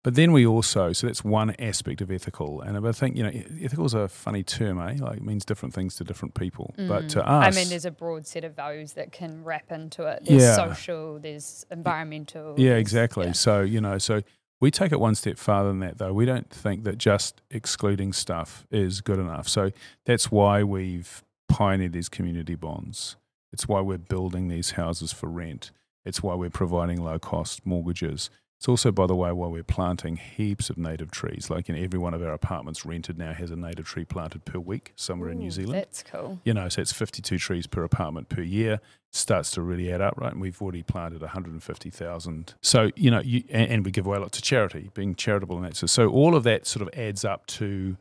But 0.04 0.14
then 0.14 0.32
we 0.32 0.46
also, 0.46 0.92
so 0.92 1.06
that's 1.08 1.24
one 1.24 1.50
aspect 1.58 2.00
of 2.00 2.10
ethical. 2.10 2.60
And 2.60 2.86
I 2.86 2.92
think, 2.92 3.16
you 3.16 3.24
know, 3.24 3.30
ethical 3.60 3.84
is 3.84 3.94
a 3.94 4.06
funny 4.08 4.42
term, 4.44 4.78
eh? 4.80 4.96
Like 4.98 5.18
it 5.18 5.22
means 5.24 5.44
different 5.44 5.74
things 5.74 5.96
to 5.96 6.04
different 6.04 6.34
people. 6.34 6.72
But 6.78 7.08
to 7.10 7.28
us. 7.28 7.54
I 7.54 7.58
mean, 7.58 7.68
there's 7.68 7.84
a 7.84 7.90
broad 7.90 8.26
set 8.26 8.44
of 8.44 8.54
values 8.54 8.92
that 8.92 9.10
can 9.12 9.42
wrap 9.44 9.72
into 9.72 10.04
it. 10.06 10.24
There's 10.24 10.42
Yeah. 10.42 10.54
social, 10.54 11.18
there's 11.18 11.66
environmental. 11.70 12.54
Yeah, 12.56 12.70
there's- 12.70 12.80
exactly. 12.80 13.26
yeah. 13.26 13.32
So, 13.32 13.60
you 13.62 13.80
know, 13.80 13.98
so 13.98 14.22
we 14.60 14.70
take 14.70 14.92
it 14.92 15.00
one 15.00 15.16
step 15.16 15.36
farther 15.36 15.68
than 15.68 15.80
that, 15.80 15.98
though. 15.98 16.12
We 16.12 16.24
don't 16.26 16.48
think 16.48 16.84
that 16.84 16.98
just 16.98 17.42
excluding 17.50 18.12
stuff 18.12 18.66
is 18.70 19.00
good 19.00 19.18
enough. 19.18 19.48
So 19.48 19.72
that's 20.04 20.30
why 20.30 20.62
we've 20.62 21.24
pioneered 21.48 21.92
these 21.92 22.08
community 22.08 22.54
bonds. 22.54 23.16
It's 23.52 23.66
why 23.66 23.80
we're 23.80 23.98
building 23.98 24.48
these 24.48 24.72
houses 24.72 25.12
for 25.12 25.28
rent. 25.28 25.70
It's 26.04 26.22
why 26.22 26.34
we're 26.36 26.50
providing 26.50 27.02
low 27.02 27.18
cost 27.18 27.66
mortgages. 27.66 28.30
It's 28.58 28.68
also, 28.68 28.90
by 28.90 29.06
the 29.06 29.14
way, 29.14 29.30
why 29.30 29.46
we're 29.46 29.62
planting 29.62 30.16
heaps 30.16 30.68
of 30.68 30.76
native 30.76 31.12
trees. 31.12 31.48
Like 31.48 31.68
in 31.68 31.76
every 31.76 31.98
one 31.98 32.12
of 32.12 32.22
our 32.22 32.32
apartments 32.32 32.84
rented 32.84 33.16
now 33.16 33.32
has 33.32 33.52
a 33.52 33.56
native 33.56 33.86
tree 33.86 34.04
planted 34.04 34.44
per 34.44 34.58
week 34.58 34.92
somewhere 34.96 35.30
in 35.30 35.38
New 35.38 35.52
Zealand 35.52 35.78
That's 35.78 36.02
cool. 36.02 36.40
you 36.44 36.52
know, 36.52 36.68
so 36.68 36.82
it's 36.82 36.92
52 36.92 37.38
trees 37.38 37.68
per 37.68 37.84
apartment 37.84 38.28
per 38.28 38.42
year. 38.42 38.80
Starts 39.12 39.52
to 39.52 39.62
really 39.62 39.92
add 39.92 40.00
up, 40.00 40.14
right? 40.16 40.32
And 40.32 40.40
we've 40.40 40.60
already 40.60 40.82
planted 40.82 41.20
150,000. 41.20 42.54
So, 42.60 42.90
you 42.96 43.12
know, 43.12 43.20
you, 43.20 43.44
and, 43.48 43.70
and 43.70 43.84
we 43.84 43.92
give 43.92 44.06
away 44.06 44.16
a 44.16 44.20
lot 44.20 44.32
to 44.32 44.42
charity, 44.42 44.90
being 44.92 45.14
charitable 45.14 45.56
in 45.56 45.62
that. 45.62 45.76
So, 45.76 45.86
so 45.86 46.08
all 46.08 46.34
of 46.34 46.42
that 46.42 46.66
sort 46.66 46.82
of 46.82 46.92
adds 46.98 47.24
up 47.24 47.46
to 47.46 47.96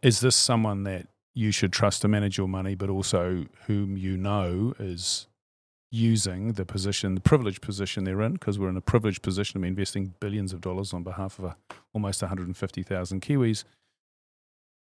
is 0.00 0.20
this 0.20 0.36
someone 0.36 0.84
that 0.84 1.06
you 1.34 1.52
should 1.52 1.72
trust 1.72 2.00
to 2.02 2.08
manage 2.08 2.38
your 2.38 2.48
money, 2.48 2.74
but 2.74 2.88
also 2.88 3.44
whom 3.66 3.98
you 3.98 4.16
know 4.16 4.72
is 4.78 5.26
using 5.90 6.52
the 6.52 6.64
position, 6.64 7.14
the 7.14 7.20
privileged 7.20 7.62
position 7.62 8.04
they're 8.04 8.20
in, 8.20 8.34
because 8.34 8.58
we're 8.58 8.68
in 8.68 8.76
a 8.76 8.82
privileged 8.82 9.22
position 9.22 9.60
be 9.60 9.68
investing 9.68 10.14
billions 10.20 10.52
of 10.52 10.60
dollars 10.60 10.92
on 10.92 11.02
behalf 11.02 11.38
of 11.38 11.46
a, 11.46 11.56
almost 11.94 12.20
150,000 12.22 13.22
Kiwis. 13.22 13.64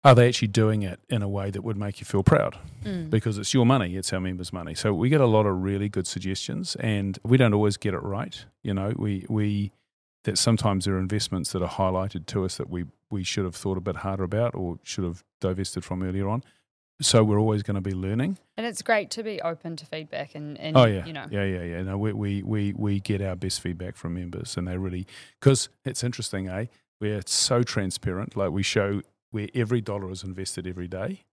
Are 0.03 0.15
they 0.15 0.29
actually 0.29 0.47
doing 0.47 0.81
it 0.81 0.99
in 1.09 1.21
a 1.21 1.27
way 1.27 1.51
that 1.51 1.61
would 1.61 1.75
make 1.75 1.99
you 1.99 2.05
feel 2.05 2.23
proud? 2.23 2.57
Mm. 2.83 3.09
because 3.09 3.37
it's 3.37 3.53
your 3.53 3.65
money, 3.65 3.97
it's 3.97 4.13
our 4.13 4.21
members' 4.21 4.53
money. 4.53 4.73
So 4.73 4.93
we 4.93 5.09
get 5.09 5.19
a 5.19 5.25
lot 5.25 5.45
of 5.45 5.61
really 5.61 5.89
good 5.89 6.07
suggestions, 6.07 6.77
and 6.77 7.19
we 7.23 7.37
don't 7.37 7.53
always 7.53 7.75
get 7.75 7.93
it 7.93 8.01
right. 8.01 8.45
You 8.63 8.73
know, 8.73 8.93
we 8.95 9.25
we 9.27 9.71
that 10.23 10.37
sometimes 10.37 10.85
there 10.85 10.95
are 10.95 10.99
investments 10.99 11.51
that 11.51 11.61
are 11.61 11.69
highlighted 11.69 12.25
to 12.27 12.45
us 12.45 12.55
that 12.57 12.69
we 12.69 12.85
we 13.11 13.23
should 13.23 13.43
have 13.43 13.55
thought 13.55 13.77
a 13.77 13.81
bit 13.81 13.97
harder 13.97 14.23
about 14.23 14.55
or 14.55 14.79
should 14.83 15.03
have 15.03 15.23
divested 15.41 15.83
from 15.83 16.03
earlier 16.03 16.29
on. 16.29 16.43
So 17.01 17.23
we're 17.23 17.39
always 17.39 17.63
going 17.63 17.75
to 17.75 17.81
be 17.81 17.93
learning. 17.93 18.37
And 18.57 18.65
it's 18.65 18.81
great 18.81 19.09
to 19.11 19.23
be 19.23 19.41
open 19.41 19.77
to 19.77 19.85
feedback 19.85 20.35
and, 20.35 20.57
and 20.59 20.75
Oh 20.75 20.83
yeah, 20.85 21.05
you 21.05 21.13
know, 21.13 21.25
yeah, 21.31 21.45
yeah, 21.45 21.63
yeah. 21.63 21.81
No, 21.83 21.97
we 21.97 22.13
we 22.13 22.43
we 22.43 22.73
we 22.73 22.99
get 22.99 23.21
our 23.21 23.35
best 23.35 23.61
feedback 23.61 23.95
from 23.95 24.15
members, 24.15 24.57
and 24.57 24.67
they 24.67 24.77
really 24.77 25.07
because 25.39 25.69
it's 25.85 26.03
interesting, 26.03 26.49
eh? 26.49 26.65
We're 26.99 27.21
so 27.25 27.63
transparent. 27.63 28.35
Like 28.35 28.51
we 28.51 28.63
show 28.63 29.01
where 29.31 29.47
every 29.55 29.79
dollar 29.79 30.11
is 30.11 30.23
invested 30.23 30.67
every 30.67 30.87
day 30.87 31.23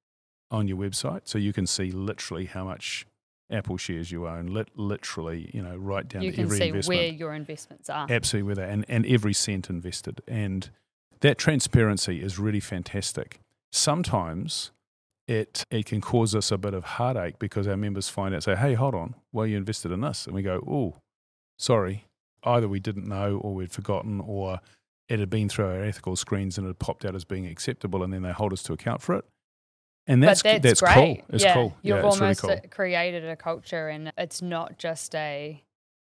on 0.51 0.69
your 0.69 0.77
website, 0.77 1.23
so 1.25 1.39
you 1.39 1.53
can 1.53 1.67
see 1.67 1.91
literally 1.91 2.45
how 2.45 2.65
much 2.65 3.05
Apple 3.51 3.77
shares 3.77 4.13
you 4.13 4.29
own. 4.29 4.47
Lit, 4.47 4.69
literally, 4.77 5.51
you 5.53 5.63
know, 5.63 5.77
right 5.77 6.07
down 6.07 6.23
you 6.23 6.31
to 6.31 6.37
can 6.37 6.51
see 6.51 6.71
where 6.89 7.07
your 7.07 7.35
investments 7.35 7.91
are. 7.91 8.07
absolutely 8.11 8.47
with 8.47 8.59
that 8.59 8.71
and, 8.71 8.85
and 8.89 9.07
every 9.07 9.33
cent 9.33 9.71
invested 9.71 10.21
and 10.29 10.71
that 11.21 11.39
transparency 11.39 12.21
is 12.23 12.39
really 12.39 12.61
fantastic 12.61 13.39
sometimes 13.73 14.71
it 15.29 15.65
it 15.71 15.87
can 15.87 16.01
cause 16.01 16.35
us 16.35 16.51
a 16.53 16.59
bit 16.59 16.75
of 16.75 16.85
heartache 16.85 17.39
because 17.39 17.67
our 17.67 17.77
members 17.77 18.09
find 18.09 18.35
out 18.35 18.43
say 18.43 18.55
hey 18.55 18.75
hold 18.75 18.95
on 18.95 19.15
well 19.33 19.47
you 19.47 19.57
invested 19.57 19.91
in 19.91 20.01
this 20.01 20.27
and 20.27 20.35
we 20.35 20.43
go 20.43 20.63
oh 20.69 21.01
sorry 21.59 22.05
either 22.45 22.69
we 22.69 22.79
didn't 22.79 23.07
know 23.07 23.39
or 23.39 23.55
we'd 23.55 23.73
forgotten 23.73 24.21
or 24.21 24.61
it 25.09 25.19
had 25.19 25.31
been 25.31 25.49
through 25.49 25.67
our 25.67 25.83
ethical 25.83 26.15
screens 26.17 26.59
and 26.59 26.67
it 26.67 26.69
had 26.69 26.79
popped 26.79 27.05
out 27.05 27.15
as 27.15 27.25
being 27.25 27.47
acceptable 27.47 28.03
and 28.03 28.13
then 28.13 28.23
they 28.23 28.33
hold 28.33 28.53
us 28.53 28.63
to 28.63 28.73
account 28.73 29.03
for 29.03 29.17
it 29.17 29.25
and 30.07 30.23
that's 30.23 30.43
but 30.43 30.63
that's, 30.63 30.81
that's 30.81 30.95
great. 30.95 31.17
cool 31.17 31.27
it's 31.31 31.45
yeah. 31.45 31.55
cool 31.55 31.77
You've 31.83 31.97
yeah, 31.97 32.07
it's 32.07 32.21
really 32.21 32.25
almost 32.25 32.41
cool 32.43 32.51
uh, 32.53 32.61
created 32.71 33.25
a 33.25 33.35
culture, 33.35 33.89
and 33.89 34.13
it's 34.17 34.41
not 34.41 34.79
just 34.79 35.15
a 35.17 35.61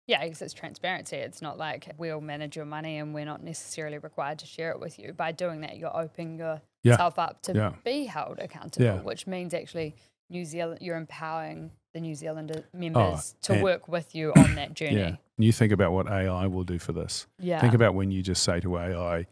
yeah, 0.09 0.23
because 0.23 0.41
it's 0.41 0.55
transparency. 0.55 1.17
It's 1.17 1.39
not 1.39 1.59
like 1.59 1.91
we'll 1.99 2.19
manage 2.19 2.55
your 2.55 2.65
money 2.65 2.97
and 2.97 3.13
we're 3.13 3.25
not 3.25 3.43
necessarily 3.43 3.99
required 3.99 4.39
to 4.39 4.47
share 4.47 4.71
it 4.71 4.79
with 4.79 4.97
you. 4.97 5.13
By 5.13 5.31
doing 5.31 5.61
that, 5.61 5.77
you're 5.77 5.95
opening 5.95 6.39
Yeah. 6.39 6.61
Yourself 6.83 7.19
up 7.19 7.41
to 7.43 7.53
Yeah. 7.53 7.73
be 7.83 8.05
held 8.05 8.39
accountable, 8.39 8.85
Yeah. 8.85 9.01
which 9.01 9.27
means 9.27 9.53
actually 9.53 9.95
New 10.29 10.45
Zealand, 10.45 10.79
you're 10.81 10.97
empowering 10.97 11.71
the 11.93 11.99
New 11.99 12.13
Zealand 12.15 12.51
oh, 12.55 12.63
members 12.77 13.35
to 13.41 13.51
Oh, 13.51 13.55
and- 13.55 13.63
work 13.63 13.87
with 13.87 14.13
you 14.15 14.31
on 14.37 14.55
that 14.55 14.73
journey. 14.79 14.95
yeah 14.97 15.15
you 15.37 15.51
think 15.53 15.71
about 15.71 15.93
what 15.93 16.05
ai 16.09 16.45
will 16.47 16.65
do 16.65 16.77
for 16.77 16.91
this 16.91 17.25
Yeah. 17.39 17.61
Think 17.61 17.73
about 17.73 17.95
when 17.95 18.11
you 18.11 18.21
just 18.21 18.43
say 18.43 18.59
to 18.59 18.77
AI, 18.77 19.25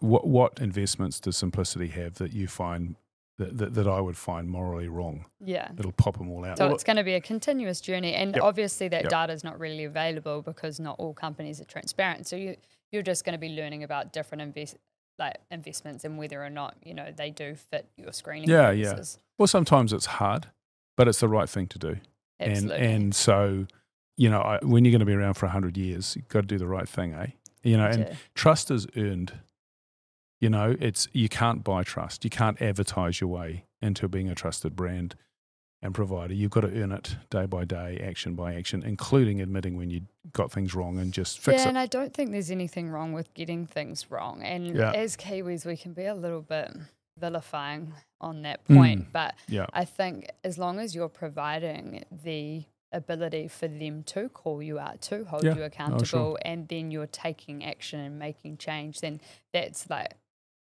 what, 0.00 0.26
what 0.26 0.58
investments 0.60 1.20
does 1.20 1.36
Simplicity 1.36 1.88
have 1.88 2.14
that 2.14 2.32
you 2.32 2.46
find 2.48 2.96
that, 3.38 3.56
that, 3.58 3.74
that 3.74 3.86
I 3.88 4.00
would 4.00 4.16
find 4.16 4.48
morally 4.48 4.88
wrong? 4.88 5.26
yeah. 5.40 5.70
It'll 5.78 5.92
pop 5.92 6.16
them 6.18 6.30
all 6.30 6.44
out. 6.44 6.58
So 6.58 6.66
Well, 6.66 6.74
it's 6.74 6.84
going 6.84 6.96
to 6.96 7.04
be 7.04 7.14
a 7.14 7.20
continuous 7.20 7.80
journey, 7.80 8.14
and 8.14 8.34
Yep. 8.34 8.42
obviously 8.44 8.88
that 8.88 9.02
Yep. 9.04 9.10
data 9.10 9.32
is 9.32 9.42
not 9.44 9.58
really 9.58 9.84
available 9.84 10.42
because 10.42 10.78
not 10.80 10.96
all 10.98 11.12
companies 11.14 11.60
are 11.60 11.64
transparent. 11.64 12.26
So 12.26 12.36
you 12.36 12.56
you're 12.92 13.02
just 13.02 13.24
going 13.24 13.32
to 13.32 13.38
be 13.38 13.48
learning 13.48 13.82
about 13.84 14.12
different 14.12 14.42
invest 14.42 14.76
like 15.18 15.36
investments 15.50 16.04
and 16.04 16.18
whether 16.18 16.42
or 16.42 16.50
not 16.50 16.76
you 16.84 16.94
know 16.94 17.12
they 17.14 17.30
do 17.30 17.54
fit 17.54 17.88
your 17.96 18.12
screening. 18.12 18.48
Yeah, 18.48 18.70
yeah. 18.70 18.92
purposes. 18.92 19.18
well, 19.38 19.46
sometimes 19.46 19.92
it's 19.92 20.06
hard, 20.06 20.48
but 20.96 21.08
it's 21.08 21.20
the 21.20 21.28
right 21.28 21.48
thing 21.48 21.66
to 21.68 21.78
do. 21.78 21.96
Absolutely. 22.40 22.76
And, 22.76 22.94
and 23.04 23.14
so, 23.14 23.66
you 24.16 24.28
know, 24.28 24.40
I, 24.40 24.58
when 24.62 24.84
you're 24.84 24.90
going 24.92 25.00
to 25.00 25.06
be 25.06 25.12
around 25.14 25.34
for 25.34 25.46
100 25.46 25.76
years, 25.76 26.16
you've 26.16 26.28
got 26.28 26.40
to 26.40 26.46
do 26.46 26.58
the 26.58 26.66
right 26.66 26.88
thing, 26.88 27.14
eh? 27.14 27.26
You 27.62 27.76
know, 27.76 27.86
and 27.86 28.00
Yeah. 28.08 28.14
trust 28.34 28.70
is 28.70 28.86
earned. 28.96 29.32
You 30.40 30.50
know, 30.50 30.74
it's 30.80 31.06
you 31.12 31.28
can't 31.28 31.62
buy 31.62 31.84
trust. 31.84 32.24
You 32.24 32.30
can't 32.30 32.60
advertise 32.60 33.20
your 33.20 33.30
way 33.30 33.66
into 33.80 34.08
being 34.08 34.28
a 34.28 34.34
trusted 34.34 34.74
brand 34.74 35.14
and 35.82 35.94
provider. 35.94 36.32
You've 36.32 36.50
got 36.52 36.60
to 36.62 36.80
earn 36.80 36.92
it 36.92 37.16
day 37.30 37.46
by 37.46 37.64
day, 37.64 38.00
action 38.02 38.34
by 38.34 38.54
action, 38.54 38.82
including 38.84 39.40
admitting 39.40 39.76
when 39.76 39.90
you 39.90 40.02
got 40.32 40.52
things 40.52 40.74
wrong 40.74 40.98
and 40.98 41.12
just 41.12 41.40
fix 41.40 41.58
yeah, 41.62 41.64
it. 41.64 41.68
and 41.70 41.78
I 41.78 41.86
don't 41.86 42.14
think 42.14 42.30
there's 42.30 42.50
anything 42.50 42.88
wrong 42.88 43.12
with 43.12 43.34
getting 43.34 43.66
things 43.66 44.10
wrong. 44.10 44.42
And 44.42 44.76
Yeah. 44.76 44.92
as 44.92 45.16
Kiwis, 45.16 45.66
we 45.66 45.76
can 45.76 45.92
be 45.92 46.04
a 46.04 46.14
little 46.14 46.40
bit 46.42 46.70
vilifying 47.18 47.92
on 48.20 48.42
that 48.42 48.64
Mm. 48.68 48.76
point. 48.76 49.12
But 49.12 49.34
Yeah. 49.48 49.66
I 49.72 49.84
think 49.84 50.30
as 50.44 50.56
long 50.58 50.78
as 50.78 50.94
you're 50.94 51.08
providing 51.08 52.04
the 52.10 52.64
ability 52.92 53.48
for 53.48 53.68
them 53.68 54.02
to 54.04 54.28
call 54.28 54.62
you 54.62 54.78
out, 54.78 55.00
to 55.02 55.24
hold 55.24 55.44
Yeah. 55.44 55.54
you 55.56 55.62
Oh, 55.62 55.66
accountable, 55.66 56.04
sure. 56.04 56.38
and 56.44 56.68
then 56.68 56.90
you're 56.90 57.06
taking 57.06 57.64
action 57.64 57.98
and 58.00 58.18
making 58.18 58.58
change, 58.58 59.00
then 59.00 59.20
that's 59.52 59.88
like, 59.90 60.14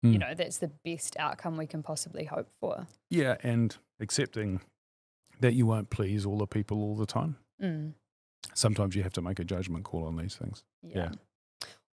Mm. 0.03 0.13
you 0.13 0.17
know, 0.17 0.33
that's 0.33 0.57
the 0.57 0.69
best 0.83 1.15
outcome 1.19 1.57
we 1.57 1.67
can 1.67 1.83
possibly 1.83 2.23
hope 2.25 2.49
for. 2.59 2.87
Yeah, 3.09 3.37
and 3.43 3.75
accepting 3.99 4.61
that 5.41 5.53
you 5.53 5.65
won't 5.65 5.89
please 5.89 6.25
all 6.25 6.37
the 6.37 6.47
people 6.47 6.81
all 6.81 6.95
the 6.95 7.05
time. 7.05 7.35
Mm. 7.61 7.93
Sometimes 8.53 8.95
you 8.95 9.03
have 9.03 9.13
to 9.13 9.21
make 9.21 9.39
a 9.39 9.43
judgment 9.43 9.83
call 9.83 10.05
on 10.05 10.15
these 10.15 10.35
things. 10.35 10.63
Yeah. 10.81 11.09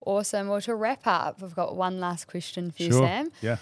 Awesome. 0.05 0.49
Well, 0.49 0.61
to 0.61 0.75
wrap 0.75 1.07
up, 1.07 1.41
I've 1.43 1.57
got 1.57 1.75
one 1.77 1.99
last 1.99 2.27
question 2.27 2.71
for 2.71 2.83
you, 2.83 2.93
Sam. 2.93 3.31
Yeah. 3.41 3.57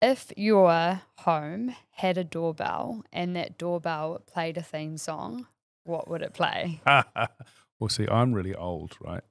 If 0.00 0.32
your 0.36 1.02
home 1.18 1.74
had 1.90 2.16
a 2.16 2.24
doorbell 2.24 3.04
and 3.12 3.36
that 3.36 3.58
doorbell 3.58 4.22
played 4.26 4.56
a 4.56 4.62
theme 4.62 4.96
song, 4.96 5.46
what 5.84 6.08
would 6.08 6.22
it 6.22 6.32
play? 6.32 6.80
well, 6.86 7.88
see, 7.88 8.08
I'm 8.08 8.32
really 8.32 8.54
old, 8.54 8.96
right? 9.00 9.22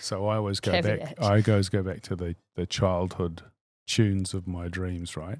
So 0.00 0.26
I 0.26 0.36
always 0.36 0.60
go 0.60 0.82
back. 0.82 1.14
I 1.18 1.42
always 1.48 1.70
go 1.70 1.82
back 1.82 2.02
to 2.02 2.16
the 2.16 2.36
the 2.56 2.66
childhood 2.66 3.42
tunes 3.86 4.34
of 4.34 4.46
my 4.46 4.68
dreams, 4.68 5.16
right? 5.16 5.38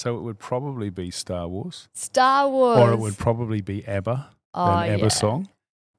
So 0.00 0.16
it 0.16 0.22
would 0.22 0.38
probably 0.38 0.88
be 0.88 1.10
Star 1.10 1.46
Wars, 1.46 1.88
Star 1.92 2.48
Wars. 2.48 2.78
or 2.78 2.90
it 2.90 2.98
would 2.98 3.18
probably 3.18 3.60
be 3.60 3.86
ABBA, 3.86 4.30
oh, 4.54 4.78
an 4.78 4.92
ABBA 4.94 5.02
yeah. 5.02 5.08
song. 5.08 5.50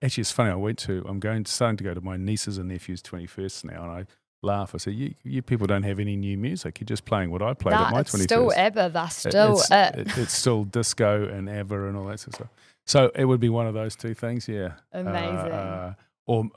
Actually, 0.01 0.21
it's 0.21 0.31
funny. 0.31 0.49
I 0.49 0.55
went 0.55 0.79
to. 0.79 1.05
I'm 1.07 1.19
going 1.19 1.45
starting 1.45 1.77
to 1.77 1.83
go 1.83 1.93
to 1.93 2.01
my 2.01 2.17
nieces 2.17 2.57
and 2.57 2.69
nephews' 2.69 3.03
21st 3.03 3.65
now, 3.65 3.83
and 3.83 3.91
I 3.91 4.05
laugh. 4.41 4.73
I 4.73 4.79
said, 4.79 4.95
you, 4.95 5.13
you 5.23 5.43
people 5.43 5.67
don't 5.67 5.83
have 5.83 5.99
any 5.99 6.15
new 6.15 6.35
music. 6.35 6.79
You're 6.79 6.87
just 6.87 7.05
playing 7.05 7.29
what 7.29 7.43
I 7.43 7.53
played 7.53 7.73
Nah, 7.73 7.89
at 7.89 7.93
my 7.93 7.99
it's 7.99 8.15
21st. 8.15 8.23
still 8.23 8.51
ABBA. 8.53 8.89
That's 8.91 9.15
still 9.17 9.59
it's, 9.59 9.69
it. 9.69 9.95
it- 9.95 10.17
it's 10.17 10.33
still 10.33 10.63
disco 10.63 11.27
and 11.27 11.47
ABBA 11.47 11.87
and 11.89 11.95
all 11.95 12.05
that 12.05 12.19
sort 12.21 12.29
of 12.29 12.33
stuff. 12.33 12.49
So 12.87 13.11
it 13.13 13.25
would 13.25 13.39
be 13.39 13.49
one 13.49 13.67
of 13.67 13.75
those 13.75 13.95
two 13.95 14.15
things, 14.15 14.47
yeah. 14.47 14.71
Amazing. 14.91 15.51
Uh, 15.51 15.93
or, 16.25 16.49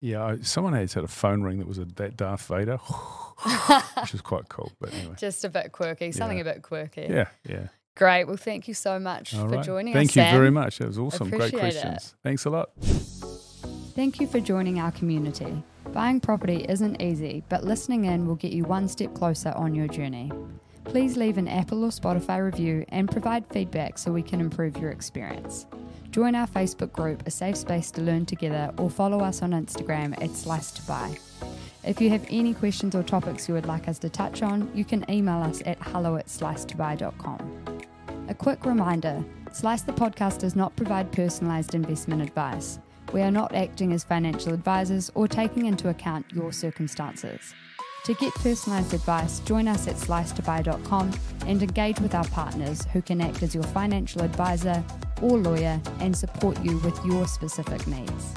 yeah, 0.00 0.24
I, 0.24 0.36
someone 0.42 0.72
had 0.74 0.92
had 0.92 1.04
a 1.04 1.08
phone 1.08 1.42
ring 1.42 1.58
that 1.58 1.66
was 1.68 1.78
a, 1.78 1.84
that 1.96 2.16
Darth 2.16 2.46
Vader, 2.46 2.76
which 4.00 4.12
was 4.12 4.20
quite 4.22 4.48
cool. 4.48 4.72
But 4.80 4.92
anyway, 4.94 5.14
Just 5.18 5.44
a 5.44 5.48
bit 5.48 5.72
quirky, 5.72 6.12
something 6.12 6.38
Yeah. 6.38 6.42
a 6.42 6.54
bit 6.54 6.62
quirky. 6.62 7.06
yeah, 7.10 7.28
yeah. 7.48 7.68
Great. 7.96 8.24
Well, 8.26 8.36
thank 8.36 8.68
you 8.68 8.74
so 8.74 9.00
much 9.00 9.34
All 9.34 9.48
for 9.48 9.56
right. 9.56 9.64
joining 9.64 9.92
Thank 9.92 10.10
us. 10.10 10.14
Thank 10.14 10.26
you 10.26 10.30
Sam. 10.32 10.38
very 10.40 10.50
much. 10.52 10.78
That 10.78 10.86
was 10.86 10.98
awesome. 11.00 11.30
Great 11.30 11.52
Appreciate 11.52 11.74
it. 11.74 11.80
questions. 11.82 12.14
Thanks 12.22 12.44
a 12.44 12.50
lot. 12.50 12.70
Thank 13.96 14.20
you 14.20 14.28
for 14.28 14.38
joining 14.38 14.78
our 14.78 14.92
community. 14.92 15.62
Buying 15.92 16.20
property 16.20 16.64
isn't 16.68 17.02
easy, 17.02 17.42
but 17.48 17.64
listening 17.64 18.04
in 18.04 18.26
will 18.26 18.36
get 18.36 18.52
you 18.52 18.62
one 18.64 18.86
step 18.88 19.14
closer 19.14 19.50
on 19.56 19.74
your 19.74 19.88
journey. 19.88 20.30
Please 20.84 21.16
leave 21.16 21.38
an 21.38 21.48
Apple 21.48 21.84
or 21.84 21.88
Spotify 21.88 22.42
review 22.44 22.84
and 22.90 23.10
provide 23.10 23.44
feedback 23.48 23.98
so 23.98 24.12
we 24.12 24.22
can 24.22 24.40
improve 24.40 24.76
your 24.76 24.90
experience. 24.90 25.66
Join 26.10 26.34
our 26.34 26.46
Facebook 26.46 26.92
group, 26.92 27.26
A 27.26 27.30
Safe 27.30 27.56
Space 27.56 27.90
to 27.92 28.00
Learn 28.00 28.24
Together, 28.24 28.72
or 28.78 28.88
follow 28.88 29.20
us 29.20 29.42
on 29.42 29.50
Instagram 29.50 30.20
at 30.22 30.30
Slice 30.30 30.72
to 30.72 30.82
Buy. 30.82 31.16
If 31.84 32.00
you 32.00 32.10
have 32.10 32.26
any 32.30 32.54
questions 32.54 32.94
or 32.94 33.02
topics 33.02 33.46
you 33.46 33.54
would 33.54 33.66
like 33.66 33.88
us 33.88 33.98
to 34.00 34.08
touch 34.08 34.42
on, 34.42 34.70
you 34.74 34.84
can 34.84 35.04
email 35.10 35.42
us 35.42 35.62
at 35.66 35.78
hello 35.80 36.16
at 36.16 36.26
slicetobuy.com. 36.26 37.84
A 38.28 38.34
quick 38.34 38.64
reminder 38.64 39.24
Slice 39.52 39.82
the 39.82 39.92
podcast 39.92 40.38
does 40.38 40.56
not 40.56 40.76
provide 40.76 41.12
personalised 41.12 41.74
investment 41.74 42.22
advice. 42.22 42.78
We 43.12 43.22
are 43.22 43.30
not 43.30 43.54
acting 43.54 43.92
as 43.92 44.04
financial 44.04 44.52
advisors 44.52 45.10
or 45.14 45.28
taking 45.28 45.66
into 45.66 45.88
account 45.88 46.26
your 46.32 46.52
circumstances. 46.52 47.54
To 48.04 48.14
get 48.14 48.32
personalised 48.34 48.92
advice, 48.94 49.40
join 49.40 49.68
us 49.68 49.86
at 49.86 49.96
slicetobuy.com 49.96 51.12
and 51.46 51.62
engage 51.62 52.00
with 52.00 52.14
our 52.14 52.26
partners 52.28 52.86
who 52.92 53.02
can 53.02 53.20
act 53.20 53.42
as 53.42 53.54
your 53.54 53.64
financial 53.64 54.22
advisor 54.22 54.82
or 55.20 55.38
lawyer 55.38 55.80
and 56.00 56.16
support 56.16 56.62
you 56.64 56.78
with 56.78 56.98
your 57.04 57.26
specific 57.26 57.86
needs. 57.86 58.34